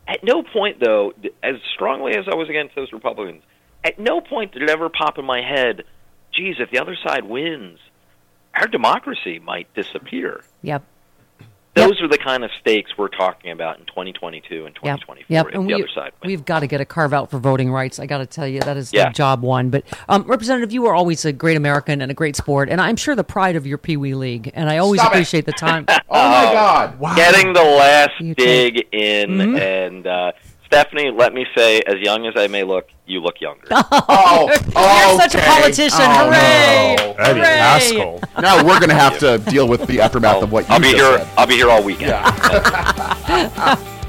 At 0.08 0.24
no 0.24 0.44
point, 0.44 0.80
though, 0.80 1.14
as 1.42 1.56
strongly 1.74 2.16
as 2.16 2.26
I 2.28 2.36
was 2.36 2.50
against 2.50 2.76
those 2.76 2.92
Republicans, 2.92 3.44
at 3.84 3.98
no 3.98 4.22
point 4.22 4.54
did 4.54 4.64
it 4.64 4.70
ever 4.70 4.90
pop 4.90 5.18
in 5.18 5.26
my 5.26 5.42
head, 5.42 5.84
geez, 6.32 6.56
if 6.60 6.70
the 6.72 6.80
other 6.80 6.96
side 6.96 7.24
wins, 7.24 7.80
our 8.54 8.68
democracy 8.68 9.40
might 9.40 9.74
disappear. 9.74 10.44
Yep. 10.62 10.84
Those 11.74 12.02
are 12.02 12.08
the 12.10 12.18
kind 12.18 12.44
of 12.44 12.52
stakes 12.60 12.92
we're 12.98 13.08
talking 13.08 13.50
about 13.52 13.80
in 13.80 13.86
2022 13.86 14.66
and 14.66 14.76
2024 14.76 15.26
Yep. 15.30 15.48
if 15.48 15.54
And 15.56 15.64
the 15.64 15.68
we, 15.68 15.74
other 15.76 15.88
side 15.96 16.12
we've 16.26 16.44
got 16.44 16.60
to 16.60 16.68
get 16.68 16.82
a 16.82 16.86
carve 16.86 17.14
out 17.14 17.32
for 17.32 17.40
voting 17.40 17.72
rights. 17.72 17.98
I 17.98 18.06
got 18.06 18.18
to 18.18 18.26
tell 18.26 18.46
you, 18.46 18.60
that 18.62 18.76
is 18.76 18.92
Yeah. 18.92 19.08
uh, 19.08 19.12
job 19.12 19.42
one. 19.42 19.70
But 19.70 19.86
um, 20.10 20.24
Representative, 20.24 20.74
you 20.74 20.86
are 20.88 20.94
always 20.94 21.24
a 21.24 21.32
great 21.32 21.56
American 21.56 22.02
and 22.02 22.12
a 22.12 22.14
great 22.14 22.36
sport, 22.36 22.68
and 22.70 22.82
I'm 22.82 22.98
sure 22.98 23.16
the 23.16 23.24
pride 23.24 23.56
of 23.56 23.66
your 23.66 23.78
Pee 23.78 23.96
Wee 23.96 24.16
League. 24.16 24.52
And 24.54 24.70
I 24.70 24.80
always 24.80 25.00
Stop 25.00 25.14
it. 25.14 25.16
appreciate 25.16 25.46
the 25.46 25.54
time. 25.54 25.86
Oh 26.14 26.30
my 26.30 26.52
God! 26.52 27.16
Getting 27.16 27.54
the 27.54 27.64
last 27.64 28.12
You 28.20 28.36
dig 28.36 28.86
in, 28.92 29.30
Mhm. 29.32 29.60
and 29.62 30.06
uh, 30.08 30.32
Stephanie, 30.72 31.12
let 31.12 31.34
me 31.34 31.46
say, 31.54 31.82
as 31.86 31.96
young 32.00 32.26
as 32.26 32.34
I 32.38 32.48
may 32.48 32.64
look, 32.64 32.88
you 33.06 33.20
look 33.20 33.42
younger. 33.42 33.68
Oh, 34.14 34.50
oh 34.76 35.10
You're 35.12 35.20
such 35.20 35.36
a 35.36 35.40
politician. 35.46 36.00
Oh, 36.02 36.30
Hooray! 36.30 36.96
No. 36.98 37.12
Eddie 37.20 37.40
Hooray! 37.42 37.58
Haskell. 37.58 38.22
Now 38.42 38.64
we're 38.64 38.80
going 38.80 38.88
to 38.90 38.96
have 38.96 39.20
to 39.20 39.38
deal 39.52 39.68
with 39.68 39.86
the 39.86 40.00
aftermath 40.00 40.42
of 40.42 40.54
what 40.54 40.68
you 40.70 40.74
I'll 40.74 40.80
be 40.80 40.92
just 40.92 40.96
here. 40.96 41.18
said. 41.18 41.28
I'll 41.38 41.46
be 41.48 41.56
here 41.56 41.70
all 41.70 41.84
weekend. 41.84 42.12